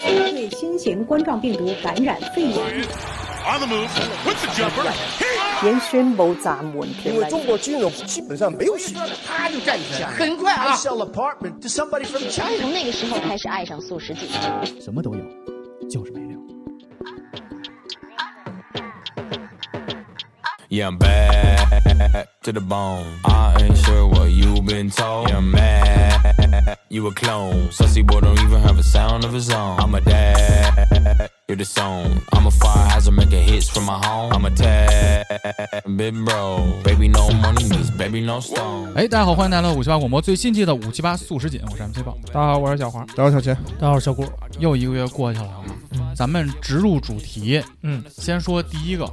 [0.00, 2.88] 对新型冠状病毒感染肺炎，
[5.62, 7.28] 原宣布暂缓因为。
[7.28, 8.94] 中国金融基本上没有戏，
[9.26, 10.68] 啪就站起来，很快啊。
[10.68, 12.56] I sell apartment to somebody from China。
[12.58, 14.28] 从那个时候开始爱上素食锦。
[14.80, 15.20] 什么都有，
[15.90, 16.38] 就是没料。
[20.70, 23.04] Yeah, I'm bad to the bone.
[23.24, 25.28] I ain't sure what you've been told.
[25.28, 26.77] Yeah, I'm mad.
[26.90, 27.68] You a clone.
[27.68, 29.78] Sussy boy don't even have a sound of his own.
[29.78, 31.28] I'm a dad.
[31.46, 32.22] You're the song.
[32.32, 34.32] I'm a fire hazard making hits from my home.
[34.32, 35.26] I'm a tad
[35.98, 36.80] big bro.
[36.84, 38.94] Baby, no money needs baby, no stone.
[38.94, 42.16] 哎，大家好，欢迎来到五七八广播最新期的五七八素食锦，我是 MC 宝。
[42.28, 43.06] 大家好，我是小黄。
[43.08, 44.24] 大家好，小钱，大家好，小郭。
[44.58, 45.60] 又一个月过去了啊，
[46.18, 47.62] 咱们直入主题。
[47.82, 49.08] 嗯，先说第一个，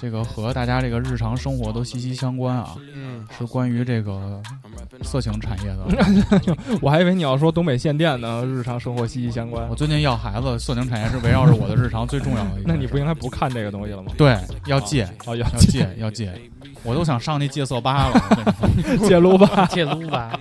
[0.00, 4.40] 这个和大家这个日常生活都息息相关啊，嗯，是关于这个
[5.02, 5.84] 色情产业的。
[6.80, 9.74] 我还以为你要说东北限电呢，日常生活息息相关我。
[9.74, 12.62] 最近要孩子，色情产业是围绕着我的日常最重要的一。
[12.68, 14.12] 那你不应该不看这个东西了吗？
[14.16, 16.32] 对要戒，哦，要要戒，要戒，
[16.84, 18.54] 我都想上那戒色吧了。
[19.08, 20.38] 戒撸吧，戒撸吧，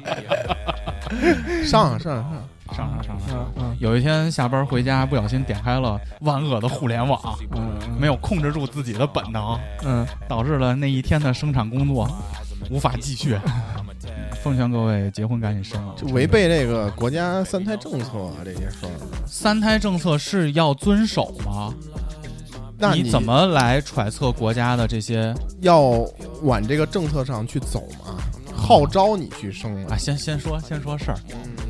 [1.66, 3.76] 上上上，上上上上。
[3.80, 7.20] 有一天下班回家，不小心点开了万恶的互联网，
[7.56, 12.10] 嗯没有控制住自己的本能，嗯，导致了那一天的生产工作
[12.70, 13.38] 无法继续。
[14.44, 15.94] 奉劝各位结婚赶紧生啊！
[15.96, 18.90] 就违背这个国家三胎政策啊，这些事儿。
[19.28, 21.72] 三胎政策是要遵守吗？
[22.80, 26.04] 那你怎么来揣测国家的这些要
[26.42, 28.18] 往这个政策上去走嘛？
[28.62, 29.98] 号召你去生啊？
[29.98, 31.18] 先先说先说事儿，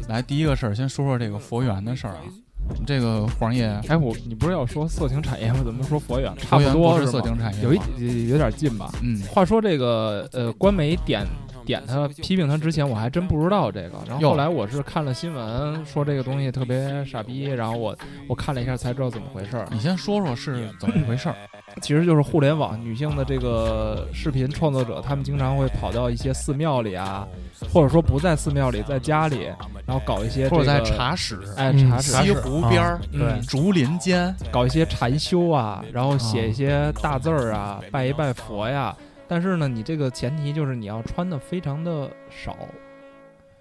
[0.09, 2.21] 来第一个事儿，先说说这个佛缘的事儿啊。
[2.85, 5.61] 这个黄爷，哎，我你不是要说色情产业吗？
[5.63, 6.31] 怎么说佛缘？
[6.37, 8.91] 差不是多是色情产业有一有点近吧。
[9.01, 11.25] 嗯，话说这个呃，官媒点
[11.65, 13.97] 点他批评他之前，我还真不知道这个。
[14.07, 17.95] 然后后来我是看了新闻，说这个东西特别傻逼，然后我
[18.27, 19.67] 我看了一下才知道怎么回事儿。
[19.71, 21.35] 你先说说是怎么回事儿？
[21.81, 27.25] 其实就是互联网女性的这个视频创作者，他们经常会跑到一些寺庙里啊，
[27.73, 29.45] 或者说不在寺庙里，在家里，
[29.85, 38.93] 然后搞一些、这个、或者在茶室、茶室、西湖边儿、嗯对竹林间，搞一些禅修啊，然后写一些大字儿啊，拜一拜佛呀。
[39.31, 42.57] 但是呢，你这个前提就是你要穿的非常的少，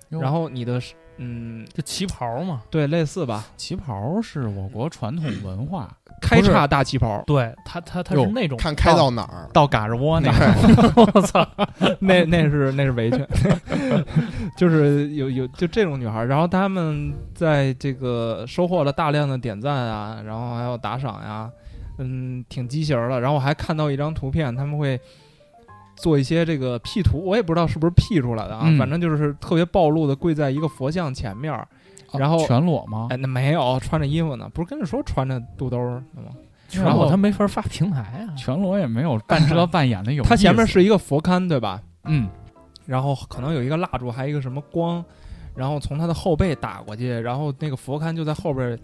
[0.09, 0.83] 然后你的
[1.19, 2.63] 嗯，就旗袍嘛。
[2.69, 5.89] 对，类似吧，旗袍是我国传统文化，
[6.21, 9.49] 开叉大旗袍，对他，他他哟是那种看开到哪儿？
[9.53, 11.47] 到嘎吱窝那个，我操，
[12.01, 13.25] 那那是那是围裙，
[14.59, 21.49] 就是有有就这种女孩儿，然后她们在这个收获了大量的点赞啊，然后还有打赏呀，
[21.99, 23.21] 嗯，挺畸形儿的。
[23.21, 24.99] 然后我还看到一张图片，他们会
[26.01, 31.67] 做一些这个 P 图，我也不知道是不是 P 出来的啊，嗯反正就是特别暴露的跪在一个佛像前面儿，
[32.15, 33.09] 然后全裸吗？
[33.11, 36.33] 哎，那没有穿着衣服呢，不是跟你说穿着肚兜儿呢吗？
[36.73, 38.35] 然然后后他没法发平台啊。
[38.37, 40.31] 全裸也没有半遮半掩的有意思。
[40.31, 41.83] 它前面是一个佛龛，对吧？
[42.05, 42.29] 嗯，
[42.87, 45.05] 然后可能有一个蜡烛，还有一个什么光，
[45.57, 48.79] 然后从他的后背打过去，然后那个佛龛就在后边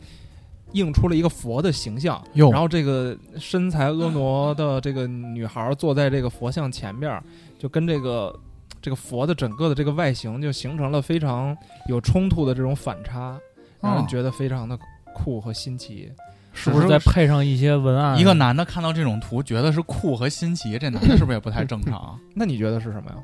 [0.73, 7.23] 映出了一个佛的形象，然后这个身材婀娜的这个女孩坐在这个佛像前面儿，
[7.59, 8.39] 就跟这个
[8.83, 11.57] 这个佛的整个的这个外形就形成了非常
[11.89, 13.39] 有冲突的这种反差，
[13.81, 14.79] 让人哦觉得非常的
[15.15, 16.13] 酷和新奇。
[16.59, 18.19] 是不是再配上一些文案？
[18.19, 22.19] 一个男的看到这种图，觉得是酷和新奇，这男的 是不是也不太正常啊？
[22.35, 23.17] 那你觉得是什么呀？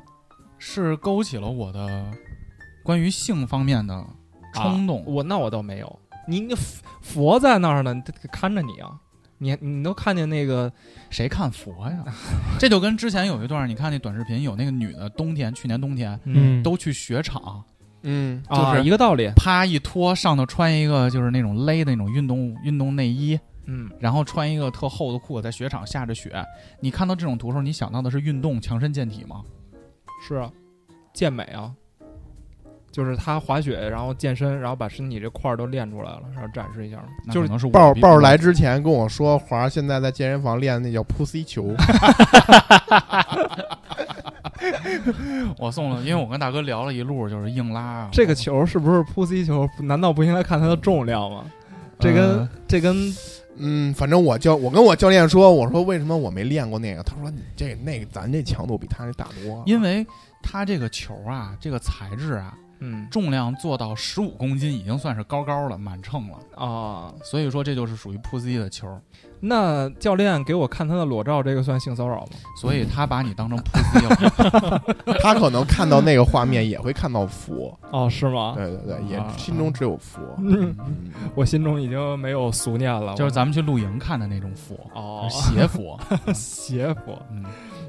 [0.59, 2.05] 是勾起了我的
[2.83, 4.05] 关于性方面的
[4.53, 5.03] 冲动。
[5.07, 8.91] 我那我倒没有，你你佛佛在那儿呢，他看着你啊，
[9.37, 10.71] 你你都看见那个
[11.09, 12.03] 谁看佛呀？
[12.59, 17.63] 这就跟之前有一段，你看那短视频，有那个女的，冬天去年冬天嗯，都去雪场，
[18.03, 26.43] 嗯，啊就是一个道理，啪一脱，上头穿一个就是那种勒的那种运动运动内衣，嗯，然后穿一个特厚的裤子，在雪场下着雪。
[26.79, 29.43] 你看到这种图时候，你想到的是运动强身健体吗？
[30.25, 30.49] 是啊，
[31.13, 31.73] 健美啊，
[32.93, 41.75] 就是他滑雪，然后健身，然后把身体这块儿都练出来了，然后展示一下，就是豹豹来之前跟我说，华儿现在在健身房练的那叫 pussy 球。
[45.57, 48.09] 我送了，因为我跟大哥聊了一路，就是硬拉啊。
[48.11, 49.67] 这个球是不是 pussy 球？
[49.79, 51.43] 难道不应该看它的重量吗？
[51.99, 53.13] 这跟、呃这跟
[53.57, 57.03] 嗯，反正我教我跟我教练说，我说为什么我没练过那个？
[57.03, 59.61] 他说你这那个咱这强度比他那大多。
[59.65, 60.05] 因为
[60.41, 62.53] 他这个球啊，这个材质啊，
[62.85, 66.37] 嗯重量做到十五公斤已经算是高高了，满秤了。
[66.55, 68.99] 啊，所以说这就是属于 pussy 的球，
[69.39, 72.31] 那教练给我看他的裸照，这个算性骚扰吗？
[72.59, 74.81] 所以他把你当成 pussy 了。
[75.23, 78.53] 他可能看到那个画面也会看到佛，哦，是吗？
[78.57, 80.19] 对对对，也啊心中只有佛。
[81.35, 85.97] 我心中已经没有俗念了，就是咱们去露营看的那种佛，哦邪佛。
[86.33, 87.45] 邪佛，嗯，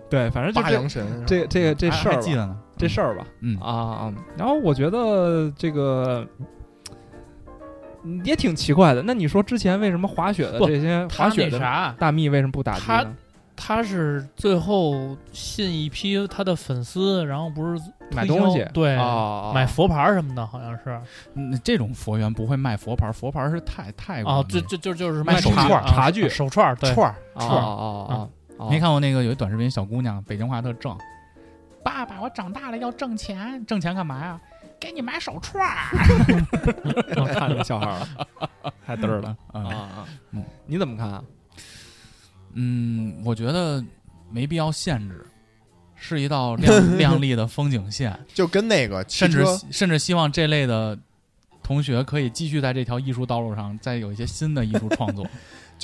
[0.09, 2.57] 对，反正就这八阳神，这这个这事儿记得呢。
[2.77, 6.27] 这事儿吧，嗯啊，然后我觉得这个。
[6.39, 6.47] 嗯
[8.23, 9.03] 也挺奇怪的。
[9.03, 11.59] 那你说之前为什么滑雪的这些滑雪的，
[11.99, 13.17] 大蜜为什么不打击他呢？
[13.57, 21.01] 他是最后信一批他的粉丝，然后不是买东西对，啊，买佛牌什么的，好像是
[21.33, 27.63] 嗯，这种佛缘不会卖佛牌，佛牌是太泰国哦，那这这就就是卖手串茶具手串儿，对，串儿啊串儿。
[27.63, 28.29] 啊啊
[28.59, 28.69] 啊！
[28.69, 30.95] 没看过那个有一短视频，小姑娘北京话特正，
[31.85, 34.41] 爸爸，我长大了要挣钱，挣钱干嘛呀？
[34.81, 35.91] 给你买手串儿。
[37.17, 40.09] 我看着小孩儿了， 太嘚儿了啊啊啊！
[40.33, 41.23] 嗯你怎么看啊？
[42.55, 43.83] 嗯，我觉得
[44.31, 45.25] 没必要限制，
[45.95, 50.99] 是一道亮亮丽的风景线，就跟那个甚至甚至希望这类的
[51.63, 55.27] 同学可以继续在这条艺术道路上再有一些新的艺术创作。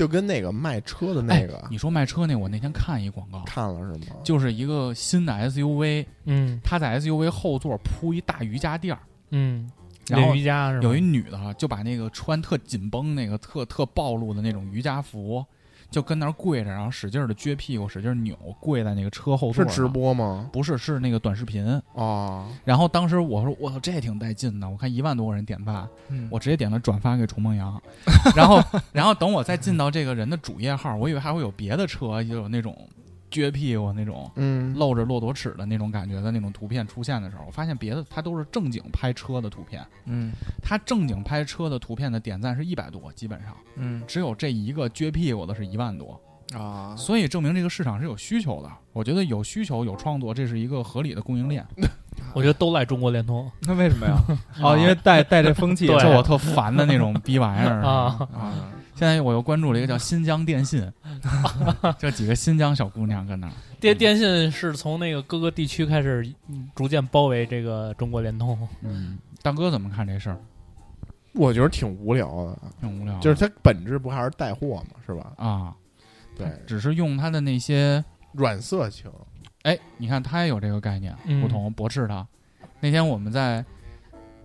[0.01, 4.17] 就跟那个卖车的那个哎你说卖车那，我那天看一广告，看了是吗？
[4.25, 9.71] 就是一个新的 SUV，嗯他在 SUV 后座铺一大瑜伽垫儿，嗯，
[10.09, 10.85] 然后练瑜伽是吧？
[10.89, 15.45] 有一女的就把那个穿特紧绷、那个特特暴露的那种瑜伽服，
[15.91, 19.69] 就跟那儿跪着，然后使劲的撅屁股，使劲扭，跪在那个车后座。
[19.69, 19.89] 是直？
[19.89, 20.49] 播吗？
[20.53, 21.83] 不是，是那个短视频。
[21.95, 27.81] 哦，然后当时我说：“我操，这也挺带劲的！”我看一万多个人点赞，嗯我直接点了转发给崇梦阳。
[28.37, 32.77] 然后，然后等我再进到这个人的主页号，我以为还会有别的车，也有那种
[33.31, 34.31] 撅屁股那种。
[34.37, 40.33] 嗯，露着骆驼齿的那种感觉的那种图片出现的时候，我发现别的它都是正经拍车的图片，嗯。
[40.63, 43.57] 它正经拍车的图片的点赞是一百多，基本上。
[43.77, 44.03] 嗯。
[44.07, 46.21] 只有这一个撅屁股的是一万多，
[46.55, 48.71] 啊，所以证明这个市场是有需求的。
[48.93, 51.65] 我觉得有需求有创作，这是一个合理的供应链。
[52.35, 53.51] 我觉得都赖中国联通。
[53.63, 54.17] 那为什么呀？
[54.61, 57.81] 哦，因为带带这风气， 对这我特烦的那种逼玩意儿。
[57.83, 58.29] 啊。
[58.33, 58.53] 啊，
[59.01, 60.87] 现在我又关注了一个叫新疆电信，
[61.99, 68.59] 这几个新疆小姑娘跟那儿，电电信是从那个各个地区开始嗯逐渐包围这个中国联通。
[68.83, 70.37] 嗯，大哥怎么看这事儿？
[71.33, 75.33] 我觉得挺无聊的，挺无聊的，就是它本质不还是带货嘛，是吧？
[75.39, 75.75] 啊，
[76.37, 79.11] 对，只是用它的那些软色情，
[79.63, 82.27] 哎，你看他也有这个概念，嗯古潼驳斥他。
[82.81, 83.65] 那天我们在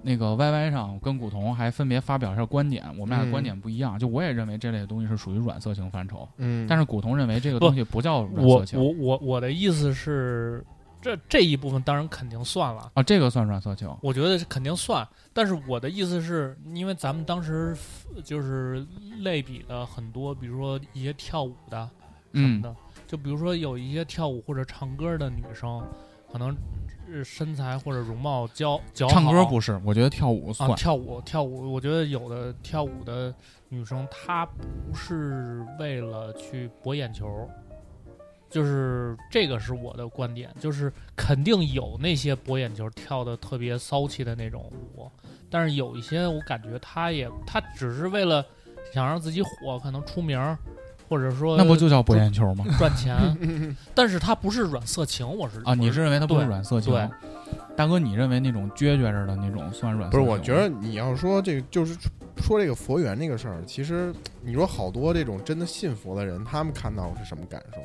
[0.06, 3.98] 那个 YY 上跟古潼还分别发表一下观点，我们俩的嗯观点不一样。
[3.98, 10.63] 就我也认为这类的东西是属于软色情范畴，嗯，但是古潼认为这个东西不叫软色情我我我的意思是，
[11.02, 13.90] 这这一部分当然肯定算了，啊，这个算软色情。
[14.02, 15.07] 我觉得是肯定算。
[15.34, 17.75] 但是我的意思是，因为咱们当时
[18.24, 18.86] 就是
[19.22, 21.90] 类比的很多，比如说一些跳舞的
[22.34, 22.75] 什么嗯的，
[23.08, 25.84] 就比如说有一些跳舞或者唱歌的女生，
[26.31, 26.56] 可能呃
[27.24, 30.69] 身材或者容貌较较唱歌不是，我觉得跳舞算。
[30.69, 33.34] 啊，跳舞跳舞，我觉得有的跳舞的
[33.69, 37.50] 女生，她不是为了去博眼球，
[38.50, 45.10] 就是这个是我的观点，就是肯定有那些博眼球跳的特别骚气的那种舞，
[45.50, 48.46] 但是有一些我感觉她也她只是为了
[48.94, 50.58] 想让自己火，可能出名儿，
[51.07, 52.66] 或者说那不就叫博眼球吗？
[52.78, 53.16] 赚钱，
[53.94, 56.94] 但是他不是软色情，我是啊，你是认为它不是软色情？
[56.94, 57.07] 对
[57.75, 60.30] 大哥，你认为那种撅撅着的那种算软色不是？
[60.30, 61.94] 我觉得你要说这个，就是
[62.38, 67.82] 说这个佛缘这个事儿，其实你说好多这种真的信佛的人，他们看到是什么感受？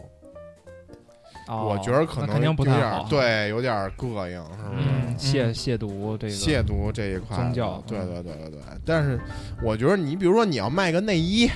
[1.48, 4.86] 哦我觉得可能肯定不有点太好，，对，有点膈应，是不是？
[4.86, 8.60] 嗯亵亵渎这个亵渎这一块宗教对嗯对对对对。
[8.86, 9.20] 但是
[9.62, 11.50] 我觉得你比如说你要卖个内衣，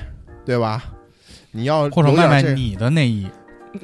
[0.45, 0.83] 对吧？
[1.57, 3.29] 你要或者卖卖你的内衣，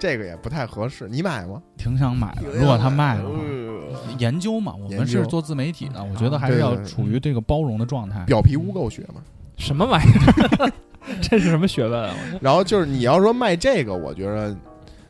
[0.00, 1.60] 这个也不太合适，你买吗？
[1.76, 2.42] 挺想买的。
[2.54, 8.24] 如果他卖的话，呃研究嘛，我们是做自媒体的，我觉得还是要处于这个包容的状态。
[8.24, 9.20] 表皮污垢学嘛。
[9.58, 10.10] 什么玩意
[10.58, 10.72] 儿？
[11.20, 12.14] 这是什么学问啊？
[12.40, 14.56] 然后就是你要说卖这个，我觉得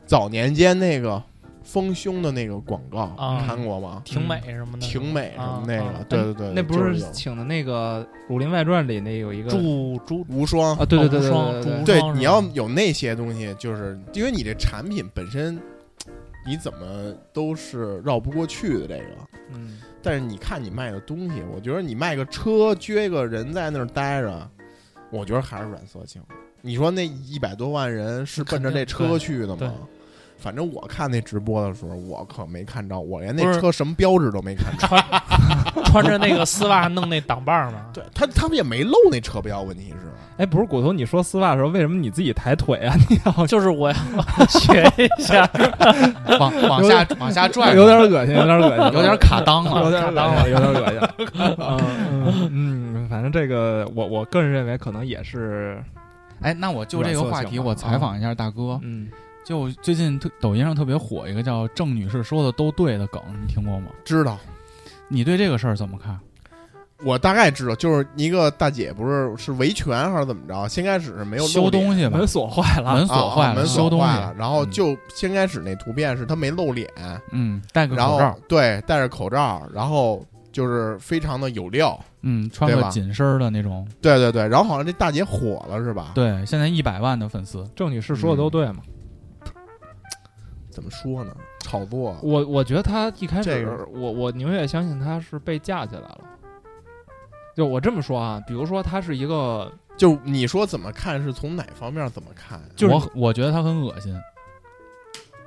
[0.05, 1.21] 早年间那个
[1.71, 4.01] 丰胸的那个广告啊看过吗？
[4.03, 10.75] 挺美什么的，挺美什么那啊个，对对对，那不是请的那个《武林外传》里那有一个朱朱无双。
[10.77, 15.61] 啊，对对对对无双对你要有那些东西，就是因为你这产品本身，
[16.47, 19.11] 你怎么都是绕不过去的这个。
[19.53, 24.49] 嗯，但是你看你卖的东西，我觉得你卖个车，撅个人在那儿待着，
[25.11, 26.19] 我觉得还是软色情。
[26.61, 29.73] 你说那一百多万人是奔着这车去的吗？
[30.39, 34.87] 反正我看那直播的时候，我可没看着，我连那车什么标志都没看着。
[35.85, 37.85] 穿着那个丝袜弄那挡把儿嘛。
[37.93, 42.95] 对他，他们也没露那车标，问题是，哎，不是骨头，你说丝袜的时候，为什么你自己抬腿啊？
[43.09, 43.95] 你要就是 我要
[44.47, 45.49] 学一下，
[46.39, 50.99] 往往下往下拽，有点恶心，有点恶心，有点卡裆了，有点卡裆了，有点恶心。
[51.57, 51.81] 嗯
[52.25, 55.83] 嗯嗯，反正这个我我个人认为可能也是，
[56.41, 58.79] 哎，那我就这个话题，我采访一下大哥。
[58.83, 59.07] 嗯，
[59.49, 63.87] 就最近特抖音上特别火一个叫“郑女士说的都对”的梗，你听过吗？
[64.05, 64.37] 知道。
[65.07, 66.19] 你对这个事儿怎么看？
[67.03, 70.67] 我大概知道，就是一个大姐不是是维权还是怎么着？
[70.67, 76.87] 先开始是没有修东西吧，门锁坏了，门锁坏了，门修东西了，然后就先开始那图片是她没露脸，
[77.31, 86.11] 嗯，戴个口罩，对，戴着口罩，然后就是非常的有料，嗯，穿个紧身的那种，对对对，然后好像这大姐火了是吧？
[86.13, 88.83] 对，现在一百万的粉丝，郑女士说的都对嘛？
[90.79, 91.35] 怎么说呢？
[91.59, 96.21] 炒作，我我觉得他一开始，这个、我我宁愿相信他是被架起来了。
[97.53, 102.61] 就我这么说啊，比如说他是一个，就你说怎么看是从哪方面怎么看？
[102.77, 104.17] 就是我我觉得他很恶心，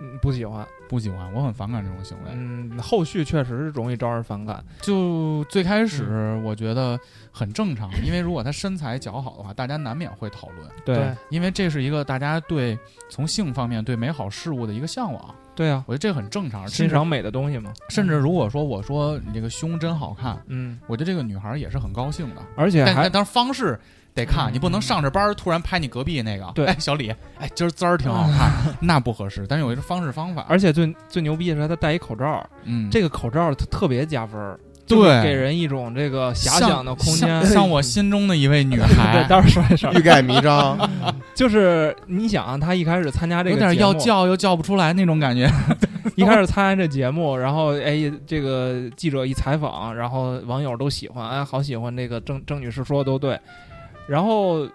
[0.02, 2.30] 嗯，不喜欢，不喜欢，我很反感这种行为。
[2.32, 4.62] 嗯，后续确实是容易招人反感。
[4.80, 6.98] 就最开始我觉得
[7.30, 10.68] 很正常，因为如果她身材姣好的话，大家难免会讨论。
[10.84, 12.76] 对，因为这是一个大家对
[13.08, 15.34] 从性方面对美好事物的一个向往。
[15.54, 17.72] 对啊，我觉得这很正常，欣赏美的东西嘛。
[17.90, 22.42] 甚至如果说我说你这个胸真好看，嗯，我觉得这个女孩也是很高兴的。
[22.56, 23.78] 而且还当然方式
[24.14, 29.46] 得看，你不能上着班突然拍你隔壁那个，对，哎，小李，哎，今儿滋儿挺好看， 那不合适。
[29.48, 34.38] 但是有一个方式方法，而且最最牛逼的是他戴一口罩，嗯，这个口罩特别加分。
[34.84, 39.12] 对，给人一种这个遐想的空间，像我心中的一位女 孩。
[39.12, 40.76] 对，待会儿说一声，欲盖弥彰。
[41.34, 45.48] 就是你想，他一开始参加这个，有点要叫又叫不出来那种感觉。
[46.16, 53.38] 一开始参加这节目，然后哎，这个记者一采访，然后网友都喜欢，哎，好喜欢这个郑郑女士说的都对，
[54.12, 54.68] 然后。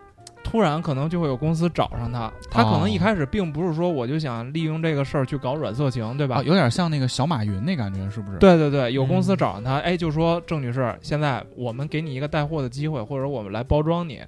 [0.43, 6.41] 突然可能就会有公司找上他，他可能一开始并不是说我就想利用这个事儿去搞软色情，对吧？
[6.41, 8.37] 有点像那个小马云那感觉，是不是？
[8.37, 14.21] 对对对，有公司找上他，哎，就说郑女士，现在我们给你一个带货的机会，或者我们来包装你，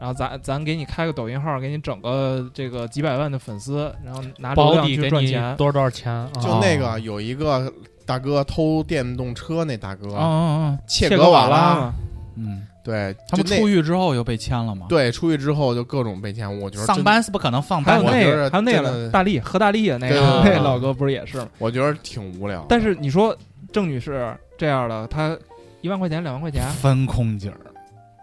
[0.00, 6.28] 然后咱咱给你开个抖音号，给你整个这个几百万的粉丝，然后拿流量去赚钱，多少多少钱？
[6.42, 7.72] 就那个有一个
[8.04, 11.94] 大哥偷电动车，那大哥，嗯嗯嗯，切格瓦拉，
[12.34, 12.66] 嗯。
[12.82, 14.86] 对他们出狱之后又被签了吗？
[14.88, 16.48] 对，出狱之后就各种被签。
[16.60, 17.96] 我觉得上班是不可能放班。
[17.96, 21.48] 还有那个，还有那个大力何大力那个那老哥不是也是吗？
[21.58, 22.64] 我觉得挺无聊。
[22.68, 23.36] 但是你说
[23.70, 25.36] 郑女士这样的，她
[25.82, 27.60] 一万块钱、两万块钱分空姐儿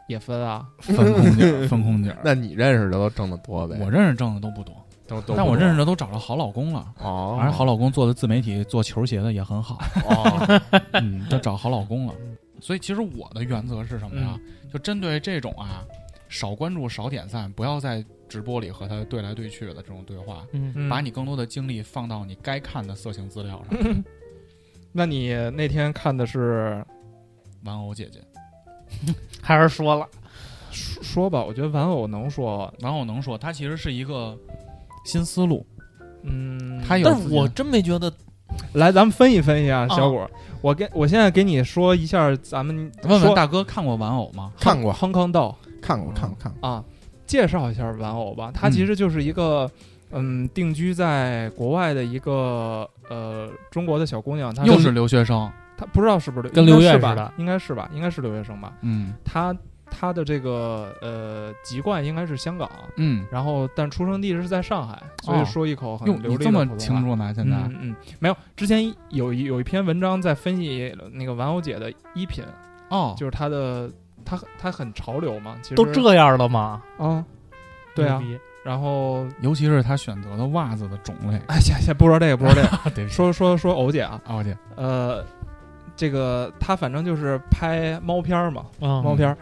[0.08, 2.18] 也分啊，分空姐分空姐儿。
[2.26, 3.78] 那你认识的都挣得多呗？
[3.80, 4.74] 我认识挣的都不多，
[5.08, 5.36] 都都。
[5.36, 10.62] 但我认识的都找了好老公了哦，而且好老公做的自媒体做球鞋的也很好哦，
[10.94, 12.14] 嗯，都找好老公了。
[12.60, 14.40] 所以其实我的原则是什么呀？
[14.72, 15.84] 就针对这种啊，
[16.30, 24.04] 少关注、少点赞，不要在直播里和他对来对去的这种对话，嗯，把你更多的精力放到你该看的色情资料上。
[24.92, 26.84] 那你那天看的是
[27.64, 28.22] 玩偶姐姐，
[29.42, 30.08] 还是说了
[30.72, 31.44] 说说吧？
[31.44, 34.38] 我觉得玩偶能说，玩偶能说，它其实是一个
[35.06, 35.66] 新思路。
[36.24, 38.12] 嗯，它有，但是我真没觉得。
[38.74, 40.30] 来，咱们分析分析啊，小果，
[40.62, 44.52] 我跟我现在给你说一下，咱们问问大哥看过玩偶吗？
[44.60, 46.70] 看过，康康道看过，看过，看过。
[46.70, 46.84] 啊。
[47.26, 49.70] 介绍一下玩偶吧，它其实就是一个
[50.12, 58.72] 嗯，定居在国外的一个呃中国的小姑娘，她又是留学生，她不知道是不是跟刘月似的，应该是吧，应该是留学生吧。
[58.80, 59.54] 嗯，她
[59.90, 67.34] 她的这个呃籍贯应该是香港，嗯，然后但出生地是在上海，所以说一口很流利的这么清楚呢？
[67.34, 72.44] 现在嗯嗯，没有，之前有一有一篇文章在分析那个玩偶姐的衣品
[72.90, 73.90] 哦，就是她的。
[74.30, 76.84] 他他很潮流嘛，其实都这样了吗？
[76.98, 77.24] 啊，
[77.96, 78.22] 对啊。
[78.62, 81.38] 然后，尤其是他选择的袜子的种类。
[81.48, 82.62] 哎，先先不说这个，不说这
[83.04, 84.58] 个， 说说说偶姐啊，偶姐。
[84.76, 85.24] 呃，
[85.96, 89.34] 这个他反正就是拍猫片嘛，猫片。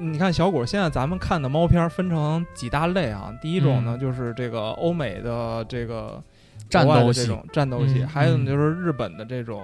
[0.00, 3.32] 你看小果，现在咱们看的猫片分成几大类啊？
[3.40, 6.22] 第一种呢，就是这个欧美的这个
[6.68, 9.62] 战斗这种战斗戏，还有就是日本的这种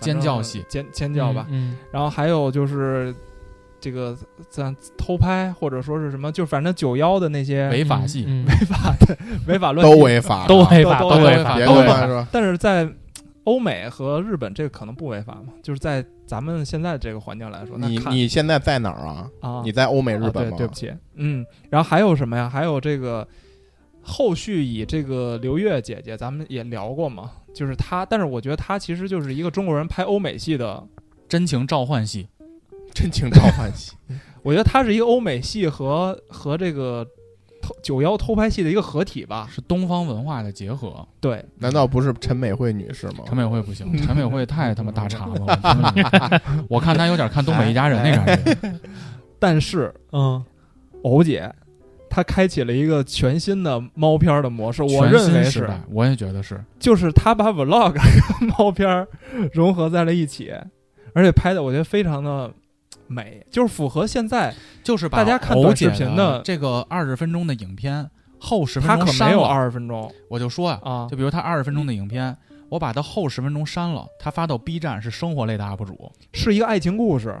[0.00, 1.46] 尖叫戏，尖尖叫吧。
[1.50, 1.76] 嗯。
[1.90, 3.14] 然后还有就是。
[3.82, 4.14] 这个
[4.50, 9.16] 咱偷拍或者说是什么，就反正九幺的那些违法戏、违法的、
[9.46, 12.26] 违法乱都违法，都违法，都违法，都违法是？
[12.30, 12.86] 但是在
[13.50, 15.52] 欧美和日本，这个可能不违法嘛？
[15.60, 19.28] 就是在咱们现在这个环境来说，你你现在在哪儿啊？
[19.40, 20.56] 啊，你在欧美日本吗？
[20.56, 21.44] 对不起，嗯。
[21.68, 22.48] 然后还有什么呀？
[22.48, 23.26] 还有这个
[24.02, 30.86] 后续以这个刘月姐姐，咱们也聊过嘛，就是她，但是我觉得她其实就是一个中国人拍欧美戏的，
[31.28, 32.28] 真情召唤戏，
[32.94, 33.96] 真情召唤戏，
[34.44, 37.04] 我觉得她是一个欧美戏和和这个
[37.70, 39.48] 偷九幺偷拍戏的一个合体吧。
[39.50, 41.06] 是东方文化的结合。
[41.20, 43.24] 对，难道不是陈美惠女士吗？
[43.26, 48.80] 陈美惠不行，陈美惠太他妈大碴子了，我 我看她有点看东北一家人那感觉。
[49.38, 50.42] 但是嗯，
[51.02, 51.50] 欧姐
[52.08, 56.62] 她开启了一个全新的猫片儿的模式，我全认为是，我也觉得是。
[56.78, 58.02] 就是她把 vlog 跟
[58.58, 59.06] 猫片儿
[59.52, 60.52] 融合在了一起，
[61.14, 62.52] 而且拍的我觉得非常的
[63.06, 72.36] 美，就是符合现在就是把大家看欧短视频的这个二十分钟的影片后十分她可没有钟删了，二十分钟我就说啊，啊就，比如他二十分钟的影片，
[72.68, 77.36] 我把他后十分钟删了，他发到 B 站是生活类的 UP 主，是一个爱情故事。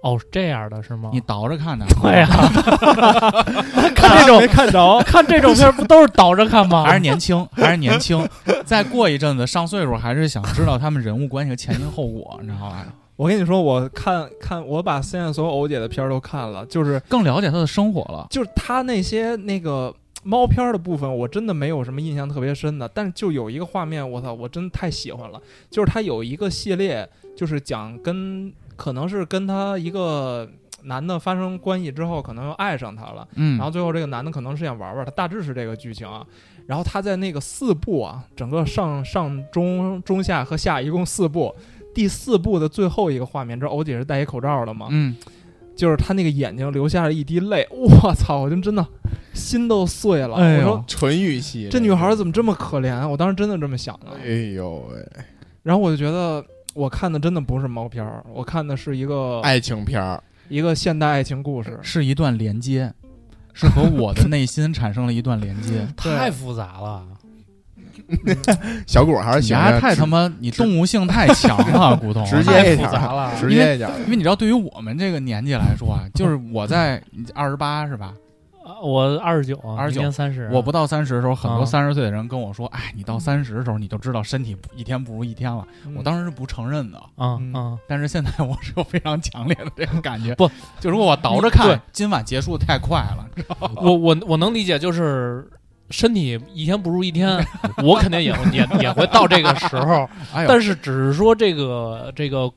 [0.00, 1.10] 哦，是这样的是吗？
[1.12, 1.86] 你倒着看的。
[2.00, 2.28] 对呀、
[3.96, 6.84] 看这种没看着， 看这种片不都是倒着看吗？
[6.84, 8.28] 还是年轻，还是年轻。
[8.64, 12.86] 再过一阵子上岁数，还是想知道他们人物关系的前因后果，你知道吧？
[13.16, 18.26] 我跟你说，我看看，我把现在所有欧姐的片儿都看了，就是更了解她的生活了。
[18.28, 30.46] 就是她那些那个猫片儿的部分，我真的没有什么印象特别深的，但是就有一个画面，我操，我真的太喜欢了，就是她有一个系列，就是讲跟可能是跟她一个
[30.82, 36.26] 男的发生关系之后，可能又爱上她了，嗯，然后最后这个男的可能是想玩玩她，大致是这个剧情啊。
[36.66, 41.54] 然后他在那个四部啊，整个上上中中下和下一共四部，
[41.96, 44.88] 第四部的最后一个画面，这欧姐是戴一口罩的嘛？
[44.90, 45.16] 嗯，
[45.74, 48.40] 就是她那个眼睛流下了一滴泪，我操！
[48.40, 48.86] 我就真的
[49.32, 50.36] 心都碎了。
[50.36, 53.08] 哎我说纯欲系，这女孩怎么这么可怜啊？
[53.08, 54.08] 我当时真的这么想的。
[54.22, 55.08] 哎呦喂，
[55.62, 61.78] 然后我就觉得我看的真的不是毛片儿，我看的是一个爱情片儿，一个现代爱情故事。
[61.80, 62.92] 是一段连接，
[63.54, 65.88] 是和我的内心产生了一段连接。
[65.96, 67.06] 太复杂了。
[68.86, 72.24] 小果还是喜你还欢太他妈，你动物性太强了， 古董。
[72.24, 73.32] 直接太一点儿，复杂了。
[73.38, 73.98] 直接一点儿。
[74.04, 77.02] 因为你知道，对于我们这个年纪来说啊，就是我在
[77.34, 78.12] 二十八是吧？
[78.64, 80.50] 啊我二十九二十九年三十。
[80.52, 85.64] 我不到三十的时候，很多啊三十岁的人跟我说：“哎，你到三十的时候，你就知道身体一天不如一天了。”
[85.96, 90.34] 我当时是不承认的，嗯啊啊，但是现在我是有非常强烈的这个感觉。
[90.34, 93.24] 不，就如果我倒着看，今晚结束的太快了。
[93.76, 95.48] 我我我能理解，就是
[95.90, 97.44] 身体一天不如一天，
[97.82, 102.50] 我肯定也会也也会到这个时候，哎，但是只是说这个这个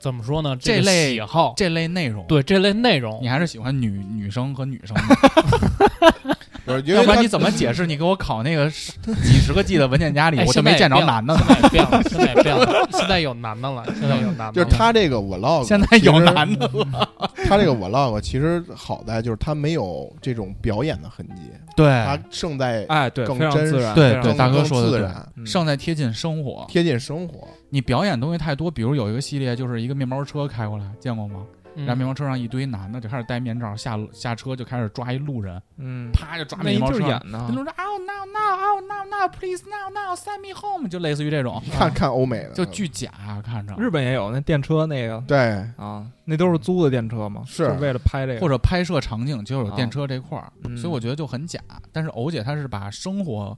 [0.00, 0.50] 怎么说呢？
[0.50, 3.18] 个这类喜好，这类内容，对这类内容。
[3.20, 4.96] 你，还是喜欢女女生和女生
[6.84, 7.86] 要不然你怎么解释？
[7.86, 11.40] 你给我考那个十几十个 G 的文件夹里，哎我就没见着男的呢。
[11.48, 17.08] 现在变了，现在变了，现在有男的了，现在有男的了，就是他这个 vlog，现在有男的了，
[17.48, 21.42] 他这个 vlog 其实好在就是他没有这种表演的痕迹，
[21.76, 26.66] 对他胜在哎，对，更非常真实自然，非常对对，大哥说的对，自然，嗯胜在贴近生活。
[26.68, 27.48] 贴近生活。
[27.70, 31.40] 你表演东西太多，比如有一个系列，就是一个面包车开过来，见过吗？
[31.78, 36.98] 嗯然后面包车上一堆男的就开始戴面罩，下下车就开始抓一路人，嗯，啪就抓那一面包车。
[36.98, 43.10] 就是演的那，路人 oh no no oh no no please no no send me home，就类似于这种，看看欧美的，就巨假，
[43.44, 43.74] 看着。
[43.78, 45.38] 日本也有那电车那个对，
[45.76, 51.60] 啊，那都是租的电车嘛，是为了拍这个，或者拍摄场景就有电车这块儿，嗯所以我觉得就很假。
[51.92, 53.56] 但是欧姐她是把生活，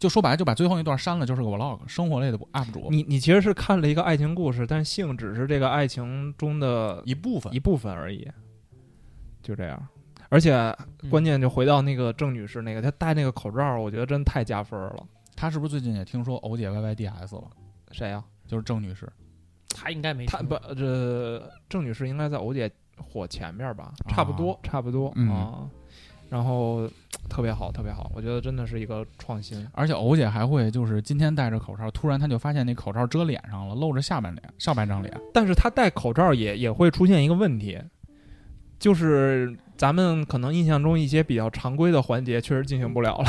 [0.00, 7.60] 就说白了就把最后一段删了，就是个 vlog，生活类的 UP 主你你其实是看了一个爱情故事，但性只是这个爱情中的一部分一。
[7.60, 8.26] 部分而已，
[9.42, 9.88] 就这样。
[10.30, 10.54] 而且
[11.02, 15.06] 嗯关键就回到那个郑女士那个，她戴那个口罩，我觉得真太加分了。
[15.36, 17.50] 她是不是最近也听说欧姐 YYDS 了？
[17.92, 19.06] 谁呀、就是郑女士，
[19.68, 23.92] 她应该没听她不，这郑女士应该在欧姐火前面吧？
[24.08, 25.68] 差不多，差不多嗯啊。
[26.30, 26.88] 然后
[27.28, 29.66] 特别好，特别好，我觉得真的是一个创新。
[29.72, 35.12] 而且欧姐还会就是今天戴着口罩，突然她就发现那口罩遮脸上了，露着下半脸上半张脸。
[35.34, 37.76] 但是她戴口罩也也会出现一个问题，
[38.78, 43.24] 就是咱们可能印象中一些比较常规的环节确实进行不了了。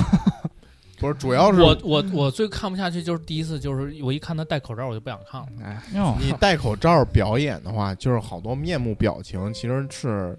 [1.02, 5.48] 不是主要是我我我最看不下去就是第一次，就是我一看她戴口罩，我就不想看了。
[5.64, 10.38] 哎，哟，你戴口罩表演的话，就是好多面目表情其实是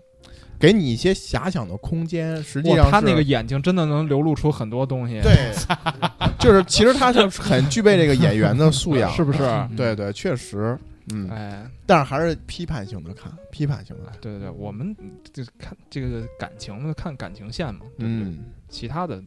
[0.62, 5.53] 给你一些遐想的空间，实际上他那个眼睛真的能流露出很多东西，对，
[6.38, 9.38] 就是其实他是很具备这个演员的素养， 是不是？
[9.77, 10.79] 对对，确实，
[11.12, 14.94] 嗯，哎，但是还是批判性的看，批判性的看，对对对，我们
[15.33, 18.31] 就看这个感情的，看感情线嘛，对不对？
[18.31, 19.20] 嗯，其他的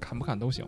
[0.00, 0.66] 看不看都行。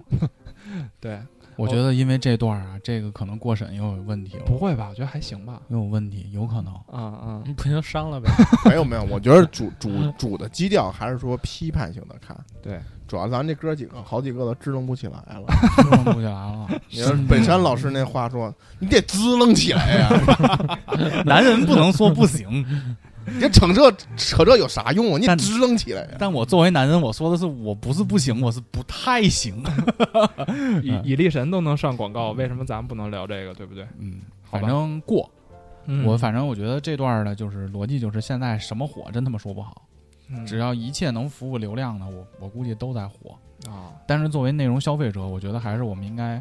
[1.00, 1.18] 对，
[1.56, 4.86] 我觉得因为这段啊，这个可能过审又有问题了，不会吧？
[4.90, 5.60] 我觉得还行吧。
[5.68, 6.72] 又有问题，有可能。
[6.90, 8.30] 啊啊，不行删了呗。
[8.64, 15.44] 没有没有，我觉得主主 主的基调还是说批判性的看，对，主要咱这哥几个好几个都支棱不起来了。
[15.82, 16.66] 支棱不起来了。
[16.88, 20.08] 你说本山老师那话说，你得支棱起来呀，
[21.24, 22.64] 男人不能说不行，
[23.38, 25.18] 你扯这扯这有啥用啊？
[25.18, 26.16] 你但支棱起来呀。
[26.18, 29.62] 但我作为男人，我说的是我不是不行，我是不太行。
[30.82, 33.54] 以以力神都能上广告，为什么咱们不能聊这个？
[33.54, 33.86] 对不对？
[33.98, 35.30] 嗯，反正过。
[35.86, 39.82] 嗯我反正我觉得这段呢，就是逻辑就是现在什么火真他妈说不好，
[40.28, 43.36] 嗯只要一切能服务流量的，我我估计都在火。
[43.66, 46.40] 啊，但是作为内容消费者，我觉得还是我们应该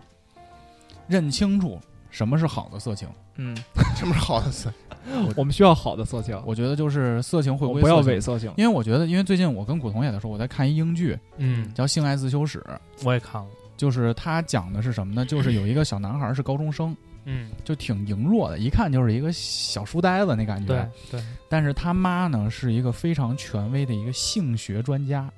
[1.08, 3.08] 认清楚什么是好的色情。
[3.42, 3.56] 嗯，
[3.98, 4.72] 这么好的色，
[5.38, 8.54] 我们需要好的色情，我觉得就是色情会我不要归色情伪色情。
[8.58, 12.60] 因为我觉得，因为最近我跟古潼也在说，我在看一英剧嗯，叫《性爱自修室》，
[13.06, 13.48] 我也看了。
[13.78, 15.26] 就是他讲的是什么呢？
[15.26, 20.68] 就是有一个小男孩是高中生，嗯，就挺羸弱的，一看就是一个小书呆子那感觉。
[20.68, 25.32] 对对，但是他妈呢是一个非常权威的一个性学专家。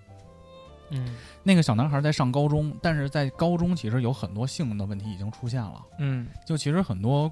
[0.93, 5.81] 嗯那个小男孩在上高中，但是在高中其实有很多性的问题已经出现了。
[5.99, 7.31] 嗯就其实很多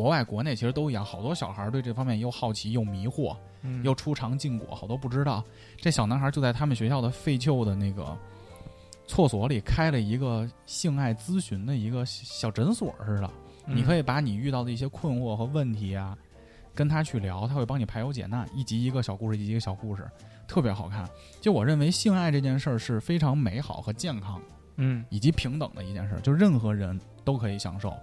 [0.00, 5.44] 国外、国内其实都一样，好多小孩对这方面又好奇又迷惑，嗯又出尝禁果，好多不知道。
[5.76, 8.16] 这小男孩就在他们学校的废旧的那个
[9.06, 13.30] 厕所里开了一个性爱咨询的一个小诊所似的。
[13.66, 16.16] 你可以以把你遇到的一些困惑和问题啊，
[16.74, 20.08] 跟他去聊，他会帮你排忧解难，一集一个小故事，一集一个小故事，
[20.48, 21.06] 特别好看。
[21.42, 24.40] 就我认为性爱这件事儿是非常美好和健康
[24.76, 27.94] 嗯以及平等的一件事儿，就任何人都可以享受，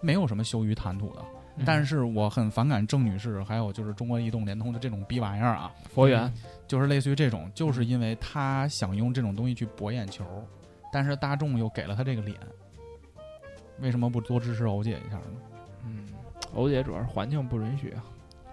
[0.00, 1.22] 没有什么羞于谈吐的。
[1.56, 6.32] 嗯但是我很反感郑女士，还有就是中国移动、联通的这种逼玩意儿啊，佛缘，
[6.66, 10.24] 就是类似于这种，就是因为他想用这种东西去博眼球，
[10.90, 12.38] 但是大众又给了他这个脸，
[13.80, 15.24] 为什么不多支持欧姐一下呢？
[15.84, 16.06] 嗯，
[16.54, 18.04] 欧姐主要是环境不允许啊，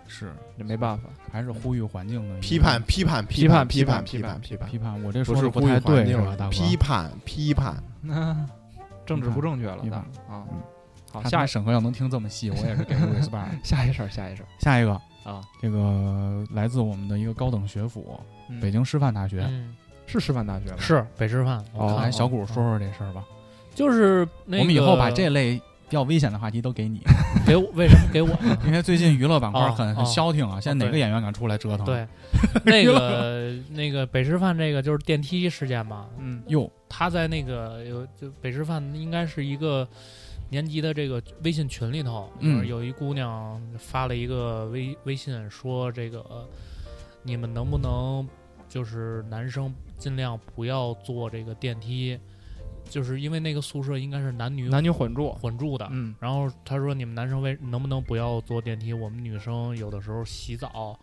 [0.06, 1.08] 是，这没办法。
[1.32, 6.52] 还是呼吁环境的批判批判批判批判批判判，批判批判，我这说的不呼吁环太对是吧，大哥？
[6.52, 7.82] 批判批判。
[8.02, 8.36] 那
[9.06, 10.60] 政治不正确了批的判啊嗯。
[11.26, 13.46] 下一审核要能听这么细，我也是给 个 respect。
[13.64, 14.92] 下一事儿，下一事儿下一个
[15.24, 19.76] 啊，这个来自我们的一个高等学府嗯北京师范大学，嗯，
[20.06, 20.76] 是师范大学吗？
[20.80, 21.64] 是北师范。
[21.98, 23.24] 来小谷说说这事儿吧。
[23.76, 25.56] 就是我们以后把这类
[25.88, 27.00] 比较危险的话题都给你，
[27.46, 28.58] 给我，为什么给我呢？
[28.66, 32.08] 因为最近娱乐板块哦很哦很消停啊，现在哪个演员敢出来折腾？，对，
[32.66, 39.88] 那个那个北师范这个就是电梯事件嘛，嗯哟，他在那个有就北师范应该是一个
[40.50, 46.48] 年级的这个微信群里头，嗯有一姑娘发了一个微微信说这个呃
[47.24, 48.28] 你们能不能
[48.70, 52.18] 就是男生尽量不要坐这个电梯，
[52.90, 55.32] 就是因为那个宿舍应该是男女男女混住。
[55.34, 58.94] 混住的，嗯然后他说：“你们男生为能不能不要坐电梯？
[58.94, 60.98] 我们女生有的时候洗澡，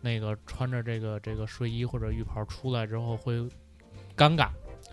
[0.00, 3.34] 那个穿着这个这个睡衣或者浴袍出来之后会
[4.16, 4.48] 尴尬。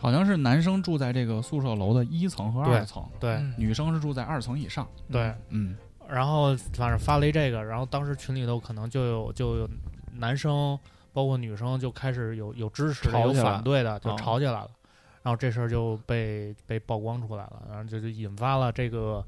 [0.05, 4.87] 好像是男生住在这个宿舍楼的一层和二层，对、嗯女生是住在二层以上。
[5.11, 5.75] 对，嗯，
[6.07, 9.69] 然后反正发了一这个，然后当时群里头可能就有就有
[10.13, 10.77] 男生
[11.11, 14.69] 包括女生就开始有有支持的，有反对的，就啊吵起来了。
[15.23, 19.25] 然后这事儿就被被曝光出来了，然后就就引发了这个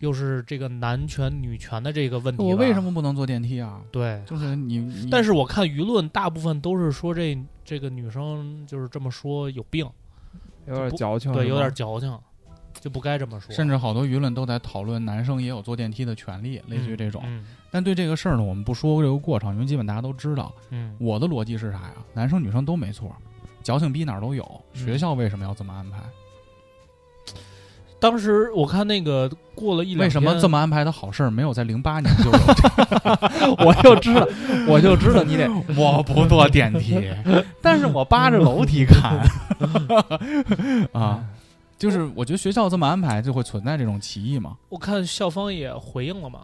[0.00, 2.42] 又是这个男权女权的这个问题。
[2.42, 2.82] 我为什？
[2.82, 3.80] 么不能坐电梯啊？
[3.92, 9.88] 对，就是你，你但是我看舆论大部分都是说这这个女生就是这么说有病，
[10.66, 12.18] 有点矫情，对，有点矫情，
[12.80, 13.54] 就不该这么说。
[13.54, 17.22] 甚至好多舆论都在讨论男生也有坐电梯的权利，类似于这种。
[17.24, 20.52] 嗯但对这个事儿呢，我们不说这个过程，因为基本大家都知道。
[20.70, 21.94] 嗯，我的逻辑是啥呀？
[22.14, 23.14] 男生女生都没错，
[23.62, 24.42] 矫情逼哪儿都有。
[24.74, 25.98] 嗯学校为什么要这么安排？
[28.00, 33.56] 当时我看那个过了一两为什么这么安排的好事儿没有在零八年就有？
[33.64, 34.26] 我就知道，
[34.66, 36.98] 我就知道你得我不坐电梯，
[37.60, 39.20] 但是我扒着楼梯看
[40.92, 41.22] 啊。
[41.78, 44.52] 就是我觉得学校这么安排，就会存在这种歧义嘛。
[44.68, 46.40] 我看校方也回应了嘛，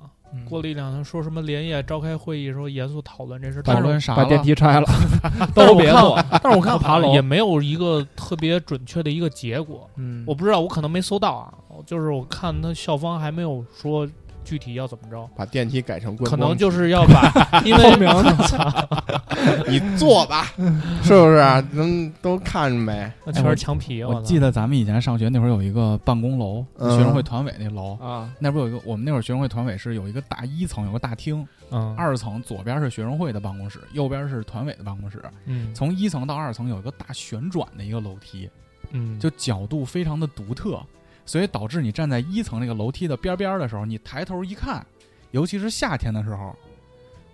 [0.48, 3.62] 过了一两天说什么连夜召开会议，说严肃讨论这事。
[3.62, 4.24] 讨论啥把？
[4.24, 4.86] 电梯拆了，
[5.54, 6.18] 都别做。
[6.42, 9.88] 但是我看爬楼好像也没有一个特别准确的一个结果。
[9.96, 11.52] 嗯，我不知道，我可能没搜到啊。
[11.84, 14.08] 就是我看他校方还没有说
[14.46, 20.44] 具体要怎么着，把电梯改成观可能就是要把， 因为透明的，你坐吧，
[21.02, 21.62] 是不是啊？
[21.72, 23.10] 能都看着没？
[23.24, 24.04] 那全是墙皮。
[24.04, 35.20] 我记得咱们以前上学那会儿有一个办公楼，嗯学生会团委那楼，啊，那不有一个我们那会儿学生会团委是有一个大一层有个大厅，嗯二层左边是学生会的办公室，右边是团委的办公室。
[35.46, 38.48] 嗯从一层到二层有一个大旋转的一个楼梯，
[38.92, 40.80] 嗯就角度非常的独特。
[41.26, 44.86] 所以导致你站在一层那个楼梯的边边儿的时候，你抬头一看，
[45.32, 46.54] 尤其是夏天的时候，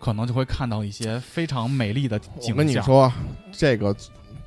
[0.00, 2.50] 可能就会看到一些非常美丽的景象。
[2.52, 3.12] 我跟你，说，
[3.52, 3.94] 这个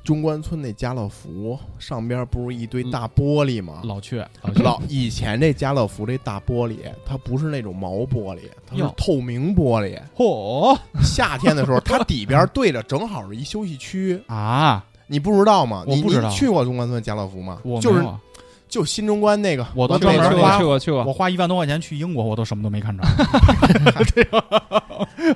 [0.04, 3.80] 中关村那家乐福上边不是一堆大玻璃吗？
[3.84, 9.98] 老 雀，老以前这家乐福这大玻璃，它不是那种毛玻璃，它是透明玻璃。
[10.16, 14.84] 嚯夏天的时候，它底边对着正好是一休息区， 啊！
[15.08, 15.84] 你不知道吗？
[15.86, 17.60] 你我不知道你去过中关村家乐福吗？
[17.64, 18.04] 我就是
[18.68, 23.02] 就新中关那个，我都往专门花北边花去过去过，我花一万多块钱去英国，我都什么都没看着。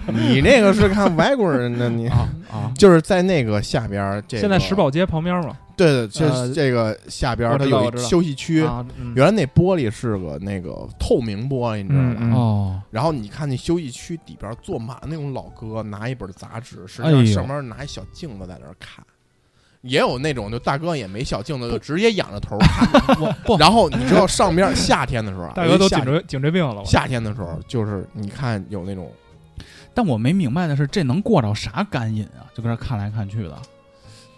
[0.06, 2.72] 你那个是看外国人的，你啊啊！
[2.76, 9.12] 就是在那个下边儿，这个现在石宝街旁边嘛，对对，这呃这个下边儿它有一休息区，啊，嗯。
[9.16, 12.16] 原来那玻璃是个那个透明玻璃，你知道吧？
[12.18, 19.04] 嗯哦，然后你看那休息区底边坐满那种老哥，拿一本杂志，实际上上面拿一小镜子在那儿看。
[19.82, 23.58] 也有那种就大哥也没小镜子，就直接仰着头 看。
[23.58, 29.10] 然后你知道上边夏天的时候啊，大哥都颈椎颈椎病了，夏天的时候，就是你看有那种
[29.94, 32.44] 但我没明白的是，这能过着啥干瘾啊？
[32.54, 33.58] 就搁那看来看去的。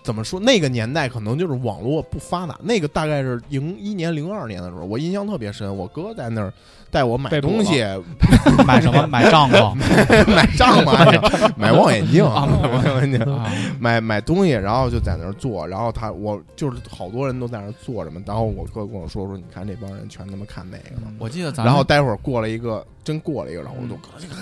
[0.02, 0.40] 怎么说？
[0.40, 5.74] 那个年代可能就是网络不发达，那个大概是零一年、零二年的时候，我印象特别深。
[5.76, 6.52] 我哥在那儿
[6.90, 7.84] 带我买东西，
[8.66, 9.06] 买什么？
[9.06, 9.74] 买帐篷
[10.34, 13.50] 买帐篷， 买望远镜，啊买望远镜，啊？
[13.78, 15.66] 买买东西，然后就在那儿坐。
[15.66, 18.20] 然后他我就是好多人都在那儿坐着嘛。
[18.26, 21.12] 然后我哥跟我说说，你看这帮人全他妈看那个了。
[21.18, 24.34] 我记得咱然后待会儿过了一个，真过了一个，然后我就那个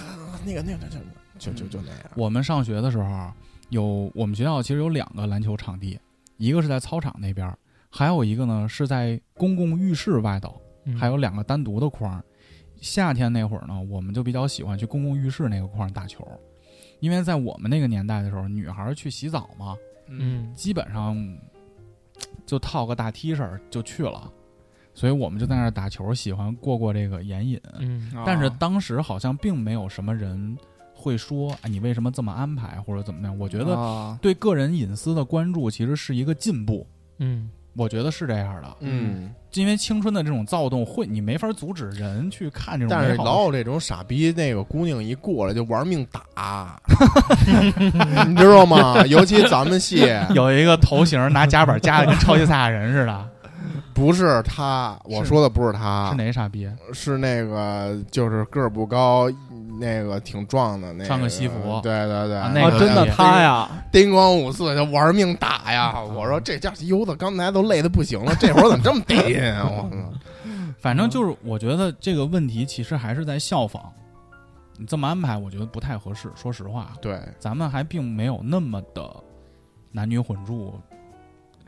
[0.45, 1.05] 那个那个那个
[1.39, 1.99] 就就就那样。
[2.15, 3.05] 我们上学的时候，
[3.71, 5.99] 有我们学校其实有两个篮球场地，
[6.37, 12.23] 一个是在操场那边儿，还有一个呢是在公共浴室外头，嗯还有两个单独的框儿。
[12.81, 16.27] 夏天那会儿呢，我们就比较喜欢去公共浴室那个框打球，
[16.99, 19.77] 因为在我们那个年代的时候，女孩儿去洗澡嘛，
[20.09, 21.17] 嗯基本上
[22.47, 24.33] 就套个大 T 恤就去了，
[24.95, 27.61] 所以我们就在那儿打球，喜欢过过这个眼瘾。
[27.79, 30.57] 嗯但是当时好像并没有什么人
[31.01, 33.39] 会说，哎，你为什么这么安排或者怎么样？
[33.39, 36.87] 我觉得啊对个人隐私的关注其实是一个进步，
[37.19, 38.77] 嗯我觉得是这样的。
[38.81, 46.81] 嗯，因为青春的这种躁动会，你没法阻止人去看这种但是老有这种傻逼，那个姑娘一过来就玩命打，
[48.27, 49.07] 你知道吗？
[49.07, 53.29] 尤其咱们系 有一个头型拿夹板夹的跟超级赛亚人似的，
[53.95, 56.69] 不是他，我说的不是他是，哪傻逼？
[56.93, 59.31] 是那个就是个儿不高，
[59.81, 65.99] 那个挺壮的那个，穿个西服对对对，啊那真的他呀，叮咣五四就玩命打呀！
[66.15, 69.67] 我说这家伙悠子刚才都累的不行了，这会儿怎么这么得劲啊？
[69.67, 69.97] 我操！
[70.79, 73.83] 反正就是，我觉得这个问题其实还是在效仿。
[74.77, 76.31] 你这么安排，我觉得不太合适。
[76.35, 79.11] 说实话，对，咱们还并没有那么的
[79.93, 80.79] 男女混住，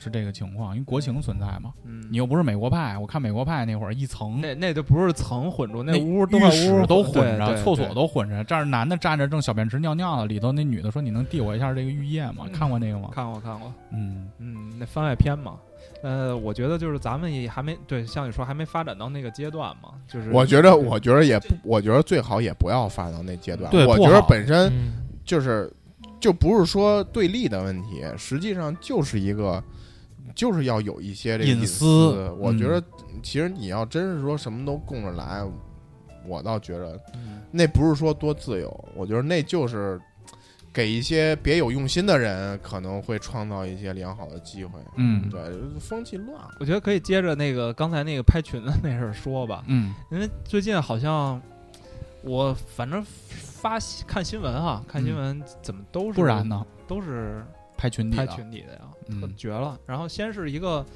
[0.02, 1.72] 是这个情况，因为国情存在嘛。
[1.84, 13.08] 嗯你又不是美国派，我看美国派那会儿一层那那就不是层混住，那那屋都在浴室屋都混着，厕所都混着，这儿男的站着正小便池尿尿呢，里头那女的说：“你能递我一下这个浴液吗？”看过那个吗？
[13.12, 15.54] 看过看过，嗯，嗯，那番外篇嘛，
[16.02, 23.72] 呃，我觉得就是咱们也还没对，像你说还没发展到那个阶段嘛，就是我觉得，我觉得也不，我觉得最好也不要发展到那阶段。
[23.86, 24.92] 我觉得本身嗯
[25.24, 25.72] 就是
[26.20, 29.62] 就不是说对立的问题，实际上就是一个，
[30.34, 32.12] 就是要有一些这个隐私。
[32.12, 32.82] 私我觉得
[33.22, 35.42] 其实你要真是说什么都供着来，
[36.26, 40.00] 我倒觉得嗯那不是说多自由，我觉得那就是
[40.72, 44.80] 给一些别有用心的人可能会创造一些良好的机会。
[44.96, 45.40] 嗯对，
[45.78, 46.50] 风气乱了。
[46.60, 51.40] 我觉得可以接着那个刚才那个拍裙子那事儿说吧，嗯因为最近好像
[52.22, 56.64] 我反正发看新闻哈，看新闻怎么都是不然呢？
[56.88, 57.44] 都是
[57.82, 59.76] 拍群体拍的，裙底的呀，嗯特绝了。
[59.86, 60.86] 然后先是一个，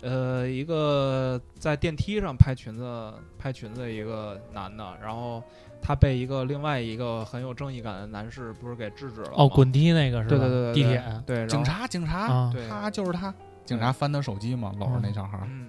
[0.00, 5.42] 呃，一个在电梯上拍裙子拍裙子的一个男的，然后
[5.82, 10.38] 他被一个另外一个很有正义感的男士不是给制止了哦，滚梯那个是吧？
[10.38, 13.34] 对对对地铁对，警察，警察，啊，他就是他。
[13.66, 15.42] 警察翻他手机嘛，搂着那小孩儿。
[15.50, 15.68] 嗯，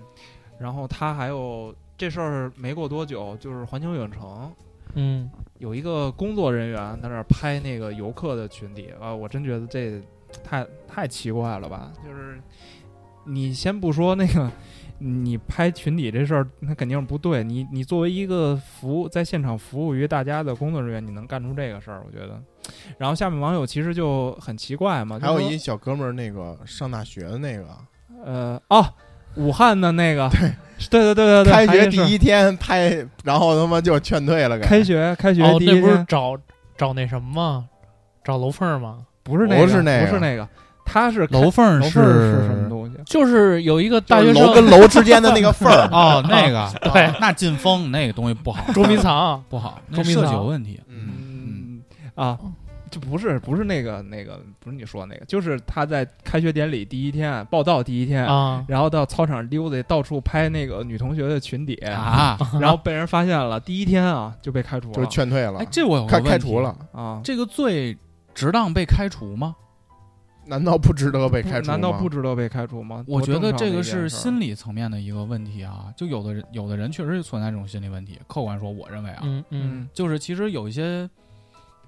[0.59, 4.49] 然后他还有这事儿没过多久，就是环球影城
[4.93, 9.99] 嗯有一个工作人员在那儿拍那个游客的群体啊，我真觉得这
[10.43, 11.91] 太太奇怪了吧？
[12.05, 12.39] 就是
[13.25, 14.49] 你先不说那个，
[14.99, 17.43] 你拍群体这事儿，那肯定不对。
[17.43, 22.41] 你你作为一个服务在现场服务于大家的工作人员，你能干出这个事儿，我觉得。
[22.97, 27.65] 然后下面网友其实就很奇怪嘛，还有一小哥们儿，那个上大学的那个，
[28.25, 28.85] 呃哦，
[29.35, 30.29] 武汉的那个，
[30.89, 36.37] 对对对对对，开学第一天拍，然后他妈就劝退了，开学开学哦，第一那不是天，找
[36.77, 37.69] 找那什么吗？
[38.23, 39.05] 找楼缝儿吗？
[39.27, 40.47] 不是那个，不是那个不是那个，
[40.85, 42.97] 他是楼缝是楼是什么东西？
[43.05, 50.79] 就是有一个大就是学生楼跟楼之间的那个缝儿 哦，那个 对哦那进风那个东西不好， 捉迷藏，不好，那设计捉迷藏有问题。
[50.87, 51.81] 嗯，嗯
[52.15, 52.37] 啊，
[52.89, 67.95] 就不是不是那个那个不是你说那个，就是他在开学典礼第一天报道第一天啊然后到操场溜达，到处拍那个女同学的裙底啊，然后被人发现了，第一天啊就被开除了，就是劝退了哎，，这我开开除了，啊，这个罪
[68.37, 69.55] 值当被开除吗？
[70.45, 71.73] 难道不值得被开除吗？
[71.73, 73.03] 难道不值得被开除吗？
[73.07, 78.19] 我觉得这个是心理层面的一个问题啊，就有的人有的人确实存在这种心理问题。
[78.27, 81.09] 客观说，我认为啊，嗯就是其实有一些，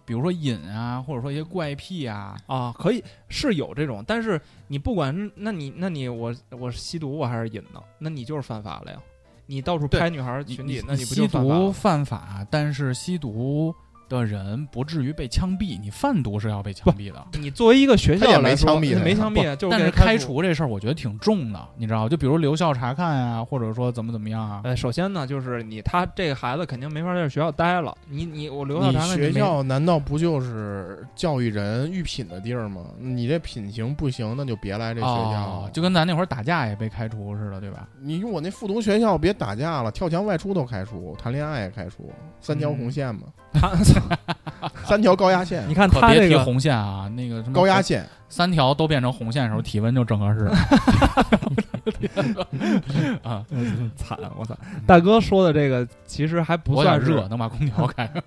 [0.06, 7.80] 比如说瘾啊，或者说一些怪癖啊，啊，可以是有这种，但是你不管，那你那你我我是吸毒我还是瘾呢？
[8.00, 8.98] 那你就是犯法了呀！
[9.46, 11.72] 你到处拍女孩儿裙底，那你不吸就犯法毒？
[11.72, 13.74] 犯法，但是吸毒
[14.10, 17.24] 的人不至于被枪毙，你贩毒是要被枪毙的。
[17.40, 22.10] 你作为一个学他也没校来说，枪毙没枪毙，就是但是开除这事儿，我觉得挺重的，你知道？
[22.10, 24.62] 就比如留校察看啊，或者说怎么怎么样啊。
[24.64, 27.96] 呃，首先呢，就是你他这个孩子肯定没法在学校待了。
[28.10, 32.82] 你你我留校你察看，学校难道不就是教育人育品的地儿吗？
[33.00, 35.40] 你这品行不行，那就别来这学校。
[35.40, 37.88] 哦，就跟咱那会儿打架也被开除似的，对吧？
[38.02, 43.22] 你用我那复读学校别打架了，跳墙外出都开除，谈恋爱也开除，三条红线嘛，
[43.54, 43.72] 他，
[44.86, 50.46] 三条高压线你，看可别提他这个红线啊，那个什么高压线，三条都变成红线的时候，体温就正合适
[53.24, 53.46] 啊。
[53.52, 54.58] 嗯惨，我操！
[54.86, 58.22] 大哥说的这个其实还不算热，能把空调开开。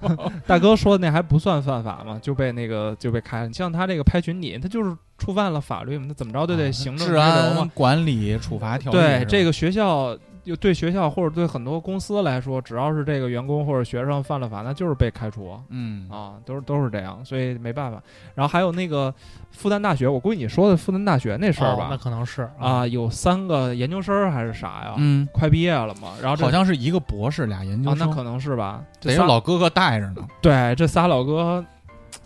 [0.46, 3.48] 大哥说的那还不算犯法嘛，就被那个就被开了。
[3.48, 7.70] 你像他这个拍群体，他就是触犯了法律嘛，他怎么着都得行政拘留治安嘛。
[7.74, 18.02] 管理处罚条例对是吧这个学校，就对学校或者对很多公司来说，只要是这个员工或者学生犯了法，那就是被开除嗯啊，都是都是这样，所以没办法。
[18.34, 19.14] 然后还有那个
[19.50, 24.94] 复旦大学，我估计你说的复旦大学那事儿哦那，可能是啊，有三个研究生还是啥呀？
[24.98, 28.82] 嗯，快毕业了嘛，然后这好像是一个博士俩研究啊，生，那可能是吧。
[29.00, 30.26] 这得仨有老哥哥带着呢。
[30.40, 31.64] 对这仨老哥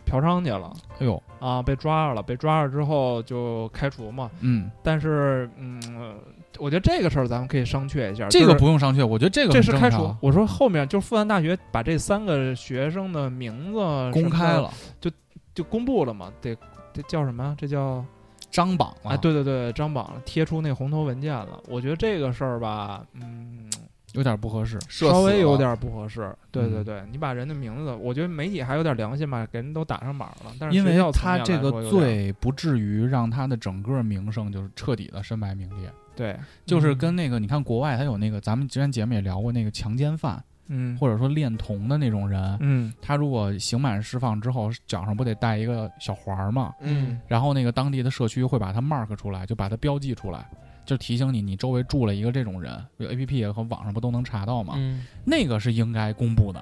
[0.05, 0.72] 嫖娼去了。
[0.98, 4.31] 哎呦，啊，被抓着了，被抓着之后就开除嘛。
[4.40, 6.14] 嗯，但是，嗯，呃
[6.59, 8.27] 我觉得这个事儿咱们可以商榷一下。
[8.29, 10.14] 这个不用商榷，我觉得这个这是开除。
[10.21, 13.79] 我说后面就是复旦大学把这三个学生的名字
[14.12, 15.11] 公开了，就
[15.55, 16.33] 就公布了嘛？
[16.40, 16.57] 得
[16.92, 17.55] 这叫什么？
[17.59, 18.05] 这叫
[18.51, 19.11] 张榜了。
[19.11, 21.61] 啊，对对对，张榜了，贴出那红头文件了。
[21.69, 23.71] 我觉得这个事儿吧，嗯，
[24.14, 24.79] 有点不合适。
[24.88, 26.35] 稍微有点不合适。
[26.51, 30.55] 对对嗯对，你把人的名字，我觉得媒体还有点良心吧，给人都打上码了。
[30.59, 46.74] 但是因为他这个罪不至于让他的整个名声就是彻底的身败名裂，对，就是跟那个你看国外他有那个咱们之前节目也聊过那个强奸犯嗯或者说恋童的那种人，嗯他如果刑满释放之后脚上不得带一个小环儿吗？
[46.81, 50.50] 嗯，然后那个当地的社区会把它 mark 出来，就把它标记出来，
[50.85, 54.74] 就提醒你你周围住了一个这种人，A P P 和网上不都能查到吗？
[54.76, 56.61] 嗯，那个是应该公布的。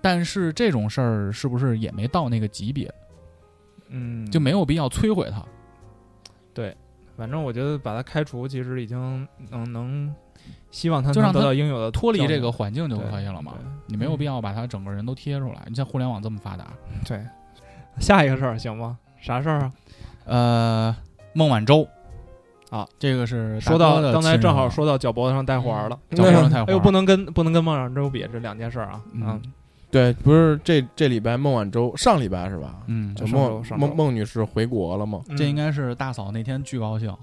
[0.00, 2.92] 但是这种事儿是不是也没到那个级别，
[3.88, 5.44] 嗯，就没有必要摧毁它？
[7.16, 10.14] 反正我觉得把他开除，其实已经能能
[10.70, 13.66] 希望他就让他能得到应有的脱离这个环境就可以了嘛对。
[13.86, 15.62] 你没有必要把他整个人都贴出来。
[15.66, 16.66] 你像互联网这么发达，
[17.06, 17.20] 对。
[17.98, 18.98] 下一个事儿行吗？
[19.18, 19.72] 啥事儿啊？
[20.26, 20.96] 呃，
[21.32, 21.88] 孟晚舟
[22.68, 29.00] 啊，这个是说到刚才正好说到脚脖子上带环儿了，脚脖子上带环哎呦，不能跟不能跟孟晚舟比，这两件事儿啊。
[29.12, 29.40] 嗯
[29.90, 32.76] 对，不是这这礼拜孟晚舟上礼拜是吧？
[32.86, 35.20] 嗯，就孟孟孟女士回国了嘛？
[35.28, 35.36] 嗯。
[35.36, 37.14] 这应该是大嫂那天巨高兴，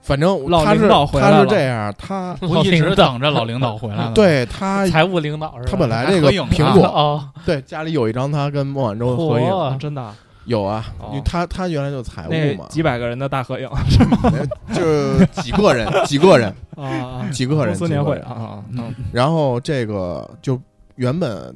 [0.00, 1.36] 反正老是导回来了。
[1.38, 4.12] 她是这样，她我一直等着老领导回来了。
[4.14, 5.70] 对她财务领导是吧？
[5.70, 10.14] 她本来这个苹果哦，对家里有一张她跟孟晚舟合影，真的啊？
[10.46, 11.08] 有啊，哦。
[11.10, 13.68] 因为她她原来就财务嘛，几百个人的大合影。
[13.88, 14.32] 是 吗
[14.72, 18.36] 就几个人 几个人啊啊，几个人公司年会几个人。
[18.38, 20.60] 啊啊，嗯然后这个就
[20.96, 21.54] 原本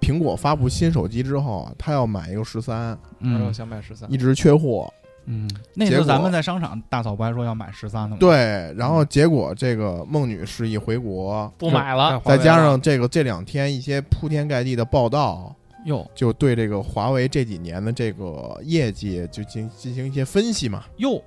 [0.00, 4.92] 苹果发布新手机之后啊，他要买一个十三，嗯想买十三一直缺货。
[5.28, 15.52] 嗯，那结果次咱们在商场，大嫂不还说要买十三的吗？，对，然后结果这个孟女士一回国，不买了，再加上这个这两天一些铺天盖地的报道，
[15.84, 20.84] 哟就对这个华为这几年的这个业绩就进进行一些分析嘛。
[20.98, 21.20] 哟，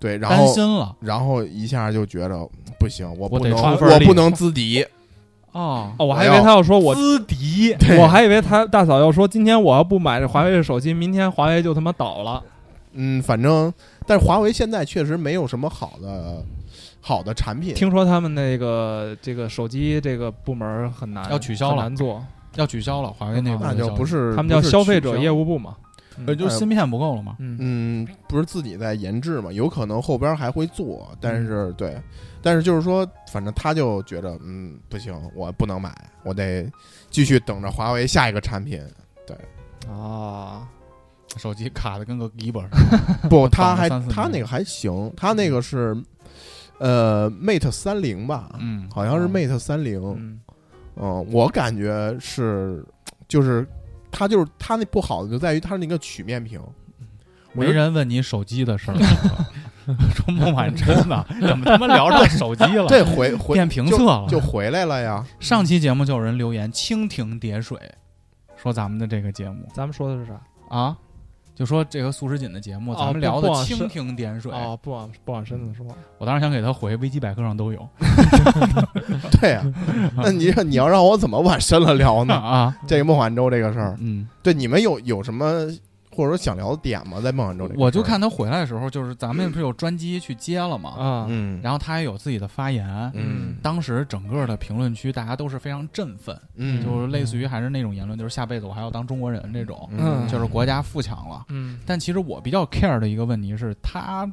[0.00, 2.44] 对，然担后心了然后一下就觉得
[2.76, 4.84] 不行，我我得不能出份力我不能自敌。
[5.52, 12.42] 哦哦，我还以为他要说我资敌，我还以为他大嫂要说，今天我要不买这华为的手机，明天华为就他妈倒了。
[12.92, 13.72] 嗯，反正
[14.06, 16.42] 但是华为现在确实没有什么好的
[17.00, 17.74] 好的产品。
[17.74, 22.24] 听说他们那个这个手机这个部门很难，要取消了难做。
[22.56, 25.76] 要取消了，华为那个那就不是他们叫消费者业务部嘛。
[26.26, 27.36] 呃就芯片不够了嘛。
[27.38, 31.96] 嗯嗯，不是自己在研制嘛，有可能后边还会做，但嗯是对，
[32.42, 36.70] 但是就是说，反正他就觉得，嗯，不行，我不能买，我得
[37.10, 38.82] 继续等着华为下一个产品。
[39.26, 39.36] 对
[39.90, 40.66] 啊，
[41.36, 43.28] 手机卡的跟个鸡巴似的。
[43.28, 45.96] 不，他还他那个还行，他那个是
[46.78, 50.40] 呃 Mate 三零吧，嗯，好像是哦 Mate 三零，嗯
[50.96, 52.84] 嗯，我感觉是
[53.26, 53.66] 就是
[54.10, 56.72] 他就是他那不好的就在于它那个曲面屏，我
[57.52, 58.96] 没人问你手机的事儿。
[60.14, 61.24] 说孟晚舟呢？
[61.40, 62.86] 怎么他妈聊上手机了？
[62.88, 64.26] 这回回变评就测了。
[64.28, 65.24] 就回来了呀。
[65.40, 67.78] 上期节目就有人留言蜻蜓点水，
[68.54, 70.38] 说咱们的这个节目咱们说的是啥？
[70.68, 70.94] 啊，
[71.54, 74.52] 就说这个苏时锦的节目，哦咱们聊的蜻蜓点水。
[74.52, 75.86] 哦，不往不往深了说，
[76.18, 77.88] 我当时想给他回，维基百科上都有
[79.40, 79.64] 对呀、
[80.16, 82.34] 那你你要让我怎么往深了聊呢？
[82.34, 82.76] 啊。
[82.86, 85.66] 这个孟晚舟这个事儿，嗯，对你们有有什么
[86.18, 87.20] 或者说想聊的点吗？
[87.20, 92.84] 在孟晚舟这个事儿，我就看他回来的时候，就是咱们不是有专机去接了嘛，啊，嗯，然后他也有自己的发言。
[93.14, 101.44] 嗯当时整个的评论区大家都是非常振奋，嗯，就是类似于还是那种言论，就是下辈子我还要当中国人这种，嗯就是国家富强了。
[101.50, 104.28] 嗯但其实我比较 care 的一个问题是，他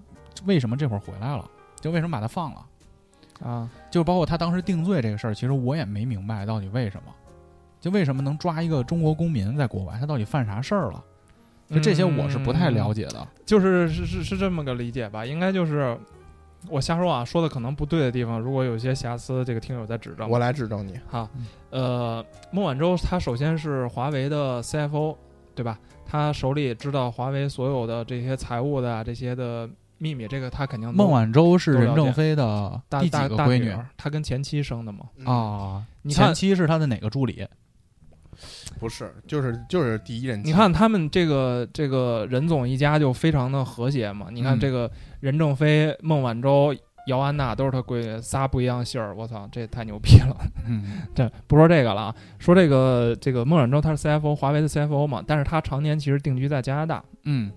[0.45, 1.47] 为什么这会儿回来了？
[1.79, 2.65] 就为什么把他放了？
[3.43, 7.11] 啊，就包括他当时定罪这个事儿，其实我也没明白到底为什么，
[7.79, 11.03] 就为什么能抓一个中国公民在国外，他到底犯啥事儿了？
[11.69, 13.27] 就这些我是不太了解的。
[13.45, 15.25] 就是是是是这么个理解吧？
[15.25, 15.97] 应该就是
[16.69, 20.29] 我瞎说啊，说的可能不对的地方，如果有些瑕疵，这个听友在指正。
[20.29, 20.99] 我来指正你。
[21.07, 21.29] 哈，
[21.69, 25.15] 呃，孟晚舟她首先是华为的 CFO，
[25.53, 25.79] 对吧？
[26.05, 35.05] 她手里知道华为所有的这些财务的啊这些的秘密，这个她肯定孟晚舟是任正非的大第几大闺女儿，她跟前妻生的嘛。
[35.17, 35.83] 嗯啊？
[36.03, 37.47] 你看前妻是他的哪个助理？
[38.79, 40.43] 不是，就是就是第一任。
[40.43, 44.27] 你看他们这个这个任总一家就非常的和谐嘛。
[44.31, 46.75] 你看嗯这个任正非、孟晚舟、
[47.07, 50.35] 姚安娜都是他闺女，仨不一样姓儿，我操，这也太牛逼了。
[50.67, 57.03] 嗯， 这不说这个了啊，说这个这个孟晚舟他是 CFO，华为的 CFO 嘛，但是他常年其实定居在加拿大。
[57.23, 57.51] 嗯，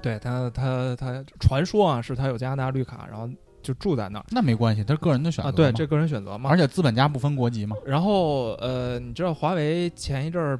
[0.00, 3.28] 对他他他传说啊是他有加拿大绿卡，然后
[3.62, 5.52] 就住在那儿那没关系，他是个人的选择啊。
[5.52, 6.50] 对，嘛这个人选择嘛。
[6.50, 7.76] 而且资本家不分国籍嘛。
[7.86, 10.58] 然后呃，你知道华为前一阵儿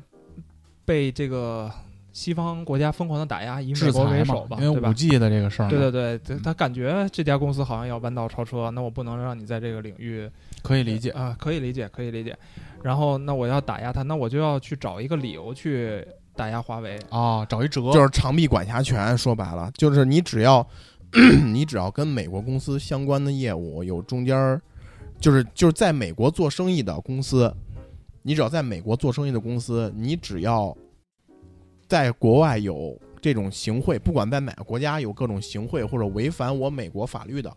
[0.85, 1.71] 被这个
[2.13, 10.31] 西方国家疯狂的打压，以美制国为裁首吧，，嘛因为五？G 的这个事儿，对对对，他感觉这家公司好像要弯道超车，那我不能让你在这个领域
[10.63, 11.11] 可以理解。
[11.11, 12.37] 啊，可以理解，可以理解。
[12.83, 16.99] 然后那我要打压他，那我就要去找一个理由去打压华为。
[17.11, 20.67] 哦，找一辙，就是长臂管辖权，说白了就是你只要
[21.53, 24.61] 你只要跟美国公司相关的业务有中间儿，
[25.21, 27.55] 就是就是在美国做生意的公司，
[28.23, 30.77] 你只要在美国做生意的公司，你只要
[31.87, 37.55] 在国外有这种行贿，不管在哪个国家有各种行贿或者违反我美国法律的，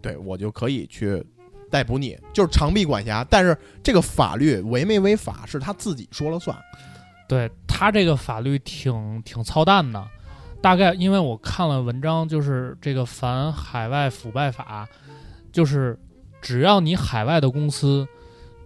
[0.00, 1.20] 对我就可以去
[1.68, 3.26] 逮捕你，就是长臂管辖。
[3.28, 6.56] 但是这个法律违没违法是他自己说了算。
[7.28, 10.08] 对他这个法律挺挺操蛋的，
[10.60, 14.88] 大概因为我看了文章，就是这个反海外腐败法，
[15.52, 15.98] 就是
[16.40, 18.06] 只要你海外的公司，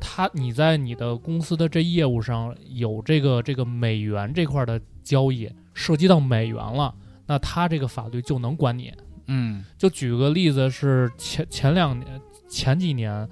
[0.01, 6.95] 他你在你的公司的这业务上有这个这个美元这块的交易涉及到美元了，
[7.27, 8.93] 那他这个法律就能管你。
[9.27, 13.29] 嗯就举个例子，是前前两年前几年，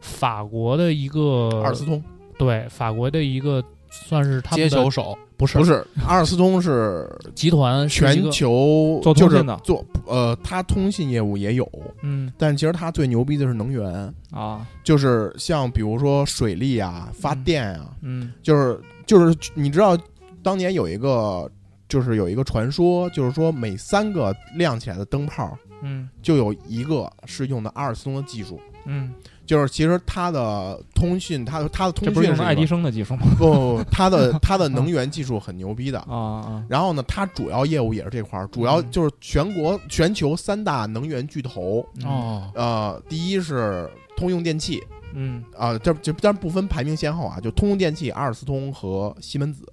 [0.00, 2.02] 法国的一个阿尔斯通
[2.38, 3.62] 对法国的一个
[4.06, 5.58] 算是他们接球手，不是。
[5.58, 9.56] 不是阿尔斯通是 集团是全球做通信的。
[9.56, 11.70] 就是做呃，他通信业务也有，
[12.02, 12.32] 嗯。
[12.38, 14.66] 但其实他最牛逼的是能源，啊。
[14.84, 18.32] 就是像比如说水利啊、发电啊，嗯。
[18.42, 19.96] 就是就是你知道
[20.42, 21.50] 当年有一个
[21.88, 26.08] 就是有一个传说，就是说每三个亮起来的灯泡嗯。
[26.22, 28.60] 就有一个是用的阿尔斯通的技术。
[28.88, 29.12] 嗯，
[29.46, 33.22] 就是其实它的通讯，它的它的通这不是爱迪生的技术吗？
[33.38, 35.98] 不，它的 它的能源技术很牛逼的。
[36.00, 41.86] 啊啊然后呢，它主要业务也是这块儿，主要嗯就是全国全球三大能源巨头。
[42.04, 44.82] 哦，呃，第一是通用电气
[45.18, 49.64] 嗯啊、这这当然不分排名先后啊，就通用电气、阿尔斯通和西门子。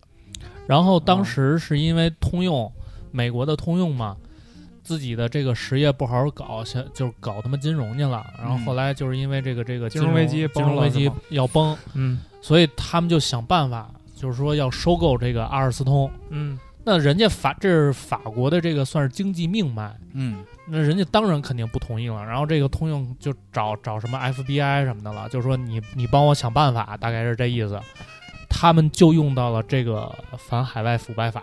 [0.65, 2.71] 然后当时是因为通用，
[3.11, 4.15] 美国的通用嘛，
[4.83, 8.25] 自己的这个实业不好好搞，想就是搞他妈金融去了。
[8.37, 16.11] 然后后来就是因为这个这个金融危机金融危机要崩，嗯所以他们就想办法，就是说要收购这个阿尔斯通。
[16.29, 22.21] 嗯那人家法这是法国的这个算是经济命脉，嗯那人家当然肯定不同意了。
[22.25, 27.79] 然后这个通用就找找什么 FBI 什么的了，就是说你你帮我想办法，大概是这意思。
[28.49, 31.41] 他们就用到了这个反海外腐败法，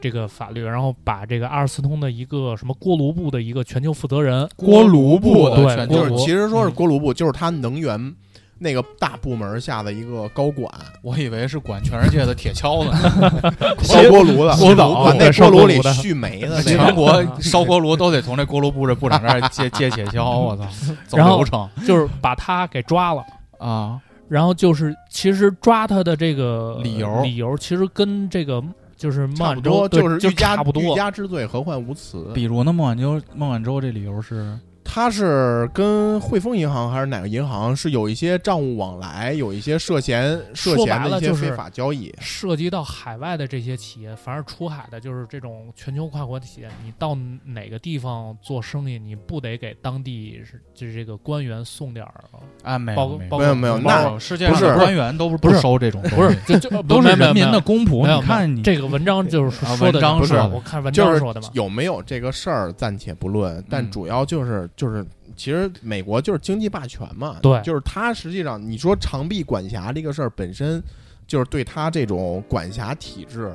[0.00, 8.14] 这个法律，然后把这个阿尔斯通的一个什么锅炉部的一个全球负责人，锅炉部的对全就是其实说是嗯锅炉部，就是他能源
[8.58, 10.70] 那个大部门下的一个高管，
[11.02, 12.92] 我以为是管全世界的铁锹呢，
[13.82, 16.94] 烧锅炉的，锅炉把那锅炉里锅炉的蓄煤的那全。
[16.94, 20.64] 国烧锅炉都得从这锅炉部这部长这儿借借铁锹，我操，
[21.06, 23.24] 走流程就是把他给抓了。
[23.58, 28.62] 啊，然后就是，其实抓他的这个理由理由其实跟这个
[29.00, 30.94] 就是孟晚舟对就是欲加差不多欲。
[30.94, 32.30] 加之罪，何患无辞？
[32.34, 34.54] 比如呢，孟晚舟孟晚舟这理由是
[34.84, 42.14] 他是跟汇丰银行还是哪个银行是有一些账务往来，有一些涉嫌涉说嫌的一些白了就是非法交易。
[42.20, 52.24] 涉及到海外的这些企业，凡是出海的，就是这种全球跨国的企业，你到哪个地方做生意，你不得给当地是就是这个官员送点儿？
[52.62, 58.02] 啊，没包有没包没有没有那世界上不是官员都是不是收这种东西，不是，就就都是人民的公公仆。
[58.04, 61.48] 没有你看你这个文章就是啊说的文章不是我看文章说的嘛。
[61.52, 65.04] 有没有这个事儿暂且不论，但嗯主要就是就是，
[65.36, 70.82] 其实美国就是经济霸权嘛，对就是他实际上你说长臂管辖这个事儿本身，
[71.26, 73.52] 就是对他这种管辖体制，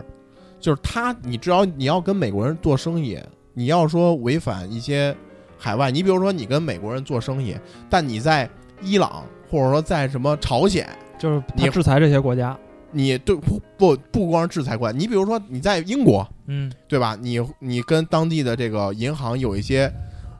[0.59, 3.19] 就是他，你只要你要跟美国人做生意，
[3.53, 5.15] 你要说违反一些
[5.57, 7.55] 海外，你比如说你跟美国人做生意，
[7.89, 8.49] 但你在
[8.81, 10.87] 伊朗或者说在什么朝鲜，
[11.17, 12.57] 就是你他制裁这些国家，
[12.91, 17.17] 你对不不不光是制裁关，你比如说你在英国，嗯对吧？
[17.19, 19.91] 你你跟当地的这个银行有一些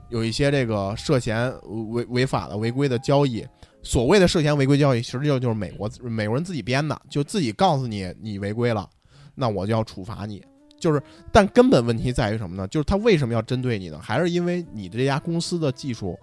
[0.10, 1.54] 有一些这个涉嫌
[1.92, 3.46] 违违法的违规的交易，
[3.84, 8.90] 所谓的涉嫌违规交易，实际上就是美国美国人自己编的，就自己告诉你你违规了，
[9.34, 10.44] 那我就要处罚你。
[10.80, 11.02] 就是，
[11.32, 12.68] 但根本问题在于什么呢？
[12.68, 14.00] 就是他为什么要针对你呢？
[14.02, 16.18] 还是因为你的这家公司的技术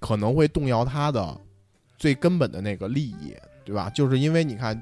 [0.00, 1.36] 可能会动摇他的
[1.98, 3.90] 最根本的那个利益，对吧？
[3.90, 4.80] 就是因为你看。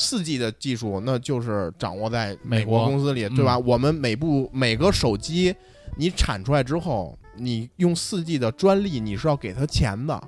[0.00, 3.58] 四 G 的技术，那就是掌握在美美国公司里，对吧？
[3.58, 5.52] 我们每部每个手机，
[5.96, 10.22] 你产出来之后，你用四 G 的专利，你是要给他钱的。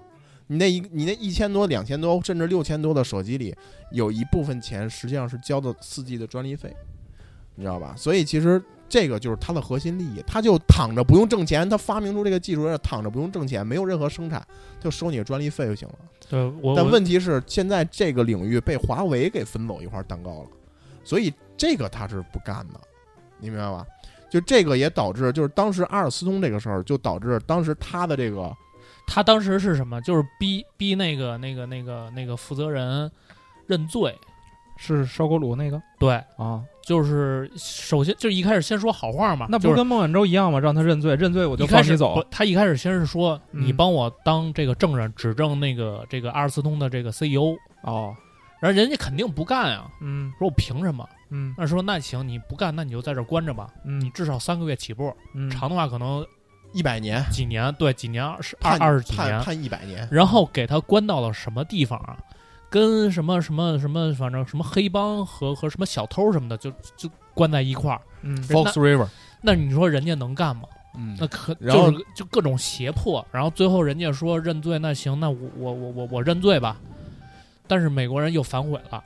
[0.47, 3.55] 你那一你那一千多、两千多，甚至六千多的手机里，
[3.93, 6.75] 有一部分钱实际上是交的四 G 的专利费，
[7.55, 7.95] 你知道吧？
[7.97, 14.45] 所以其实这个就是它的核心利益，他就躺着不用挣钱，他发明出这个技术，躺着不用挣钱，没有任何生产，
[14.81, 15.95] 就收你的专利费就行了。
[16.29, 20.49] 对我但问题是，现在这个领域被华为给分走一块蛋糕了，
[21.05, 22.81] 所以这个他是不干的，
[23.39, 23.87] 你明白吧？
[24.31, 28.51] 就这个也导致，就是当时阿尔斯通这个事儿，就导致当时他的这个
[29.07, 30.01] 他当时是什么？
[30.03, 33.11] 就是逼逼那个那个那个那个负责人
[33.67, 34.17] 认罪。
[34.83, 40.59] 是烧锅炉那个对，啊，就是首先就是一开始先说好话嘛，那不跟孟晚舟一样吗？
[40.59, 42.27] 让他认罪，认罪我就开始放你走。
[42.31, 48.17] 他一开始先是说嗯你帮我当这个证人，指证那个这个阿尔斯通的这个 CEO，哦，
[48.59, 51.07] 然后人家肯定不干啊，嗯说我凭什么？
[51.31, 56.27] 嗯那说那行，你不干，那你就在这关着吧，你嗯至少三个月起步，嗯，长的话可能
[56.73, 62.19] 一百年几年，对，几年二十二二十几年判，判一百年，然后给他关到了什么地方啊？
[62.69, 68.01] 跟什么什么什么，反正什么黑帮和和什么小偷什么的，就就关在一块儿。
[68.23, 69.09] 嗯 Fox River，
[69.41, 70.63] 那你说人家能干吗？
[70.97, 76.77] 嗯那可然后就是就各种胁迫，然后最后人家说认罪，那行，那我我我我我认罪吧。
[77.67, 79.03] 但是美国人又反悔了，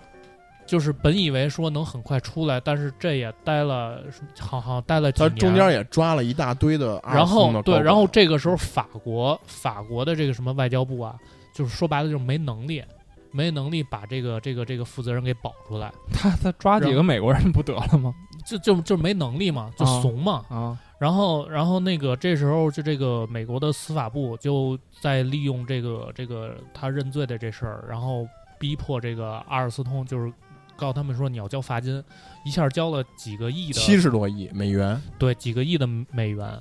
[0.67, 4.03] 就是本以为说能很快出来，但是这也待了，
[4.41, 5.31] 好好待了几年。
[5.31, 11.15] 他中间也抓了一大堆的阿尔然斯通后对，然后这个时候法国法国的这个什么外交部啊，
[11.55, 12.83] 就是说白了就是没能力，
[13.31, 18.15] 没能力把这个这个这个负责人给保出来，他他抓几个美国人不得了吗？
[18.47, 20.45] 就就就没能力嘛，就啊怂嘛。
[20.49, 28.27] 啊，然后然后那个这时候就这个美国的司法部就在利用这个这个他认罪的这事儿，然后
[28.59, 30.33] 逼迫这个阿尔斯通就是。
[30.77, 32.03] 告诉他们说你要交罚金，
[32.45, 36.61] 一下交了几个亿的七十多亿美元，对，几个亿的美元，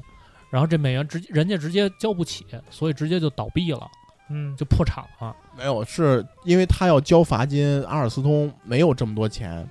[0.49, 3.88] 然后这美元直人家直接交不起，所以直接就倒闭了，
[4.30, 5.36] 嗯，就破产了。
[5.57, 9.68] 没有，是因为他要交罚金，阿尔斯通没有这么多钱，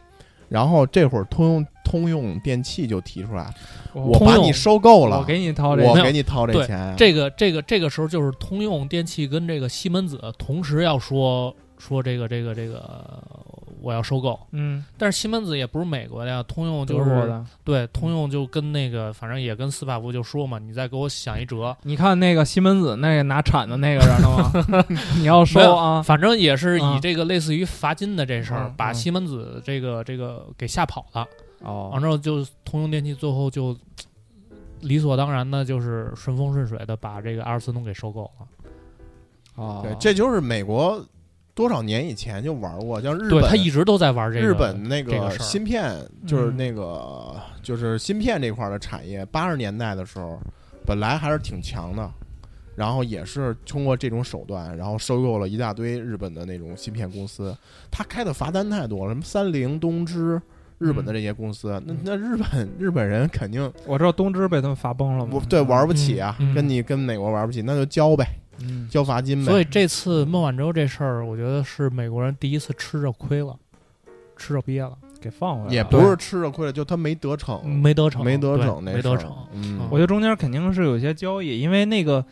[0.48, 3.52] 然后这会儿通用通用电气就提出来，
[3.92, 13.22] 我把你收购了，我给你掏这个，我给你掏这钱，这个这个这个时候就是通用电气跟这个西门子同时要说说这个这个这个
[13.82, 17.44] 我要收购，嗯，但是西门子也不是美国的呀，通用就是的。
[17.64, 21.76] 对通用就跟那个反正也跟司法部就说嘛，你再给我想一辙。
[21.82, 24.84] 你看那个西门子那个拿铲子那个人了吗？
[25.18, 31.26] 你要收啊，反正也是以啊这个类似于罚金的这事儿，把西门子这个这个给吓跑了。
[31.64, 33.76] 哦完之后就通用电气最后就
[34.80, 38.46] 理所当然的，就是顺风顺水的把这个阿尔斯通给收购了。
[39.54, 41.04] 哦，对，这就是美国
[41.54, 45.94] 多少年以前就玩过，像日对本他一直都在玩这个日本那个芯片，
[46.26, 50.40] 就是嗯那个就是芯片这块儿的产业，八十年代的时候
[50.86, 52.10] 本来还是挺强的，
[52.76, 57.56] 然后也是通过这种手段，然后收购了一大堆日本的那种芯片公司。
[57.90, 60.40] 他开的罚单太多了，什么三菱、东芝。
[60.78, 68.26] 日本的这些公司，那那日本日本人肯定我知道东芝被他们罚崩了嘛，我对玩不起啊，嗯嗯跟你跟美国玩不起，那就交呗，
[68.60, 69.50] 嗯，交罚金呗。
[69.50, 73.56] 所以这次孟晚舟这事儿，我觉得是美国人第一次吃着亏了，
[74.36, 75.72] 吃着憋了，给放回来了。
[75.72, 79.34] 也不是吃着亏了，就他没得逞，没得逞，没得逞那事儿没得逞。
[79.52, 82.24] 嗯，我觉得中间肯定是有些交易，因为那个，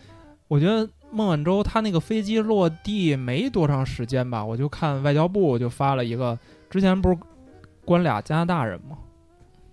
[0.49, 7.18] 我觉得孟晚舟他那个飞机落地没多长时间吧，我就看外交部就发了一个，之前不是
[7.85, 8.97] 关俩加拿大人吗？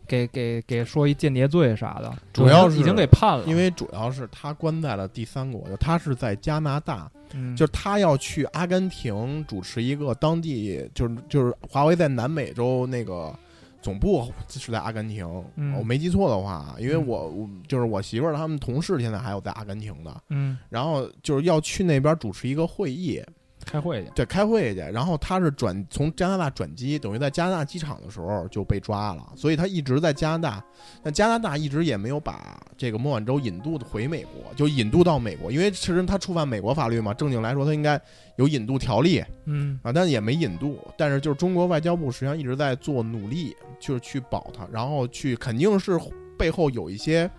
[0.08, 13.34] 给给给说一间谍罪啥的，主要是已经给判了，因为主要是他关在了第三国，就他是在加拿大，嗯就是他要去阿根廷主持一个当地，就是就是华为在南美洲那个
[13.82, 20.58] 总部是在阿根廷，嗯我没记错的话，因为嗯我我就是我媳妇儿他们同事现在还有在阿根廷的，嗯。
[20.70, 23.22] 然后就是要去那边主持一个会议，
[23.68, 30.64] 开会去，对，开会去，然后他是转从加拿大转机，等于在加拿大机场的时候就被抓了，所以他一直在加拿大，
[31.04, 38.02] 但加拿大一直也没有把这个孟晚舟引渡回美国，就引渡到美国，因为其实他触犯美国法律嘛，正经来说他应该
[38.38, 39.24] 有引渡条例。
[39.46, 39.78] 嗯。
[39.84, 46.00] 啊，但也没引渡，但是就是中国外交部实际上一直在做努力，就是去保他，然后去肯定是
[46.38, 47.30] 背后有一些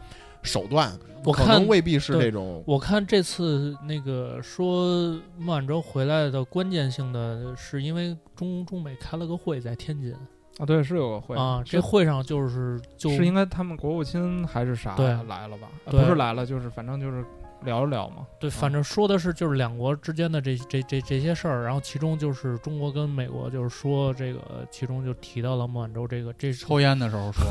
[0.43, 10.15] 手段，可我看能未必是对这种，我看这次那个说孟晚舟回来的关键性的是因为中中美开了个会在天津
[10.59, 15.69] 啊，对，是有个会啊，这会上就是就是应该他们国务卿还是啥对来了吧？
[15.85, 17.25] 啊不是来了，就是反正就是
[17.65, 18.27] 聊一聊嘛。
[18.41, 27.45] 对，反正说的是就是两国之间的这这这这些事儿，然后其中就是中国跟美国就是说这个，其中就提到了孟晚舟这个这抽烟的时候说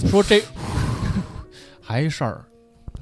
[0.00, 0.42] 的， 说这
[1.90, 2.44] 还事儿，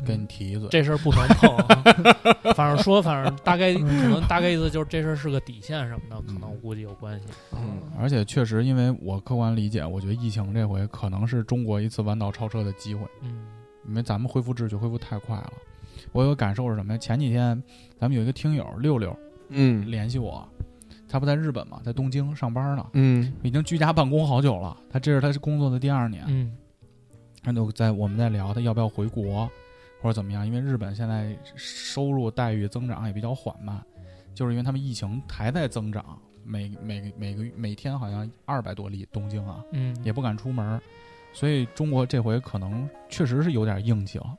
[0.07, 0.68] 跟你提一嘴。
[0.70, 1.82] 这事儿不能碰啊，
[2.57, 7.26] 反正说反正大概可能大概意思就是这事儿是个底线什么的，可能我估计有关系。
[7.53, 13.47] 嗯，而且确实，因为我客观理解，我觉得疫情这回可能是中国一次弯道超车的机会，嗯
[13.89, 15.53] 因为咱们恢复秩序恢复太快了。
[16.12, 16.99] 我有个感受是什么呀？
[16.99, 17.62] 前几天
[17.99, 19.14] 咱们有一个听友六六
[19.49, 20.47] 嗯联系我，
[21.09, 24.76] 他不在日本嘛，在东京上班呢，嗯已经居家办公好久了。
[24.91, 26.53] 他这是他是工作的第二年，嗯
[27.43, 29.51] 他就在我们在聊他要不要回国
[30.01, 33.82] 或者怎么样，因为日本现在收入待遇增长也比较缓慢，
[34.34, 40.80] 就是因为他们疫情还在增长，每每每个每天好像二百多例，东京啊嗯，也不敢出门，
[41.32, 44.39] 所以中国这回可能确实是有点硬气了，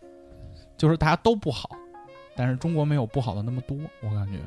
[0.78, 1.70] 就是大家都不好，
[2.36, 4.40] 但是中国没有不好的那么多，我感觉。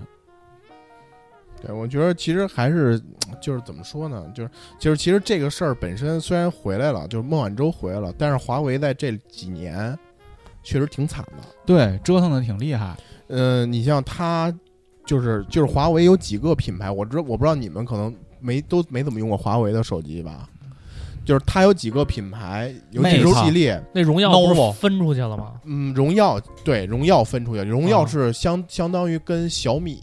[1.65, 3.01] 对，我觉得其实还是
[3.41, 9.97] 就是怎么说呢，就是就是其实这个事儿本身虽然回来了，就是孟晚舟回来了，但是华为在这几年
[10.63, 11.45] 确实挺惨的。
[11.65, 12.97] 对，折腾的挺厉害。
[13.29, 14.53] 嗯、你像它
[15.07, 20.49] 就是就是华为有几个品牌，我知我不知道你们可能没都没怎么用过华为的手机吧？
[21.25, 25.53] 就是它有几个品牌，有几个系列，那荣耀不是分出去了吗？
[25.65, 30.01] 嗯，荣耀对荣耀分出去，荣耀啊是相、相当于跟小米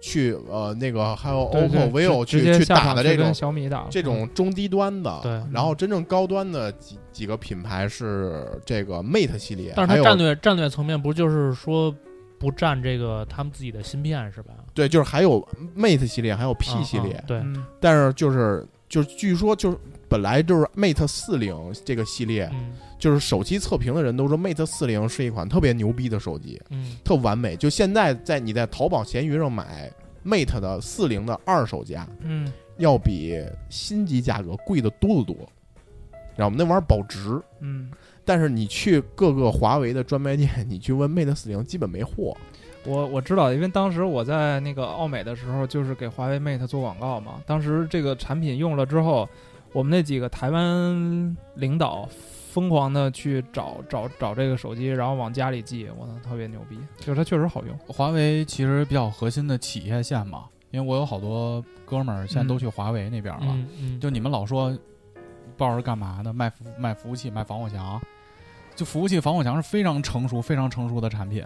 [0.00, 11.94] 去呃那个还有 OPPO、vivo 去去打的这种小米打这种中低端的，对然后真正高端的几几个品牌是这个 Mate 系列，但是它战略战略层面不就是说
[12.38, 14.52] 不占这个他们自己的芯片是吧？
[14.72, 15.46] 对，就是还有
[15.76, 19.76] Mate 系列，还有 P 啊系列，啊对，嗯但是就是就是据说就是
[20.08, 21.54] 本来就是 Mate 四零
[21.84, 27.56] 这个系列，嗯就是手机测评的人都说 Mate 四零是一款特别牛逼的手机，嗯特完美。
[27.56, 29.90] 就现在在你在淘宝、闲鱼上买
[30.24, 35.36] Mate 的四零的二手价，嗯要比新机价格贵的多得多，
[36.36, 37.40] 然后我们那玩意儿保值。
[37.60, 37.90] 嗯，
[38.24, 42.36] 但是你去各个华为的专卖店，你去问 Mate 四零，基本没货。
[42.84, 47.42] 我我知道，因为当时我在那个奥美的时候，就是给华为 Mate 做广告嘛。
[47.44, 49.28] 当时这个产品用了之后，
[49.78, 52.08] 我们那几个台湾领导
[52.50, 57.78] 疯狂的去找找找这个手机，然后往家里寄，我操，特别牛逼，就是它确实好用。
[57.86, 63.46] 华为其实比较核心的企业线嘛，因为我有好多哥们儿现在都去华为那边了。
[63.46, 64.70] 嗯嗯，就你们老说
[65.56, 68.00] 不知道是干嘛的，卖服卖服务器、卖防火墙，
[68.74, 71.44] 就服务器、防火墙是非常成熟、非常成熟的产品。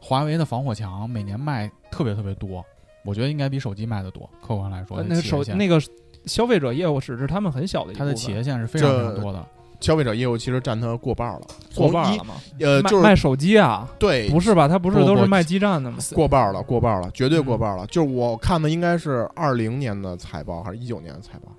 [0.00, 2.64] 华为的防火墙每年卖特别特别多，
[3.04, 4.26] 我觉得应该比手机卖的多。
[4.40, 5.78] 客观来说，呃那个手那个
[6.26, 8.06] 消费者业务只是他们很小的一部分。
[8.06, 9.44] 它的企业线是非常非常多的。
[9.80, 11.40] 消费者业务其实占它过半了，
[11.74, 12.34] 过从一半了吗？
[12.60, 13.86] 呃，就是卖卖手机啊？
[13.98, 14.66] 对，不是吧？
[14.66, 15.98] 他不是都是卖基站的吗？
[16.14, 17.86] 过半了，过半了，绝对过嗯半了。
[17.88, 21.52] 就是我看的应该是二零年的财报还是一九年的财报。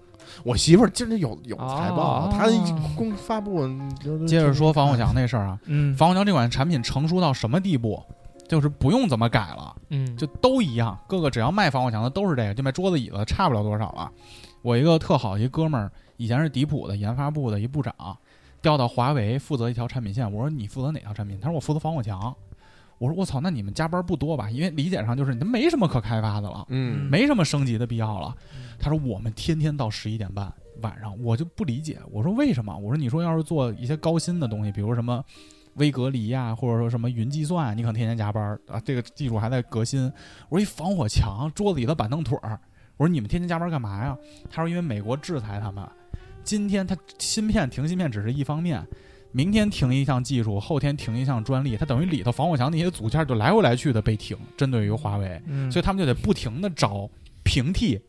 [0.43, 2.59] 我媳妇儿今儿有有财报，啊她一
[2.95, 3.68] 公发布。
[4.26, 8.01] 接着说防火墙那事儿啊，嗯，防火墙这款产品成熟到什么地步？
[8.47, 14.11] 就是不用怎么改了，嗯，就都一样，各个只要卖防火墙的都是这个，就卖桌子椅子差不了多少了。
[14.66, 18.18] 我一个特好一哥们儿，以前是迪普的研发部的一部长，
[18.63, 20.26] 调到华为负责一条产品线。
[20.26, 21.39] 我说你负责哪条产品？
[21.39, 22.36] 他说我负责防火墙。
[22.97, 24.49] 我说我操，那你们加班不多吧？
[24.49, 28.36] 因为理解上就是你没什么可开发的了，嗯，没什么升级的必要了。
[28.80, 30.51] 他说我们天天到十一点半
[30.82, 31.99] 晚上，我就不理解。
[32.09, 32.76] 我说为什么？
[32.76, 35.24] 我说你说要是做一些高新的东西，比如什么
[35.76, 40.11] 微隔离呀、或者说什么云计算啊，你可能天天加班儿啊，这个技术还在革新。
[40.49, 42.59] 我说一防火墙，桌子里的板凳腿儿，
[42.97, 44.17] 我说你们天天加班干嘛呀？
[44.49, 45.87] 他说因为美国制裁他们，
[46.43, 48.85] 今天他芯片停芯片只是一方面。
[49.31, 57.09] 明天停一项技术，后天停一项专利，它等于里头防火墙那些组件就来回来去的被停，针对于华为，嗯，所以他们就得不停的找
[57.43, 57.99] 平替，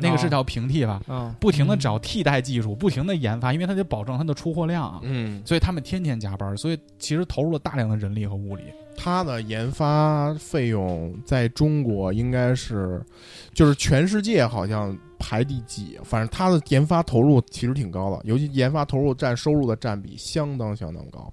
[0.00, 1.00] 那个是叫平替吧？
[1.06, 8.62] 啊，不停的找替代技术，不停的研发，因为它得保证它的出货量，嗯，所以他们天天加班，所以其实投入了大量的人力和物力。
[8.96, 13.04] 它的研发费用在中国应该是，
[13.52, 21.30] 就是全世界好像排第几，反正它的研发投入其实挺高的，尤其研发投入占收入的占比相当相当高，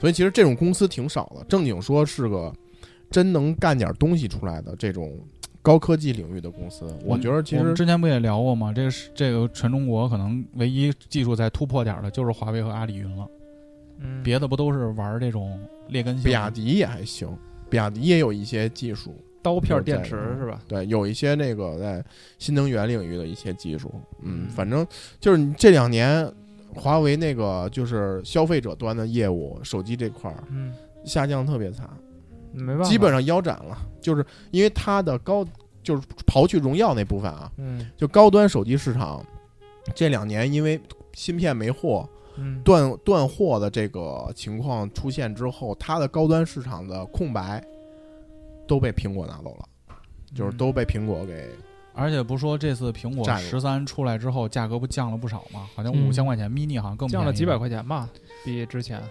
[0.00, 1.44] 所以其实这种公司挺少的。
[1.48, 2.52] 正经说是个
[3.10, 5.16] 真能干点东西出来的这种
[5.68, 8.72] 高科技领域的公司，我觉得其实之前不也聊过吗？
[8.74, 13.28] 这个是这个全中国可能唯一技术在突破点的就是华为和阿里云了，
[13.98, 16.24] 嗯，别的不都是玩这种劣根性？
[16.24, 17.28] 比亚迪也还行，
[17.68, 19.14] 比亚迪也有一些技术。
[19.42, 20.58] 刀片电池是吧？
[20.66, 22.02] 对，有一些那个在
[22.38, 23.92] 新能源领域的一些技术，
[24.22, 24.86] 嗯，嗯反正
[25.20, 26.26] 就是这两年
[26.74, 30.72] 华为那个就是消费者端的业务，手机这块儿嗯，
[31.04, 31.88] 下降特别惨，
[32.52, 35.44] 没办法，基本上腰斩了，就是因为它的高，
[35.82, 37.90] 就是刨去荣耀那部分啊，嗯。
[37.96, 39.24] 就高端手机市场
[39.94, 40.80] 这两年因为
[41.12, 42.08] 芯片没货。
[42.36, 42.60] 嗯。
[42.62, 47.60] 断断货的这个情况出现之后，它的高端市场的空白
[48.66, 49.96] 都被苹果拿走了，
[50.34, 51.50] 就是都被苹果给
[51.94, 55.68] 而且不说这次苹果十三出来之后，价格不降了不少吗？
[55.74, 58.08] 好像嗯五千块钱，mini 好像更降了几百块钱吧，
[58.44, 59.02] 比之前。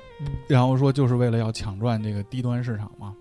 [0.47, 3.13] 然后说就是为了要抢赚这个低端市场嘛。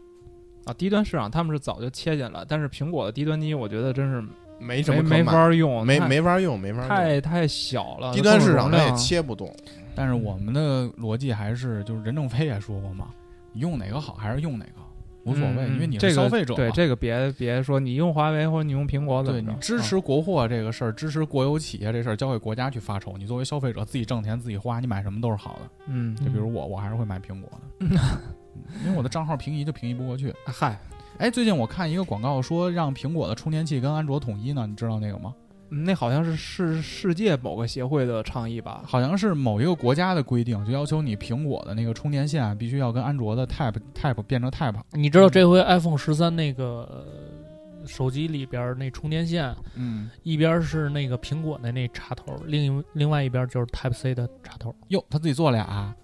[0.66, 4.22] 啊，低端市场他们是早就切进了，但是苹果的低端机我觉得真是
[4.58, 6.88] 没什没没么可买法用，没没法用，没法用。
[6.88, 9.54] 太太小了，低端市场它也切不动，
[9.94, 13.08] 但是我们的逻辑还是，就是任正非也说过嘛，
[13.52, 14.80] 你用哪个好还是用哪个，
[15.26, 16.56] 无所谓，嗯因为你这个是消费者嘛。
[16.56, 23.16] 对这个别别说你用华为或者你用苹果怎对么着，你支持国货这个事儿，支持国有企业这事儿，交给国家去发愁。
[23.18, 25.70] 你作为消费者自己挣钱自己花，你买什么都是好的。
[25.88, 27.50] 嗯，就比如我，我还是会买苹果
[27.80, 27.86] 的，
[28.84, 30.32] 因为我的账号平移就平移不过去。
[30.46, 30.78] 嗨，
[31.18, 35.34] 哎，最近我看一个广告说让苹果的充电器跟安卓统一呢，你知道那个吗？
[35.70, 38.82] 嗯那好像是世世界某个协会的倡议吧？
[38.86, 44.76] 好像是某一个国家的规定，就要求你苹果的那个充电线啊必须要跟安卓的 Type Type 变成 Type。
[44.92, 54.74] 你知道这回 iPhone 十三那个呃手机里边儿那充电线，嗯，一边是那个苹果的那插头，另一另外一边就是 Type C 的插头。
[54.88, 55.94] 哟，他自己做俩，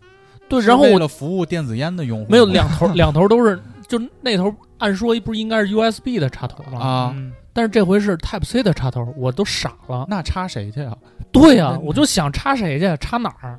[0.48, 6.78] 对，然后为了服务电子烟的用户，没有两头，两头 都是，就那头按说不是应该是 USB 的插头吗？
[6.78, 10.06] 啊，嗯但是这回是 Type C 的插头，我都傻了。
[10.08, 10.96] 那插谁去啊？
[11.30, 13.58] 对呀、嗯我就想插谁去，插哪儿？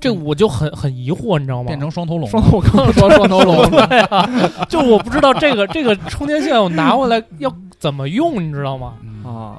[0.00, 1.66] 这我就很很疑惑，你知道吗？
[1.68, 4.28] 变成双头龙双了，我刚刚说双头龙， 对啊，
[4.68, 8.94] 就我不知道这个这个充电线我拿回来要怎么用，你知道吗？
[9.02, 9.56] 嗯啊，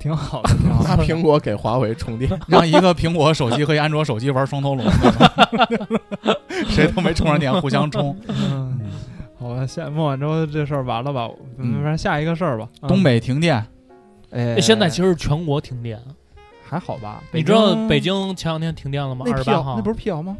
[0.00, 0.88] 挺好的，挺好的。
[0.88, 4.84] 拿苹果给华为充电， 让一个苹果手机和一安卓手机玩双头龙，
[6.68, 8.16] 谁都没充上电，互相充。
[8.28, 8.65] 嗯，
[9.38, 11.28] 好吧，下孟晚舟这事儿完了吧？
[11.58, 12.68] 嗯反正下一个事儿吧。
[12.82, 13.64] 嗯东，北停电，
[14.30, 16.00] 哎，现在其实全国停电，
[16.66, 17.22] 还好吧？
[17.32, 19.24] 你知道北京前两天停电了吗？
[19.26, 20.36] 那二十八号，那不是辟谣吗？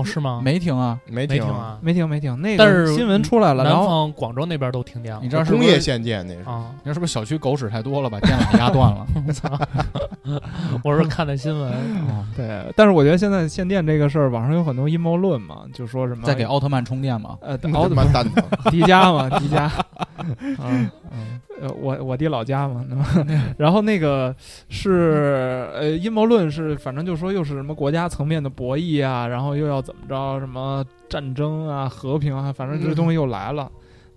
[0.00, 0.40] 哦是吗？
[0.44, 0.98] 没停啊。
[1.06, 1.52] 没停没停。
[1.54, 5.80] 啊，没停没停，那但是个新闻出来了，然后南方广州那边都停电了你知道是不工业是？
[5.80, 6.66] 限电那是，啊！
[6.76, 9.06] 你知道是不是小区狗屎太多了，把电网压断了？
[9.26, 9.58] 我操！
[10.84, 17.36] 我是看的新闻，哦对，但是我觉得现在限电这个事儿，网上有很多阴谋论嘛，就说什么在给奥特曼充电嘛？
[17.40, 18.44] 呃奥特曼蛋疼。
[18.70, 19.70] 迪迦嘛，迪迦，
[20.62, 22.84] 嗯嗯，呃，我我弟老家嘛，
[23.58, 24.34] 然后那个
[24.68, 33.70] 是呃阴谋论是，反正就说又是什么国家层面的博弈啊，然后又要怎么着，什么战争啊、和平啊，反正这东西又来了。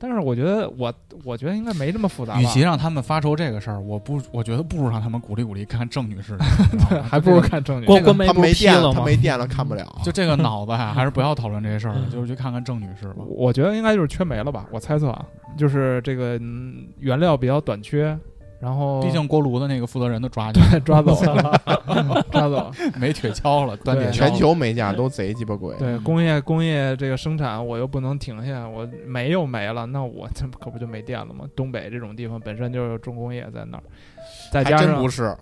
[0.06, 0.94] 但是我觉得我
[1.24, 2.38] 我觉得应该没这么复杂。
[2.42, 6.38] 与其让他们发愁这个事儿，我不，我觉得不如让他们鼓励鼓励看郑女士，
[7.10, 7.86] 还不如看正经。
[7.86, 10.02] 官官媒他不是批没电了，了吗他没电了，看不了。
[10.04, 13.24] 就这个脑子呀，还是不 要讨论这些事儿了，嗯就是去看看郑女士吧。
[13.30, 15.26] 我觉得应该就是缺煤了吧，我猜测啊，
[15.58, 18.18] 就是这个、嗯原料比较短缺，
[18.64, 21.62] 然后毕竟锅炉的那个负责人都抓进去，抓走了，
[22.32, 22.72] 抓走了。
[22.98, 25.76] 没铁锹了，断铁锹了全球煤价都贼鸡巴贵。
[25.78, 31.44] 对工业工业这个生产，我又不能停下，我煤又没了，那我这可不就没电了吗？
[31.54, 33.84] 东北这种地方本身就有重工业在那儿，
[34.50, 35.36] 再加上真不是。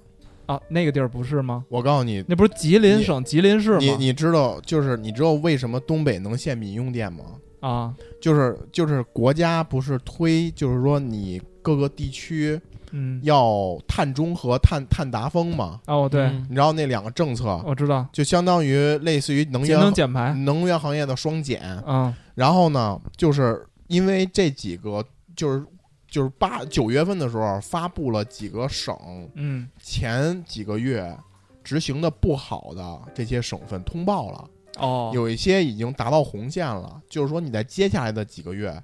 [0.47, 1.63] 啊，那个地儿不是吗？
[1.69, 3.77] 我告诉你，那不是吉林省吉林市吗？
[3.79, 7.23] 你你知道，就是你知道为什么东北能限民用电吗？
[7.59, 12.59] 啊，就是就是国家不是推，就是说你各个地区
[12.91, 15.81] 嗯，要碳中和、碳碳达峰嘛？
[15.87, 21.61] 哦，对，嗯你知道那两个政策，我知道，就相当于类似于能节源能减排，能源行业的双减。
[21.85, 25.03] 嗯然后呢，就是因为这几个，
[25.35, 25.65] 就是
[26.07, 28.95] 就是八九月份的时候发布了几个省
[29.35, 31.15] 嗯前几个月
[31.63, 34.49] 执行的不好的这些省份通报了。
[34.79, 38.81] 哦，有一些已经达到红线了，就是说你在接下来的几个月，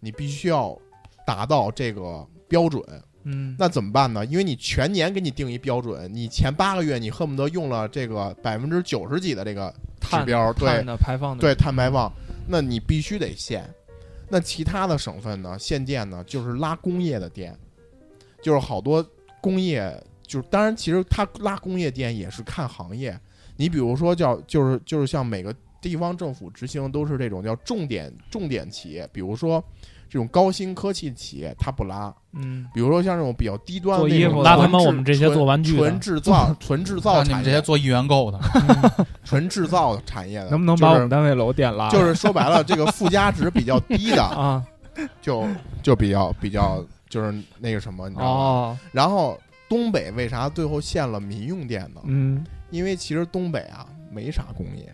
[0.00, 0.76] 你必须要
[1.26, 2.82] 达到这个标准。
[3.28, 4.24] 嗯那怎么办呢？
[4.26, 9.68] 因为你全年给你定一标准，你前八个月你恨不得用了这个百分之九十几的这个
[10.00, 12.12] 指碳标，对碳的排放的对碳排放，
[12.48, 13.68] 那你必须得限。
[14.28, 17.52] 那其他的省份呢，限电呢，就是拉工业的电，
[18.40, 19.04] 就是好多
[19.40, 23.18] 工业，就是当然其实它拉工业电也是看行业。
[23.56, 29.62] 你比如说叫就是就是像每个地方政府执行都是这种叫重点重点企业，比如说
[30.08, 32.66] 这种高新科技企业它不拉，嗯。
[32.74, 35.78] 比如说像这种比较低端的做衣服那种纯拉他们制我们这些做玩具的。
[35.78, 37.34] 纯制造 纯制造产业。
[37.36, 38.38] 们这些做一元购的，
[39.24, 41.90] 纯制造产业的， 能不能把我们单位楼电拉了？
[41.90, 44.62] 就是说白了，这个附加值比较低的，啊。
[45.20, 45.46] 就
[45.82, 48.40] 就比较比较就是那个什么，你知道吗？
[48.40, 48.78] 哦。
[48.92, 49.38] 然后
[49.68, 52.00] 东北为啥最后限了民用电呢？
[52.04, 52.44] 嗯。
[52.70, 54.92] 因为其实东北啊没啥工业，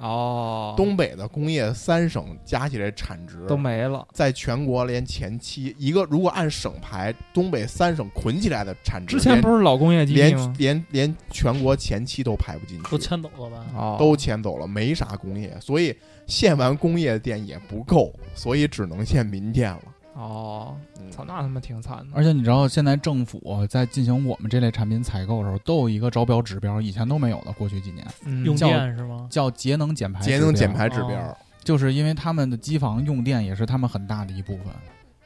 [0.00, 10.54] 哦，东北的工业三省加起来产值都没了在全国连前七一个，如果按省排，东北三省捆起来的产值之前不是老工业基地连吗？
[10.58, 13.66] 连连全国前七都排不进去都，迁走了吧？
[13.76, 15.94] 哦，都迁走了，没啥工业，所以
[16.26, 19.82] 限完工业电也不够，所以只能限民电了。
[20.14, 22.06] 哦，嗯操，那他妈挺惨的。
[22.12, 27.52] 而且你知道，现在政府在进行我们这类产品采购的时候，都有一个招标指标，以前都没有的。
[27.52, 29.26] 过去几年嗯用电是吗？
[29.30, 34.66] 叫节能减排，节能减排指标，哦就是因为他们的机房用电也是他们很大的一部分，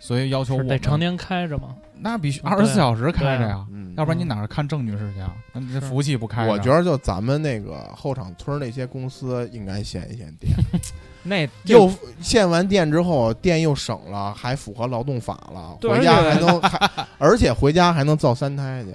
[0.01, 1.77] 所以要求我们得常年开着吗？
[1.97, 5.33] 那必须对二十四小时开着对呀，嗯，要不然你哪儿看郑女士去啊？
[5.53, 6.45] 那你这服务器不开？
[6.49, 10.53] 我觉得就咱们那个后厂村那些公司应该限一限电，
[11.25, 18.95] 那又限完电之后，电又省了，还符合劳动法了，回家还能还， 而且回家还能造三胎去，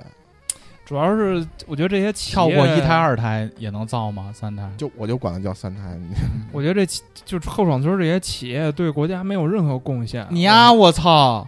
[0.85, 4.31] 主要是我觉得这些跳过一胎、，二胎也能造吗？
[4.33, 4.67] 三胎？
[4.77, 5.81] 就我就管它叫三胎。
[6.51, 10.25] 我觉得这就是后爽村这些企业对国家没有任何贡献。
[10.29, 11.47] 你呀，我操！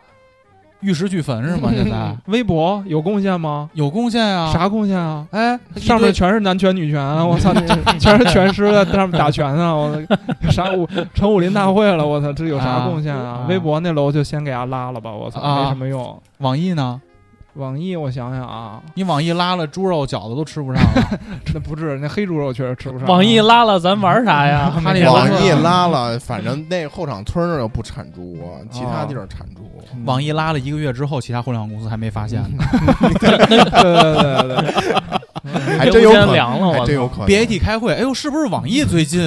[0.82, 1.70] 玉石俱焚是吗？
[1.74, 3.70] 现在微博有贡献吗？
[3.74, 4.52] 有贡献啊？？
[4.52, 5.26] 啥贡献啊？
[5.32, 7.54] 哎， 上面全是男权女权啊， 我操，
[8.00, 9.74] 全是拳师在上面打拳啊！
[9.74, 9.92] 我
[10.50, 13.46] 啥武成武林大会了，我操，这有啥贡献啊啊？
[13.48, 16.22] 微博那楼就先给他拉了吧，我操，啊没什么用。
[16.40, 17.00] 网易呢？
[17.56, 21.20] 网易我想想啊，你网易拉了猪肉饺子都吃不上了，
[21.54, 23.08] 那不是那黑猪肉确实吃不上。
[23.08, 24.72] 网易拉了，咱玩啥呀？
[24.84, 28.40] 网易拉了，反正那后场村那儿又不产猪，
[28.72, 29.70] 其他地儿产猪。
[30.06, 32.64] 网易拉了一个月之后，其他互联网公司还没发现呢。
[33.20, 33.64] 对对对
[34.48, 37.28] 对对，还真有可能，天凉了，我真有可能。
[37.28, 39.20] BAT 开会，哎呦，是不是网易最近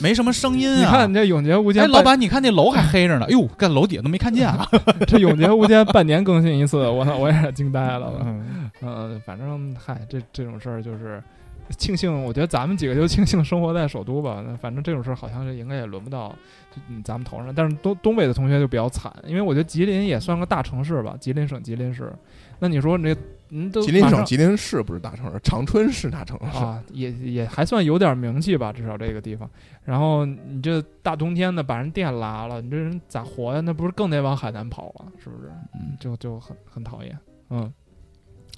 [0.00, 0.78] 没什么声音啊？
[0.78, 4.66] 你看你这永劫无间老板，你看那楼还黑着呢，哎呦，干楼底下都没看见啊。
[5.06, 8.20] 这永劫无间半年更新一次，我操，我也是 惊呆了。
[8.24, 11.22] 嗯嗯，反正嗨，这这种事儿就是
[11.78, 14.42] 庆幸，我觉得咱们几个就庆幸生活在首都吧。
[14.46, 16.34] 那反正这种事儿好像是应该也轮不到
[17.04, 17.54] 咱们头上。
[17.54, 22.12] 但是东东北的同学就比较惨，因为我觉得吉林也算个大城市吧，吉林省吉林市。
[22.58, 23.20] 那你说你这
[23.52, 26.58] 嗯都吉林省吉林市不是大城市，长春是大城市。
[26.58, 29.48] 啊，也也还算有点名气吧，至少这个地方。
[29.84, 33.60] 然后你这大冬天的把人电拉了，你这人咋活呀？
[33.60, 35.50] 那不是更得往海南跑了，是不是？
[35.74, 37.16] 嗯，就就很很讨厌。
[37.50, 37.72] 嗯，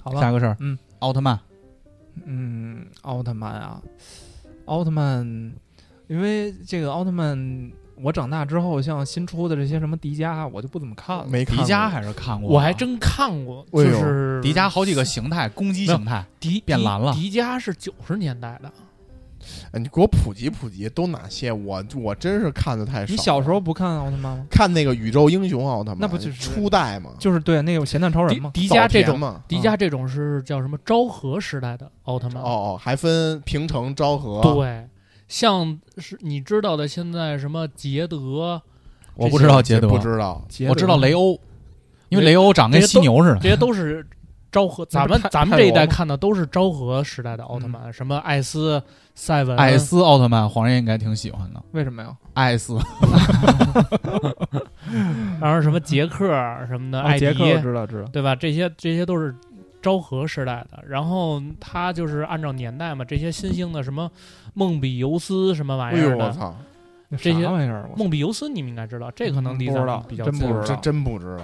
[0.01, 1.39] 好吧，下个事儿，嗯，奥特曼，
[2.25, 3.81] 嗯，奥特曼啊，
[4.65, 5.25] 奥特曼，
[6.07, 11.25] 因为这个奥特曼，我长大之后，像新出的这些什么迪迦，我就不怎么看了。
[11.25, 11.65] 没看过。
[11.65, 17.13] 迪迦还是看过，我还真看过，哎呦就是迪迦好几个形态，攻击形态，迪变蓝了。
[17.13, 18.71] 迪迪迦是九十年代的，
[19.71, 21.51] 哎你给我普及普及，都哪些？
[21.51, 23.11] 我我真是看的太少。
[23.11, 24.45] 你小时候不看奥特曼吗？
[24.49, 27.11] 看那个宇宙英雄奥特曼，那不就是初代吗？
[27.19, 28.51] 就是对那个咸蛋超人吗。
[28.53, 32.41] 迪迦这种迪迦这种是叫什么昭和时代的奥特曼？
[32.43, 34.41] 哦哦，还分平成、昭和。
[34.41, 34.87] 对，
[35.27, 38.61] 像是你知道的，现在什么捷德，
[39.15, 41.39] 我不知道捷德，不知道，我知道雷欧，
[42.09, 43.39] 因为雷欧长跟犀牛似的。
[43.39, 44.05] 这些都是
[44.51, 44.85] 昭和。
[44.85, 48.81] 咱们咱们这一代看的都是昭和时代的奥特曼，什么艾斯、
[49.15, 51.61] 赛文、艾斯奥特曼，黄人应该挺喜欢的。
[51.71, 52.15] 为什么呀？
[52.33, 52.77] 艾斯，
[55.39, 56.27] 然后什么杰克
[56.67, 58.07] 什么的，啊艾迪，杰克知道知道。
[58.11, 58.35] 对吧？
[58.35, 59.35] 这些这些都是
[59.81, 60.83] 昭和时代的。
[60.87, 64.09] 然后他就是按照年代嘛，这些新兴的什么
[64.55, 66.55] 梦比尤斯什么玩意儿的，我操，
[67.17, 67.87] 这些玩意儿？
[67.95, 71.43] 梦比尤斯你们应该知道，这可能离咱们嗯不知道比较近真不知道这真不知道。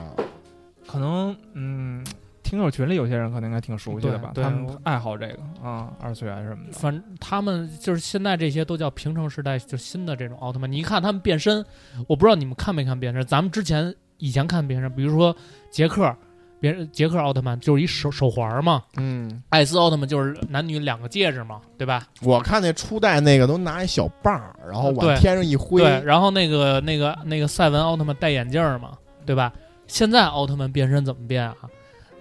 [0.88, 2.04] 可能嗯，
[2.50, 4.32] 听友群里有些人可能应该挺熟悉的吧？
[4.34, 6.72] 他们爱好这个啊，二次元什么的。
[6.72, 10.70] 反正他们就是现在这些都叫平成时代，就新的这种奥特曼。
[10.72, 11.64] 你一看他们变身，
[12.08, 13.24] 我不知道你们看没看变身。
[13.24, 15.36] 咱们之前以前看变身，比如说
[15.70, 16.12] 杰克，
[16.60, 22.08] 别人杰克奥特曼就是一手手环嘛，嗯，艾斯奥特曼就是男女两个戒指嘛，对吧？
[22.24, 29.54] 我看那初代那个都拿一小棒儿，然后往天上一挥，对，然后那个那个那个赛文奥特曼戴眼镜儿嘛，对吧？
[29.86, 31.56] 现在奥特曼变身怎么变啊？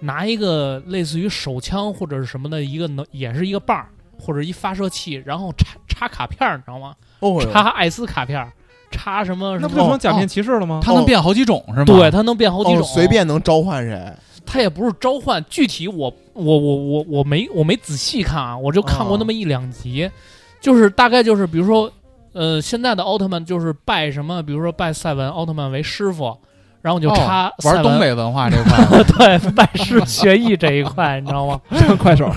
[0.01, 3.89] 拿一个类似于手枪或者是什么的一个能，也是一个棒儿
[4.19, 6.93] 或者一发射器，然后插插卡片儿，你知道吗？
[7.19, 8.51] 哦，插艾斯卡片儿，
[8.91, 9.67] 插什么什么？
[9.67, 10.79] 那不就成假面骑士了吗？
[10.83, 11.85] 它能变好几种是吗？
[11.85, 13.07] 对，它能变好几种，哦随。
[13.07, 14.13] 便能召唤谁？
[14.45, 20.09] 它也不是召唤，具体我我我我我没我没仔细看啊，我就看过那么一两集，
[20.59, 21.91] 就是大概就是比如说，
[22.33, 26.35] 呃，现在的奥特曼就是拜什么，比如说拜赛文奥特曼为师傅，
[26.81, 31.59] 然后我就插哦玩东北文化这块， 对拜师学艺这一块，你知道吗？
[31.99, 32.31] 快手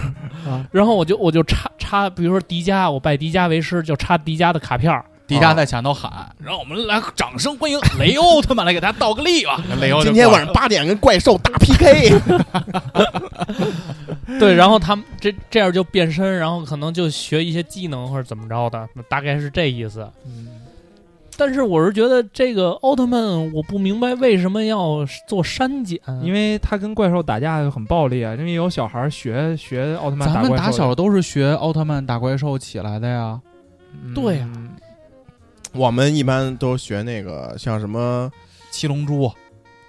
[0.70, 5.02] 然后我就我就插插，比如说迪迦，我拜迪迦为师，就插迪迦的卡片。
[5.24, 9.58] 迪迦在前头喊，让我们来掌声欢迎雷欧奥特曼来给大家倒个立吧。
[9.80, 12.20] 雷欧今天晚上八点跟怪兽大 PK，
[14.38, 20.06] 对，然后他们这这样就变身，然后可能就学一些技能或者怎么着的，大概是这意思。
[21.44, 30.70] 但是我是觉得这个奥特曼，我不明白为什么要做删减，因为他跟怪兽打架就很暴力啊，因为有小孩学学奥特曼咱们怪兽的。
[30.70, 33.40] 打小都是学奥特曼打怪兽起来的呀。
[34.04, 34.48] 嗯对呀
[35.72, 38.30] 我们一般都学那个像什么，
[38.70, 39.28] 七龙珠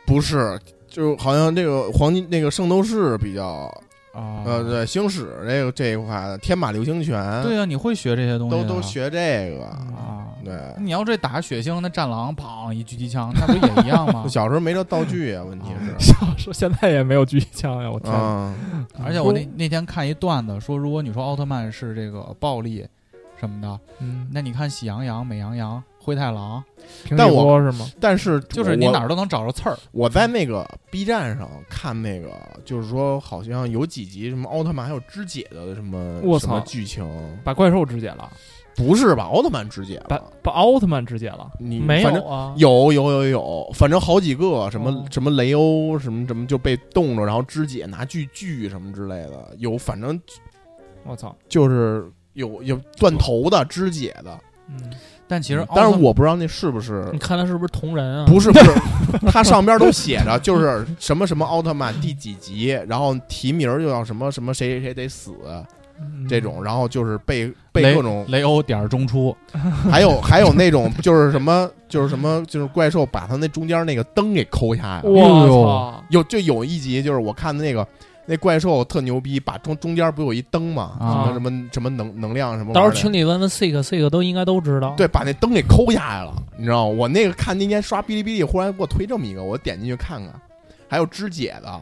[0.07, 3.71] 不是，就好像那个黄金那个圣斗士比较，
[4.13, 10.27] 啊呃，对，星矢这个这一块的天马流星拳，对呀，你会学这些东西都都学这个，啊。
[10.43, 10.53] 对。
[10.77, 14.25] 你要这打血腥，那战狼砰一狙击枪，那不也一样吗？
[14.29, 18.13] 小时候没这道具啊，问题是， 小时候现在也没有狙击枪呀，我天！
[18.13, 18.53] 啊，
[19.03, 22.85] 而且我那那天看一段子说，如果你说奥特曼是这个暴力
[23.43, 26.63] 什么的，嗯，那你看喜羊羊、美羊羊、灰太狼，
[27.17, 27.85] 但我锅是吗？
[27.99, 29.77] 但是就是你哪儿都能找着刺儿。
[29.91, 32.31] 我在那个 B 站上看那个，
[32.63, 37.05] 就是说好像有几集什么奥特曼还有肢解的什么我什么操剧情，
[37.43, 38.31] 把怪兽肢解了，
[38.77, 39.25] 不是把？
[39.25, 41.51] 奥特曼肢解把了，把奥特曼肢解了。
[41.59, 42.53] 你没反正有啊？
[42.55, 50.17] 有有有有，反正好几个什么、哦什么雷欧什么什么就被冻着，然后肢解拿锯锯什么之类的，有反正
[51.05, 51.35] 我操！
[51.49, 54.37] 就是有有断头的肢解的，
[54.69, 54.91] 嗯，
[55.27, 58.25] 但其实，但是我不知道那是不是你看他是不是同人啊？
[58.27, 58.71] 不是不 是，
[59.31, 65.31] 他上边都写着就是什么什么奥特曼第几集，然后提名儿就要什么什么谁谁谁得死
[66.01, 69.35] 嗯这种，然后就是被被各种，雷欧点中出，
[69.91, 75.93] 还有还有那种就是什么就是什么就是怪兽把他那中间那个灯给抠下来了，我呦！
[76.09, 77.87] 有就有一集就是我看的那个。
[78.25, 80.95] 那怪兽特牛逼，把中中间不有一灯吗？
[80.99, 82.73] 啊什么什么什么能能量什么？
[82.73, 84.93] 到时候群里问问 Sick，Sick 都应该都知道。
[84.95, 86.95] 对，把那灯给抠下来了，你知道吗？
[86.97, 90.33] 我那个看那天刷哔哩哔哩，忽然给我推这么一个，我点进去看看，
[90.87, 91.81] 还有肢解的，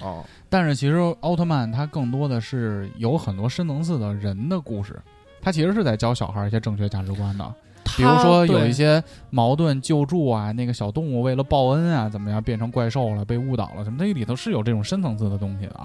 [0.00, 5.00] 哦，但是其实奥特曼它更多的是有很多深层次的人的故事，
[5.40, 7.52] 它其实是在教小孩一些正确价值观的。
[7.84, 15.76] 比如说有一些矛盾救助啊，那个小动物为了报恩啊，怎么样变成怪兽了，被误导了什么，那里头是有这种深层次的东西的。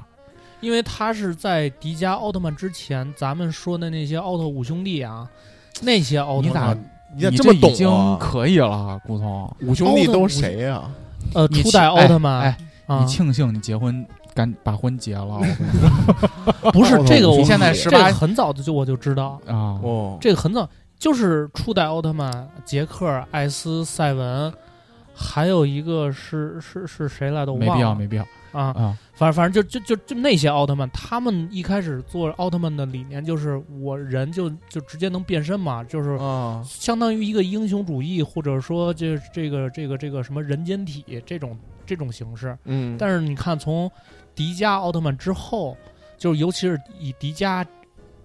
[0.59, 5.27] 因为他是在迪迦奥特曼之前，咱们说的那些奥特五兄弟啊，
[5.81, 8.17] 那些奥特你咋曼，你咋你这么懂已经啊？
[8.19, 10.89] 可以了，顾聪，五兄弟都是谁呀、
[11.35, 12.99] 呃，初代奥特曼，哎，啊。
[13.01, 15.39] 你庆幸你结婚赶把婚结了，
[16.73, 20.67] 不是这个我，你现在十八、这个很早的就我就知道，啊，哦，这个很早
[20.97, 24.53] 就是初代奥特曼，杰克、艾斯、赛文，
[25.13, 27.53] 还有一个是是是谁来的？
[27.53, 28.73] 我没必要，没必要啊。
[28.73, 28.97] 啊。
[29.13, 42.55] 反正反正就就就就那些奥特曼，他们一开始做奥特曼的理念就是我人就就直接能变身嘛，就是啊，相当于一个英雄主义，或者说这这个这个这个什么人间体这种这种形式。
[42.65, 43.89] 嗯，但是你看，从
[44.35, 45.75] 迪迦奥特曼之后，
[46.15, 47.65] 就是尤其是以迪迦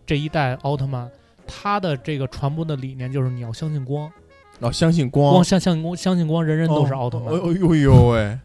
[0.05, 1.11] 这一代奥特曼，
[1.55, 4.11] 他的这个传播的理念就是你要相信光，
[4.61, 7.28] 哦，相信光，光相相信光，相信光，人人都是奥特曼。
[7.28, 8.38] 哦哎呦呦喂，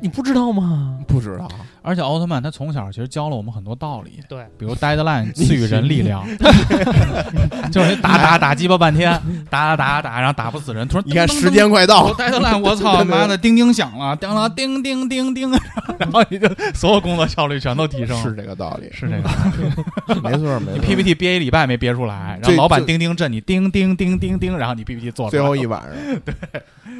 [0.00, 0.98] 你不知道吗？
[1.06, 1.48] 不知道，
[1.86, 6.26] 而且奥特曼他从小其实教了我们很多道理，对，比如 Deadline 赐予人力量，
[7.70, 9.12] 就是你打打打鸡巴半天，
[9.48, 15.48] 打打打打，然后打不死人，突然你看时间快到，Deadline 我操 妈的，叮叮响了，叮了叮叮叮叮，
[15.96, 20.74] 然后你就所有工作效率全都提升了，是这个道理，是这个道理，没错没错。
[20.74, 26.34] 你 PPT 憋一礼拜没憋出来，然后老板叮叮震你，叮叮叮叮叮，然后你 PPT 做最后一晚上，对，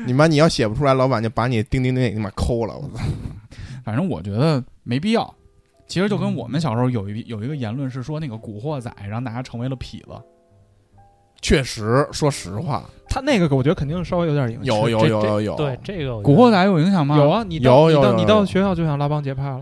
[0.07, 3.03] 你妈你要写不出来，老板就把你叮叮叮你妈抠了，我操！
[3.85, 5.35] 反正我觉得没必要。
[5.89, 10.13] 其实就跟我们小时候有一有一个言论是说，那个古惑仔让大家成为了痞子。
[11.43, 14.65] 确实，说实话，他那个我觉得肯定稍微有点影响。
[14.65, 17.17] 有有有有有，对这个古惑仔有影响吗？
[17.17, 19.61] 有啊，你有有你到学校就想拉帮结派了。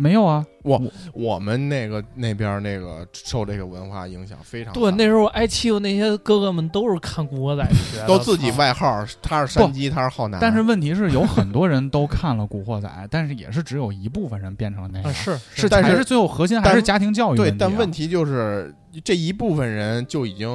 [0.00, 0.80] 没有啊，我
[1.12, 10.38] 我们那个那边那个受这个文化影响非常大对，那时候挨欺负那些哥哥们都是看《古惑仔》学 的，都自己外号，他是山鸡，他是浩南。
[10.40, 15.12] 但是问题是，有很多人都看了《古惑仔》，但是也是只有一部分人变成了那样。
[15.12, 18.72] 是是，但是最后核心还是家庭教育、对，但问题就是
[19.02, 20.48] 这一部分人就已经。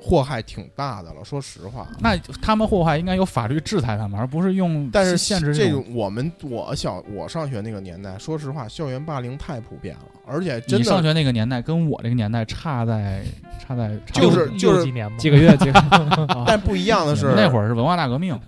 [0.00, 1.86] 祸害挺大的了，说实话。
[2.00, 5.84] 那他们祸害应该有法律制裁他们，而不是用但是限制这种。
[5.94, 13.22] 我们我小我上学那个年代，说实话，校园霸凌太普遍了，而且真的你上学那个年代跟我这个年代差在
[13.58, 15.82] 差在就是就是几年几个月几个，
[16.46, 18.38] 但不一样的 是那会儿是文化大革命，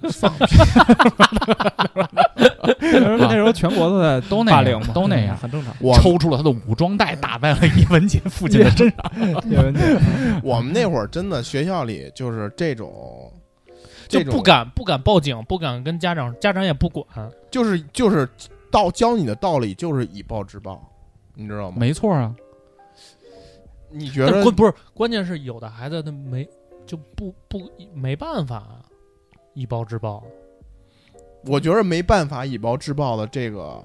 [2.79, 5.75] 那时候全国都在都那样，都那样，很正常。
[5.81, 9.43] 我抽出了他的武装带，打在了叶文杰父亲的 身上。
[9.51, 9.81] 叶文杰，
[10.43, 13.33] 我们那会儿真的学校里就是这种，
[14.09, 17.05] 就不敢不敢报警，不敢跟家长，家长也不管，
[17.51, 18.29] 就是就是
[18.71, 20.81] 道教你的道理就是以暴制暴，
[21.35, 21.77] 你知道吗？
[21.79, 22.35] 没错啊。
[23.91, 24.73] 你觉得不是？
[24.95, 26.49] 关键是有的孩子他没
[26.87, 28.65] 就不不没办法
[29.53, 30.23] 以暴制暴。
[31.47, 33.83] 我觉得没办法以暴制暴的这个，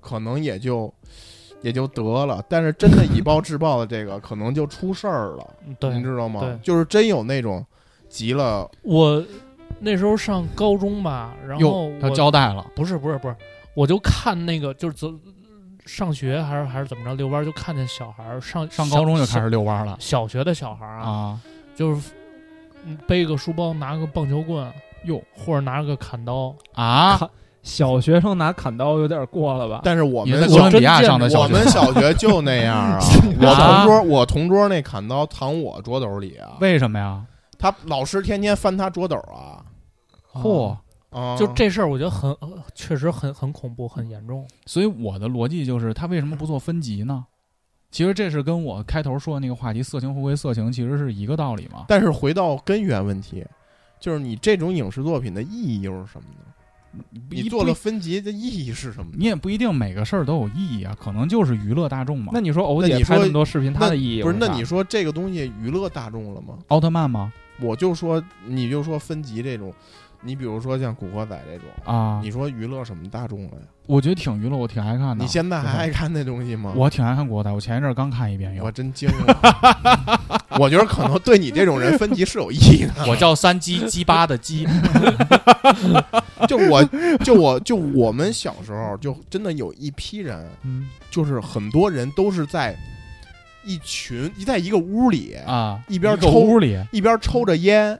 [0.00, 0.92] 可能也就
[1.62, 2.44] 也就得了。
[2.48, 5.46] 但是真的以暴制暴的这个，可能就出事儿了。
[5.78, 6.58] 对，你知道吗？
[6.62, 7.64] 就是真有那种
[8.08, 8.68] 急了。
[8.82, 9.24] 我
[9.78, 13.36] 那时候上高中吧，然后他交代了，不是不是不是，
[13.74, 15.12] 我就看那个就是走
[15.84, 19.96] 上学还是还是怎么着遛弯，就看见小孩上上高中就开始遛弯了。
[20.00, 21.40] 小学的小孩啊，啊
[21.74, 22.10] 就是
[23.06, 24.72] 背个书包，拿个棒球棍。
[25.06, 27.18] 哟，或者拿个砍刀啊！
[27.62, 29.80] 小学生拿砍刀有点过了吧？
[29.82, 33.00] 但是我们在哥伦比亚上的小学我们小学就那样啊！
[33.40, 36.56] 我同桌，我同桌那砍刀藏我桌斗里啊！
[36.60, 37.24] 为什么呀？
[37.58, 39.64] 他老师天天翻他桌斗啊！
[40.32, 40.76] 嚯！
[41.10, 42.36] 啊，就这事儿，我觉得很
[42.74, 44.46] 确实很很恐怖，很严重。
[44.66, 47.24] 所以我的逻辑就是，他为什么不做分级呢？
[47.90, 51.86] 其实这是跟我开头说的那个话题“色情回归色情”其实是一个道理嘛。
[51.88, 53.42] 但是回到根源问题。
[54.06, 57.02] 就是你这种影视作品的意义又是什么呢？
[57.28, 59.10] 你做了分级的意义是什么？
[59.18, 62.30] 你也不一定每个事儿都有意义啊，可能就是娱乐大众嘛。
[62.32, 64.36] 那你说欧姐拍那么多视频，它的意义不是？
[64.38, 66.56] 那你说这个东西娱乐大众了吗？
[66.68, 67.32] 奥特曼吗？
[67.60, 69.74] 我就说，你就说分级这种，
[70.20, 73.66] 你比如说像《古惑仔》这种啊，你说娱乐什么大众了呀？
[73.86, 75.22] 我觉得挺娱乐，我挺爱看的。
[75.24, 76.72] 你现在还爱看那东西吗？
[76.74, 80.30] 我挺爱看《古惑仔》，我前一阵刚看一遍，我真惊了。
[80.58, 83.06] 我觉得可能对你这种人分级是有意义的。
[83.06, 84.66] 我叫三鸡 鸡巴的鸡，
[86.48, 86.82] 就我
[87.24, 92.76] 就我就我们小时候就真的有一批人，嗯，就是很多人都是在
[93.64, 97.98] 一群一在一个屋里啊，一边抽屋里一边抽着烟，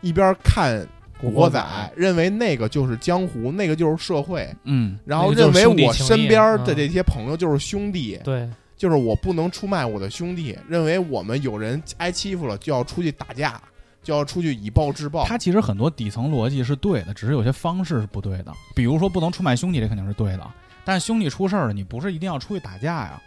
[0.00, 0.86] 一边看。
[1.20, 1.64] 古惑仔
[1.96, 13.60] 认为那个就是江湖，那个就是社会，嗯，然后认为我身边的这些朋友就是兄弟，对，就是我不能出卖我的兄弟，认为我们有人挨欺负了就要出去打架，
[14.02, 15.24] 就要出去以暴制暴。
[15.24, 18.52] 他其实很多底层逻辑是对的，只是有些方式是不对的。
[18.74, 20.46] 比如说不能出卖兄弟，这肯定是对的，
[20.84, 23.22] 但是兄弟出事儿了，你不是一定要出去打架呀。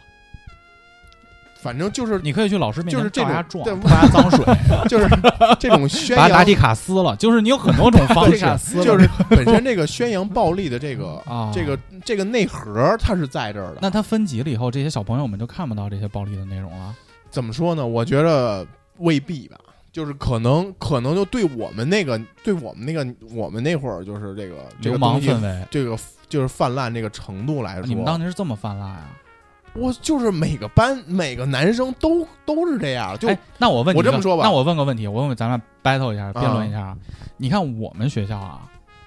[1.68, 4.46] 反正就是你可以去老师面前照牙撞，泼他脏水，
[4.88, 5.10] 就是
[5.60, 13.80] 这种 宣扬把达蒂卡撕了，就是你有很多种方式，就是本身这个宣扬暴力的这个啊，这个这个内核它是在这儿的。
[13.82, 16.96] 那它分级了以后，这些小朋友们就看不到这些暴力的内容了。
[17.30, 17.86] 怎么说呢？
[17.86, 18.66] 我觉得
[19.00, 19.58] 未必吧。
[19.92, 25.66] 就是可能可能就对我们那个对我们那个我们那会儿就是这个这流氓个东西氛围。
[25.70, 25.98] 这个
[26.30, 29.10] 就是泛滥这个程度来说，你们当年是这么泛滥啊？
[29.78, 36.98] 我就是每个班每个男生都都是这样，就哎，那我问你我这么说吧那我问个问题，我问问咱俩 battle 一下，辩论一下啊。
[37.38, 38.62] 你看我们学校啊，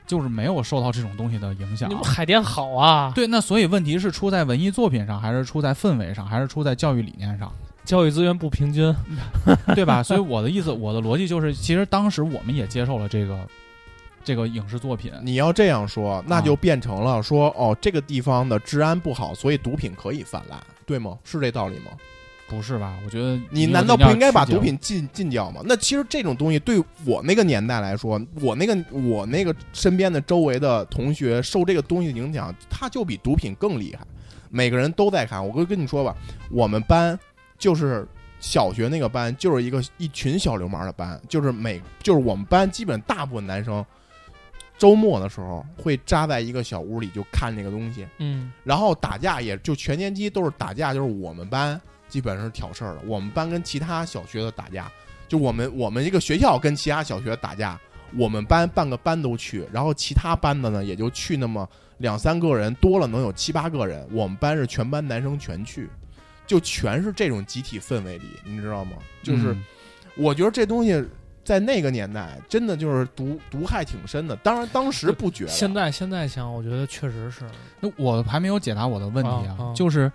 [0.06, 1.94] 就是没有受到这种东西的影响你。
[1.94, 7.52] 们海淀好啊，对，那所以问题是出在文艺作品上，还是出在氛围上，还是出在教育理念上，
[7.84, 8.94] 教育资源不平均，
[9.74, 10.02] 对吧？
[10.02, 13.36] 所以我的意思，我的逻辑就是，其实当时我们也接受了这个
[14.22, 15.12] 这个影视作品。
[15.22, 21.18] 你要这样说，那就变成了说哦，这个地方的治安不好，所以毒品可以泛滥，对吗？
[21.24, 21.90] 是这道理吗？
[22.48, 22.98] 不是吧？
[23.04, 25.60] 我觉得你难道不应该把毒品禁禁掉吗？
[25.64, 34.04] 那其实这种东西对我那个年代来说，我那个我那个身边的周围的同学受这个东西的影响，他就比毒品更厉害。
[34.48, 35.46] 每个人都在看。
[35.46, 36.12] 我跟跟你说吧，
[36.50, 37.16] 我们班
[37.56, 38.04] 就是
[38.40, 43.86] 小学那个班，就是一个一群小流氓的班，就是每就是我们班基本大部分男生。
[44.80, 51.78] 周末的时候会扎在一个小屋里就看那个东西，嗯，然后打架也就全年级都是打架，就是我们班
[52.08, 53.02] 基本上是挑事儿的。
[53.04, 54.90] 我们班跟其他小学的打架，
[55.28, 57.78] 就我们我们一个学校跟其他小学打架，
[58.16, 64.08] 我们班半个班都去，然后其他班的呢也就去那么两三个人，多了能有七八个人。
[64.10, 65.90] 我们班是全班男生全去，
[66.46, 68.92] 就全是这种集体氛围里，你知道吗？
[69.22, 69.62] 就是嗯
[70.16, 71.04] 我觉得这东西。
[71.50, 74.36] 在那个年代，真的就是毒毒害挺深的。
[74.36, 75.50] 当然，当时不觉得。
[75.52, 77.42] 现在现在想，我觉得确实是，
[77.80, 80.12] 那我还没有解答我的问题啊，啊啊就是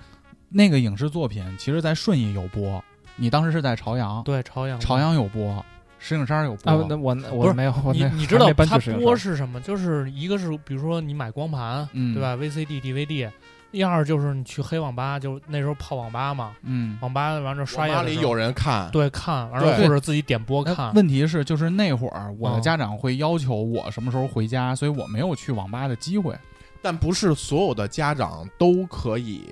[0.48, 2.82] 那个影视作品，其实在顺义有播，
[3.18, 5.66] 你当时是在朝阳，对朝阳朝阳有播，
[6.00, 6.72] 石景山有播。
[6.72, 9.60] 啊，那我不是我没有，我你你知道它播是什么？
[9.60, 13.30] 就是一个是比如说你买光盘，嗯对吧？VCD、DVD，
[13.76, 20.94] 一二就是你去黑网吧，就那时候泡网吧嘛，嗯，网吧完了刷里有人看，对看，完了对或者自己点播看。
[20.94, 26.34] 问题是，就是那会儿我的嗯家长会要求我什么时候回家，所以我没有去网吧的机会。
[26.82, 29.44] 但不是所有的家长都可以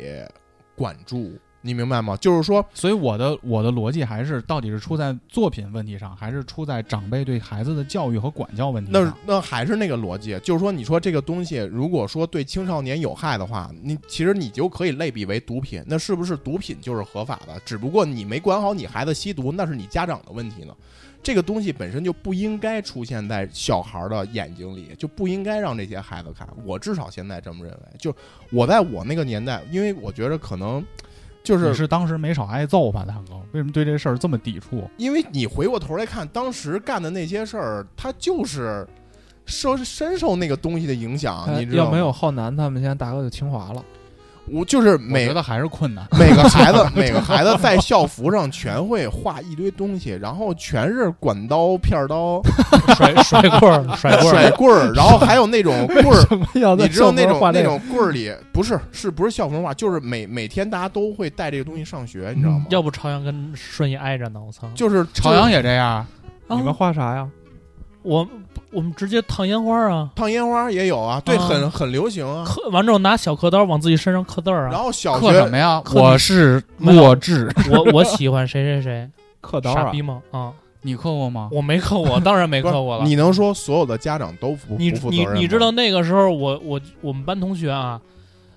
[0.75, 2.17] 管住，你明白吗？
[2.17, 9.17] 就是说，所以我的我的逻辑还是，到底是出在作品问题上，还是出在长辈对孩子的教育和管教问题那上？
[9.25, 15.81] 那还是那个逻辑，就是说，你说这个东西，如果说对青少年有害的话，你其实你就可以类比为毒品。
[15.87, 17.57] 那是不是毒品就是合法的？
[17.65, 20.75] 只不过你没管好你孩子吸毒，那是你家长的问题呢。
[21.23, 26.45] 这个东西本身就不应该出现在小孩的眼睛里，就不应该让这些孩子看。
[26.65, 27.79] 我至少现在这么认为。
[27.97, 28.13] 就
[28.51, 30.83] 我在我那个年代，因为我觉得可能
[31.43, 33.35] 就是你是当时没少挨揍吧，大哥？
[33.51, 34.89] 为什么对这事儿这么抵触？
[34.97, 38.87] 因为你回过头来看，当时干的那些事儿，他就是
[39.45, 41.89] 受深受那个东西的影响，呃你知道吗？
[41.89, 43.83] 要没有浩南，他们现在大哥就清华了。
[44.45, 46.05] 我就是每觉得还是困难。
[46.19, 52.41] 每个孩子 每个孩子在校服上全会画一堆东西，然后全是管刀、片刀、
[52.95, 56.39] 甩甩棍儿，甩棍儿， 甩棍，然后还有那种棍儿。
[56.53, 62.65] 你知道那种那那种棍儿里不是是不是校服画，就是每每天大家都会带这个东西上学，你知道吗？
[62.69, 64.67] 要不朝阳跟顺义挨着呢，我操！
[64.75, 66.07] 就是朝阳也这样，啊
[66.49, 67.27] 你们画啥呀？
[68.01, 68.27] 我
[68.73, 72.43] 我们直接烫烟花啊，烫烟花也有啊，对，啊很很流行啊。
[72.45, 74.71] 刻完之后拿小刻刀往自己身上刻字儿啊。
[74.71, 75.81] 然后小刻什学么呀？
[75.85, 79.09] 刻我是弱智，我我喜欢谁谁谁，
[79.41, 80.01] 刻刀啊傻逼！
[80.01, 80.21] 吗？
[80.31, 80.51] 啊，
[80.81, 81.49] 你刻过吗？
[81.51, 83.05] 我没刻过，当然没刻过了。
[83.05, 88.01] 你能说所有的家长都不你你不负责任吗你知道那个时候我我我们班同学啊，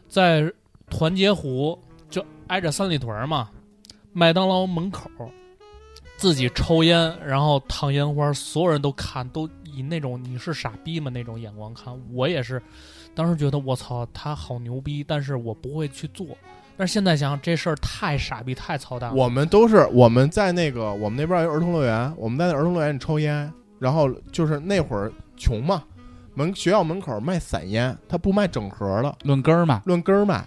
[0.09, 0.51] 在
[0.89, 1.79] 团结湖
[2.09, 3.49] 就挨着三里屯嘛，
[4.13, 5.11] 麦当劳门口
[6.17, 11.95] 自己抽烟，然后烫烟花，所有人都看，都以那种你是傻逼吗那种眼光看。
[12.13, 12.61] 我也是，
[13.15, 16.27] 当时觉得我操他好牛逼，但是我不会去做。
[16.79, 19.17] 但是现在想想这事儿太傻逼，太操蛋了。
[19.17, 25.83] 我们都是我们在那个我们那边有儿童乐园，我们在那儿童乐园里抽烟，然后就是那会儿穷嘛，
[26.35, 30.45] 门学校门口卖散烟，他不卖整盒的，论根儿嘛，论根儿卖，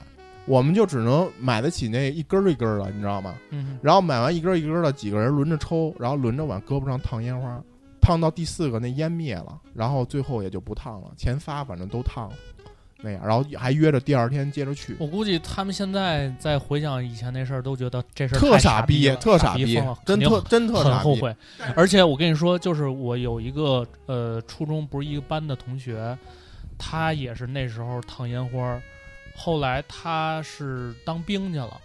[0.49, 3.35] 我们就只能买得起那一根儿一根儿的，你知道吗？
[3.51, 7.61] 嗯，然后买完一根儿一根儿的，几个人轮着抽，然后轮着往胳膊上烫烟花，
[8.01, 12.35] 烫到第四个那烟灭了，然后最后也就不烫了，前仨反正都烫了，
[13.01, 14.95] 那样，然后还约着第二天接着去。
[14.99, 20.89] 我估计他们现在在回想以前那事儿，都觉得这事儿特傻逼，特傻逼真特真特傻逼。
[20.89, 21.35] 很后悔。
[21.75, 26.17] 而且我跟你说，就是我有一个呃初中不是一个班的同学，
[26.77, 28.81] 他也是那时候烫烟花儿，
[29.41, 31.79] 后来他是当兵去了，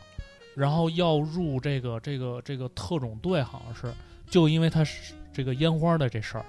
[0.57, 3.97] 然后要入这个这个这个特种队，好像是
[4.29, 6.45] 就因为他是这个烟花的这事儿。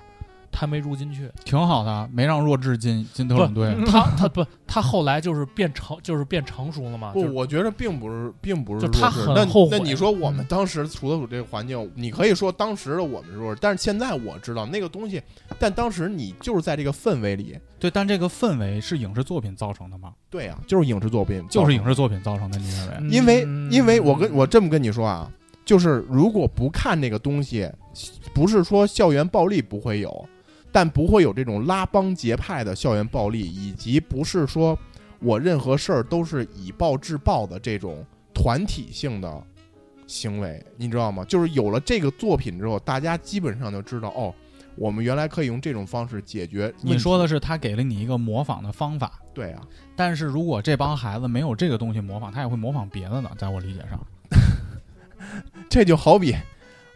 [0.58, 1.30] 他没入进去。
[1.44, 3.76] 挺好的，没让弱智进进特种队。
[3.86, 7.12] 他他不，他后来就是变成就是变成熟了嘛。
[7.12, 15.22] 不，就是我觉得并不是，并不是就他弱智那很后悔那你说我们嗯当时处的这个环境，你可以说当时的我们是弱智，但是现在我知道那个东西，
[15.60, 20.14] 但当时你就是在这个氛围里，对，但这个氛围是影视作品造成的吗？
[20.30, 23.10] 对啊，就是影视作品，就是影视作品造成的，你认为？
[23.10, 25.30] 因为嗯因为我跟我这么跟你说啊，
[25.66, 27.70] 就是如果不看那个东西，
[28.34, 30.28] 不是说校园暴力不会有，
[30.76, 34.78] 但不会有这种拉帮结派的校园暴力，以及不是说
[35.20, 39.42] 我任何事儿都是以暴制暴的这种团体性的
[40.06, 41.24] 行为，你知道吗？
[41.30, 44.36] 就是有了这个作品之后，大家基本上就知道哦，
[44.76, 46.74] 我们原来可以用这种方式解决。
[46.82, 49.62] 你说的是他给了你一个模仿的方法，对啊，
[49.96, 53.32] 但是如果这帮孩子没有这个东西模仿，他也会模仿别的呢。
[53.38, 54.06] 在我理解上，
[55.72, 56.36] 这就好比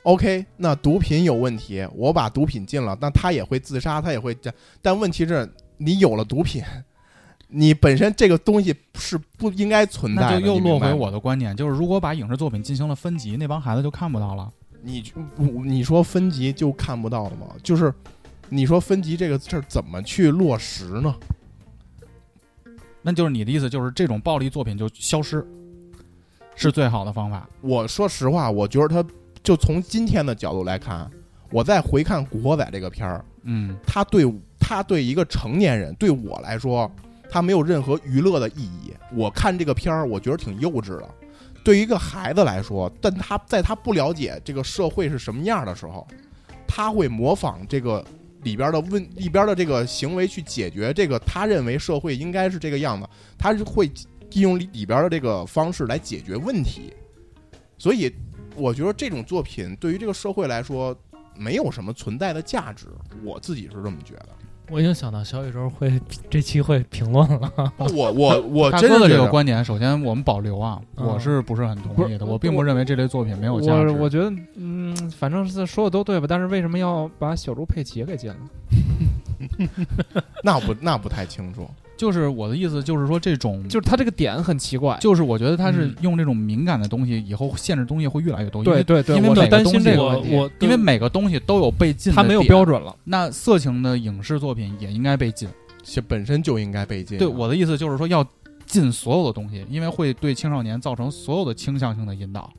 [0.03, 6.63] ，OK，那毒品有问题，我把毒品禁了，那他也会自杀，他也会这，但问题是，你有了毒品，
[7.47, 14.51] 你本身这个东西是不应该存在的，那就又落回我的观点，就是如果把影视作品进行了分级，那帮孩子就看不到了。
[14.81, 15.03] 你
[15.65, 17.47] 你说分级就看不到了吗？
[17.61, 17.93] 就是
[18.47, 21.13] 你说分级这个事儿怎么去落实呢？
[23.01, 25.45] 那就是你的意思，就是这种暴力作品就消失，
[26.55, 27.49] 是最好的方法。
[27.61, 29.09] 我说实话，我觉得他
[29.43, 31.09] 就从今天的角度来看，
[31.51, 36.91] 我再回看《古惑仔》这个片儿，嗯，他对他对一个成年人，对我来说，
[37.29, 38.93] 他没有任何娱乐的意义。
[39.13, 41.09] 我看这个片儿，我觉得挺幼稚的。
[41.63, 46.07] 对于一个孩子来说，但他在他不了解这个社会是什么样的时候，
[46.67, 48.03] 他会模仿这个
[48.43, 53.07] 里边的问里边的这个行为去解决这个他认为社会应该是这个样子，
[53.37, 53.91] 他是会
[54.31, 56.93] 利用里里边的这个方式来解决问题。
[57.77, 58.13] 所以，
[58.59, 60.95] 我觉得这种作品对于这个社会来说
[61.35, 62.87] 没有什么存在的价值，
[63.23, 64.29] 我自己是这么觉得。
[64.71, 65.99] 我已经想到小宇宙会
[66.29, 67.73] 这期会评论了。
[67.77, 72.25] 我我 我真的这个观点，首先我们保留啊，嗯我是不是很同意的？
[72.25, 73.89] 我并不认为这类作品没有价值。
[73.89, 76.27] 我我觉得，嗯，反正是说的都对吧？
[76.29, 78.37] 但是为什么要把小猪佩奇给禁了？
[80.43, 81.67] 那不那不太清楚。
[81.99, 84.97] 就是我的意思，就是说这种，就是他这个点很奇怪。
[85.01, 88.63] 就是我觉得他是嗯用这种敏感的东西，以后限制东西会越来越多。
[88.63, 90.35] 因为对对对，因为担心每个东西我这个问题。
[90.37, 92.63] 我因为每个东西都有被禁，他没有标。
[92.63, 92.95] 准了。
[93.03, 95.49] 那色情的影视作品也应该被禁。
[95.83, 97.17] 其本身就应该被禁。
[97.17, 98.25] 对我的意思就是说，要
[98.65, 102.49] 禁所有的东西，因为会对青少年造成所有的倾向性的引导。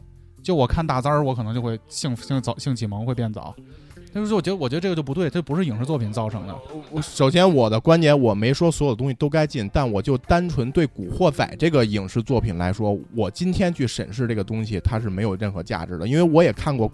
[0.42, 3.54] 就我看大三儿，我可能就会性性早性启蒙会变早。
[4.12, 6.54] 但是我觉得，我觉得这个就不对，这不是影视作品造成的。
[6.90, 16.06] 我首先我的观点，我没说所有东西都该禁，但我就单纯对《古惑仔》这个影视作品来说，我今天去审视这个东西，它是没有任何价值的。
[16.08, 16.90] 因为我也看过，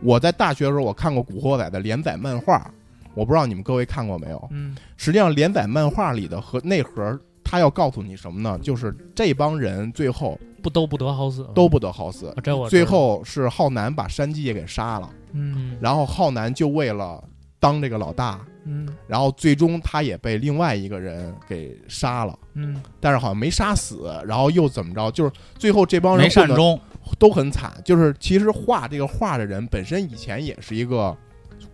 [0.00, 2.70] 我在大学的时候我看过《古惑仔》的连载漫画，
[3.14, 4.48] 我不知道你们各位看过没有。
[4.52, 7.18] 嗯，实际上，连载漫画里的和内核，
[7.52, 8.58] 它要告诉你什么呢？
[8.62, 12.28] 就是这帮人最后不都不得好死，都不得好死。
[12.28, 15.76] 啊，这我最后是浩南把山鸡也给杀了，嗯。
[15.78, 17.22] 然后浩南就为了
[17.60, 18.88] 当这个老大，嗯。
[19.06, 22.82] 然后最终他也被另外一个人给杀了，嗯。
[22.98, 25.10] 但是好像没杀死，然后又怎么着？
[25.10, 26.80] 就是最后这帮人没善终，
[27.18, 27.70] 都很惨。
[27.84, 31.14] 就是其实画这个画的人本身以前也是一个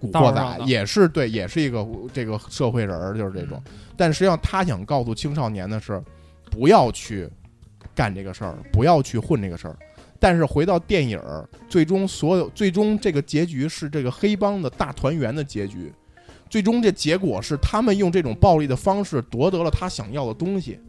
[0.00, 3.62] 古惑仔，也是对，也是一个这个社会人儿，就是这种。
[3.96, 6.02] 但实际上他想告诉青少年的是，
[6.50, 7.28] 不要去
[7.94, 9.76] 干这个事儿，不要去混这个事儿。
[10.20, 15.92] 但是回到电影儿，最终所有最终这个结局是这个黑帮的大团圆的结局，
[16.50, 20.80] 最终这结果是他们用这种暴力的方式夺得了他想要的东西。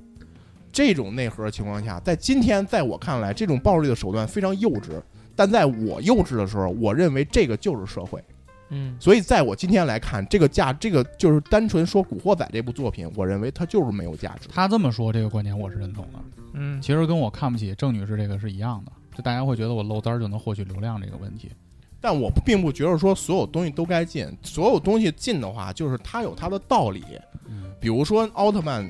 [0.71, 5.01] 这种内核情况下，在今天在我看来，这种暴力的手段非常幼稚。
[5.35, 8.23] 但在我幼稚的时候，我认为这个就是社会。
[8.69, 14.47] 嗯，所以在我今天来看，这个价，这个就是单纯说《古惑仔》这部作品，我认为它就是没有价值。
[14.53, 16.19] 他这么说这个观点我是认同的。
[16.53, 21.49] 嗯，其实跟我看不起郑女士这个是一样的，就大家会觉得我漏单儿就能获取流量这个问题。
[22.01, 27.03] 但我并不觉得说所有东西都该进，所有东西进的话，就是它有它的道理。
[27.45, 28.89] 嗯，比如说奥特曼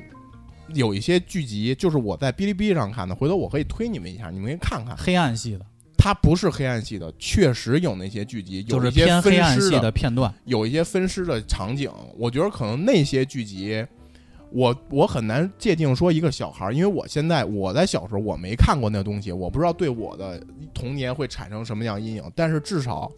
[0.75, 4.95] 有一些剧集，就是我在哔哩哔哩上看的，回头我可以推你们一下，你们可以看看。
[4.95, 5.65] 黑暗系的，
[6.01, 10.33] 它不是黑暗系的，确实有那些剧集，有一些分偏黑暗尸系的片段。
[10.45, 13.85] 有一些分尸的场景，我觉得可能那些剧集，
[14.49, 20.41] 我我很难界定说一个小孩儿，因为我现在我在小时候我没看过那东西，我不知道对我的
[20.73, 23.11] 童年会产生什么样阴影，但是至少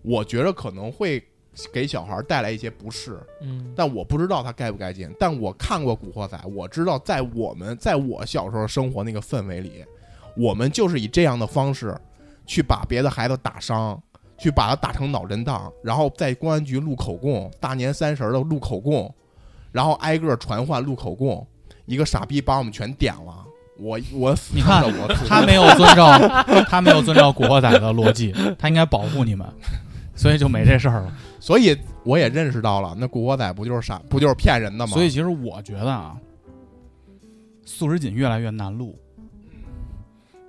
[0.00, 1.22] 我觉得可能会
[1.70, 5.08] 给小孩儿带来一些不适，嗯，但我不知道他该不该进。
[5.20, 9.84] 但我看过《古惑仔》，我知道在我们在我小时候生活那个氛围里，
[10.36, 11.94] 我们就是以这样的方式
[12.46, 14.00] 去把别的孩子打伤，
[14.38, 19.12] 去把他打成脑震荡，然后在公安局录口供，大年三十的录口供，
[19.72, 21.46] 然后挨个传唤录口供，
[21.86, 23.44] 一个傻逼把我们全点了。
[23.76, 26.16] 我我死你看着我他没有遵照
[26.68, 29.44] 他没有遵照古惑仔的逻辑，他应该保护你们，
[30.14, 31.12] 所以就没这事儿了。
[31.40, 34.92] 所以我也认识到了，那古惑仔不就是傻，不就是骗人的吗？
[34.92, 36.16] 所以其实我觉得啊，
[37.64, 38.96] 素食锦越来越难录，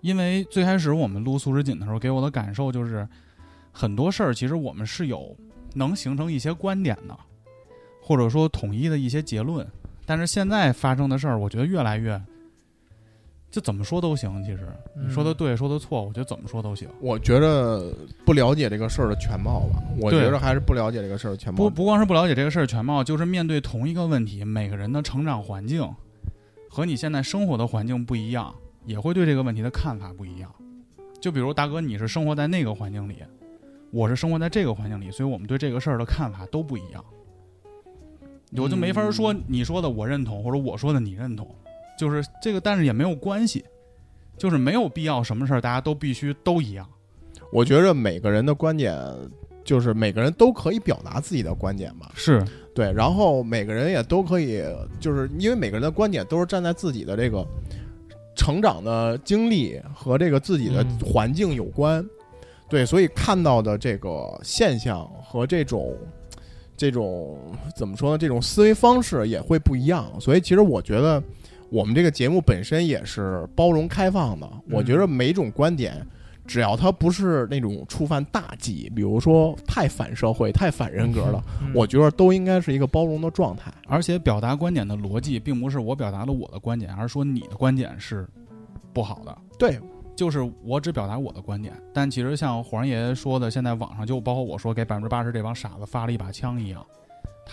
[0.06, 3.08] 因为最开始我们录素食锦的时候，给我的感受就是
[3.72, 5.36] 很多事儿其实我们是有
[5.74, 7.18] 能形成一些观点的，
[8.04, 9.68] 或者说统一的一些结论，
[10.06, 12.22] 但是现在发生的事儿，我觉得越来越。
[13.50, 16.88] 就怎么说都行，其实你说的对，说的错，我觉得怎么说都行。
[17.00, 17.92] 我觉得
[18.26, 21.58] 不了解这个事儿的全貌吧，我觉得还是不了解这个事儿的全貌。
[21.58, 25.90] 不不光是不了解这个事儿全貌，就是面对同一个问题，每个人的成长环境
[26.70, 28.54] 和你现在生活的环境不一样，
[28.86, 30.50] 也会对这个问题的看法不一样。
[31.20, 33.24] 就比如大哥，你是生活在那个环境里，
[33.92, 37.04] 我是生活在这个环境里，所以我们对这个事儿的看法都不一样。
[38.58, 41.54] 我就没法说你说的我认同，或者我说的你认同，
[41.98, 43.66] 就是这个，但是也没有关系，
[44.38, 46.88] 就是没有必要什么事儿大家都必须都一样。
[47.52, 48.98] 我觉着每个人的观点，
[49.64, 52.10] 就是每个人都可以表达自己的观点嘛。
[52.14, 54.64] 是对，然后每个人也都可以，
[55.00, 57.46] 就是因为每个人的观点都是站在自己的这个
[58.36, 62.06] 成长的经历和这个自己的嗯环境有关。
[62.70, 65.96] 对，所以看到的这个现象和这种
[66.76, 67.38] 这种
[67.76, 68.18] 怎么说呢？
[68.18, 70.12] 这种思维方式也会不一样。
[70.20, 71.22] 所以其实我觉得
[71.70, 74.50] 我们这个节目本身也是包容开放的。
[74.70, 76.06] 我觉得每种观点。
[76.48, 83.72] 只要他不是那种触犯大忌，比如说太反社会、太反人格了，嗯我觉得都应该是一个包容的状态。
[83.88, 88.28] 而且表达观点的逻辑，并不是我表达了我的观点，而是说你的观点是
[88.94, 89.38] 不好的。
[89.58, 89.80] 对，
[90.16, 96.86] 就是我只表达我的观点，但其实像黄爷爷说的，现在网上就包括我说给百分之八十这帮傻子发了一把枪一样，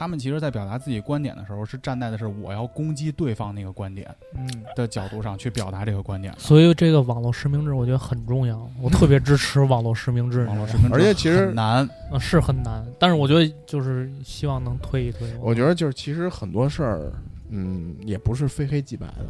[0.03, 6.35] 他们其实在表达自己观点的时候，是站在的是我要攻击对方那个观点嗯，的角度上去表达这个观点。
[6.37, 10.45] 所以这个网络实名制我觉得很重要，我特别支持网络实名制。
[10.47, 15.33] 网络实名制而且其实很难，啊是很难，但是我觉得就是希望能推一推。
[15.41, 17.13] 我觉得就是其实很多事儿，
[17.51, 19.25] 嗯，也不是非黑即白的，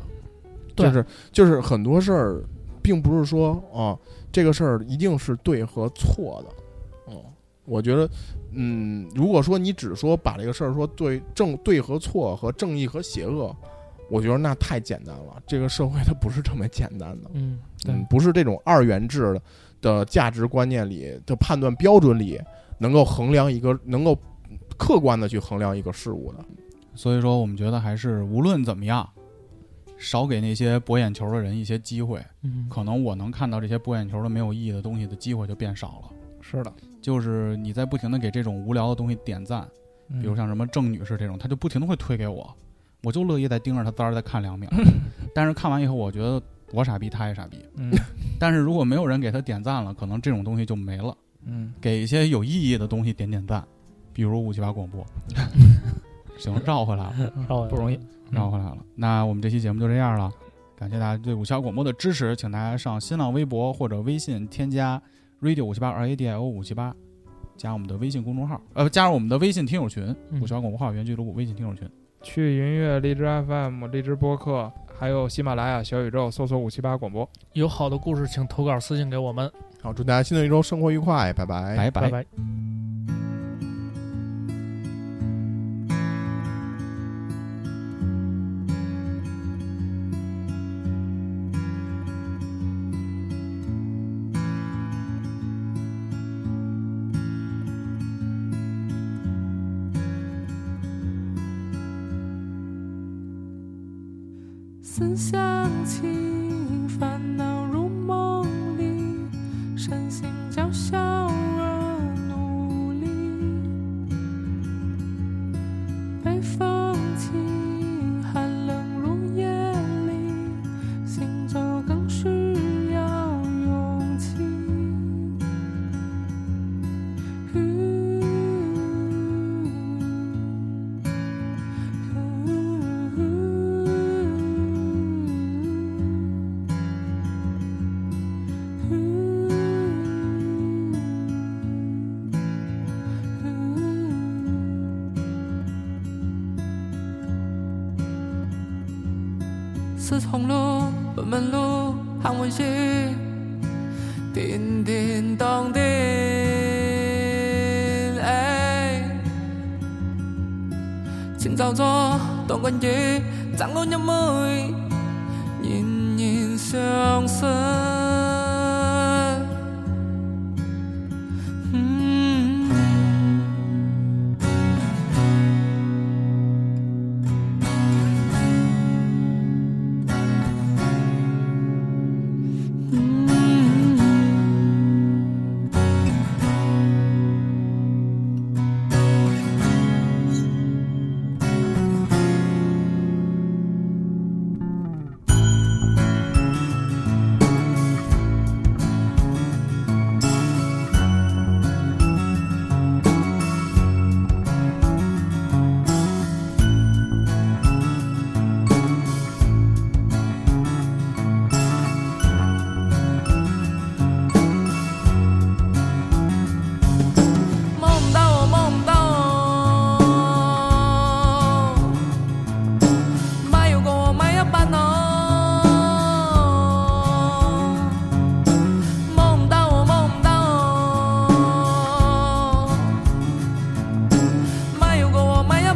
[0.74, 2.42] 就是就是很多事儿，
[2.80, 3.92] 并不是说啊
[4.32, 6.54] 这个事儿一定是对和错的。
[7.08, 7.16] 嗯，
[7.66, 8.08] 我觉得，
[8.54, 13.54] 嗯，如果说你只说把这个事儿说对正对和错和正义和邪恶，
[14.10, 15.42] 我觉得那太简单了。
[15.46, 17.30] 这个社会它不是这么简单的。
[17.34, 17.58] 嗯，
[18.08, 19.42] 不是这种二元制的
[19.80, 22.40] 的价值观念里的判断标准里
[22.78, 24.16] 能够衡量一个能够
[24.76, 26.44] 客观的去衡量一个事物的。
[26.94, 29.08] 所以说我们觉得还是无论怎么样，
[29.96, 36.10] 少给那些博眼球的人一些机会，嗯，可能我能看到这些博眼球的没有意义的东西的机会就变少了。
[36.42, 36.72] 是的，
[37.02, 39.68] 就是你在不停的给这种无聊的东西点赞，
[40.08, 42.50] 嗯比如像什么郑女士这种，她就不停的会推给我，
[43.02, 44.70] 我就乐意再盯着她滋儿再看两秒。
[45.34, 46.40] 但是看完以后，我觉得
[46.72, 47.58] 我傻逼，她也傻逼。
[47.76, 47.90] 嗯
[48.38, 51.16] 但是如果没有人给她点赞了，可能这种东西就没了。
[51.44, 53.64] 嗯，给一些有意义的东西点点赞，
[54.12, 55.04] 比如五七八广播。
[56.38, 57.98] 行，绕回来了，绕回来不容易。
[58.30, 58.78] 绕回来了。
[58.94, 60.32] 那我们这期节目就这样了，
[60.76, 65.00] 感谢大家对五七八广播的支持，请大家上新浪微博或者微信添加
[65.42, 66.94] radio 五七八 r a d i o 五七八，
[67.56, 71.88] 加我们的微信公众号，呃，加入我们的微信听友群，嗯五七八广播号园俱乐部微信听友群。
[72.22, 77.28] 去云乐、荔枝 FM、荔枝播客，还有喜马拉雅、小宇宙，搜索五七八广播。
[77.54, 79.50] 有好的故事请投稿私信给我们，
[79.80, 81.76] 好，祝大家新的一周生活愉快，拜拜。
[81.76, 82.22] 拜拜拜。
[82.22, 82.71] 思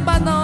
[0.07, 0.36] campana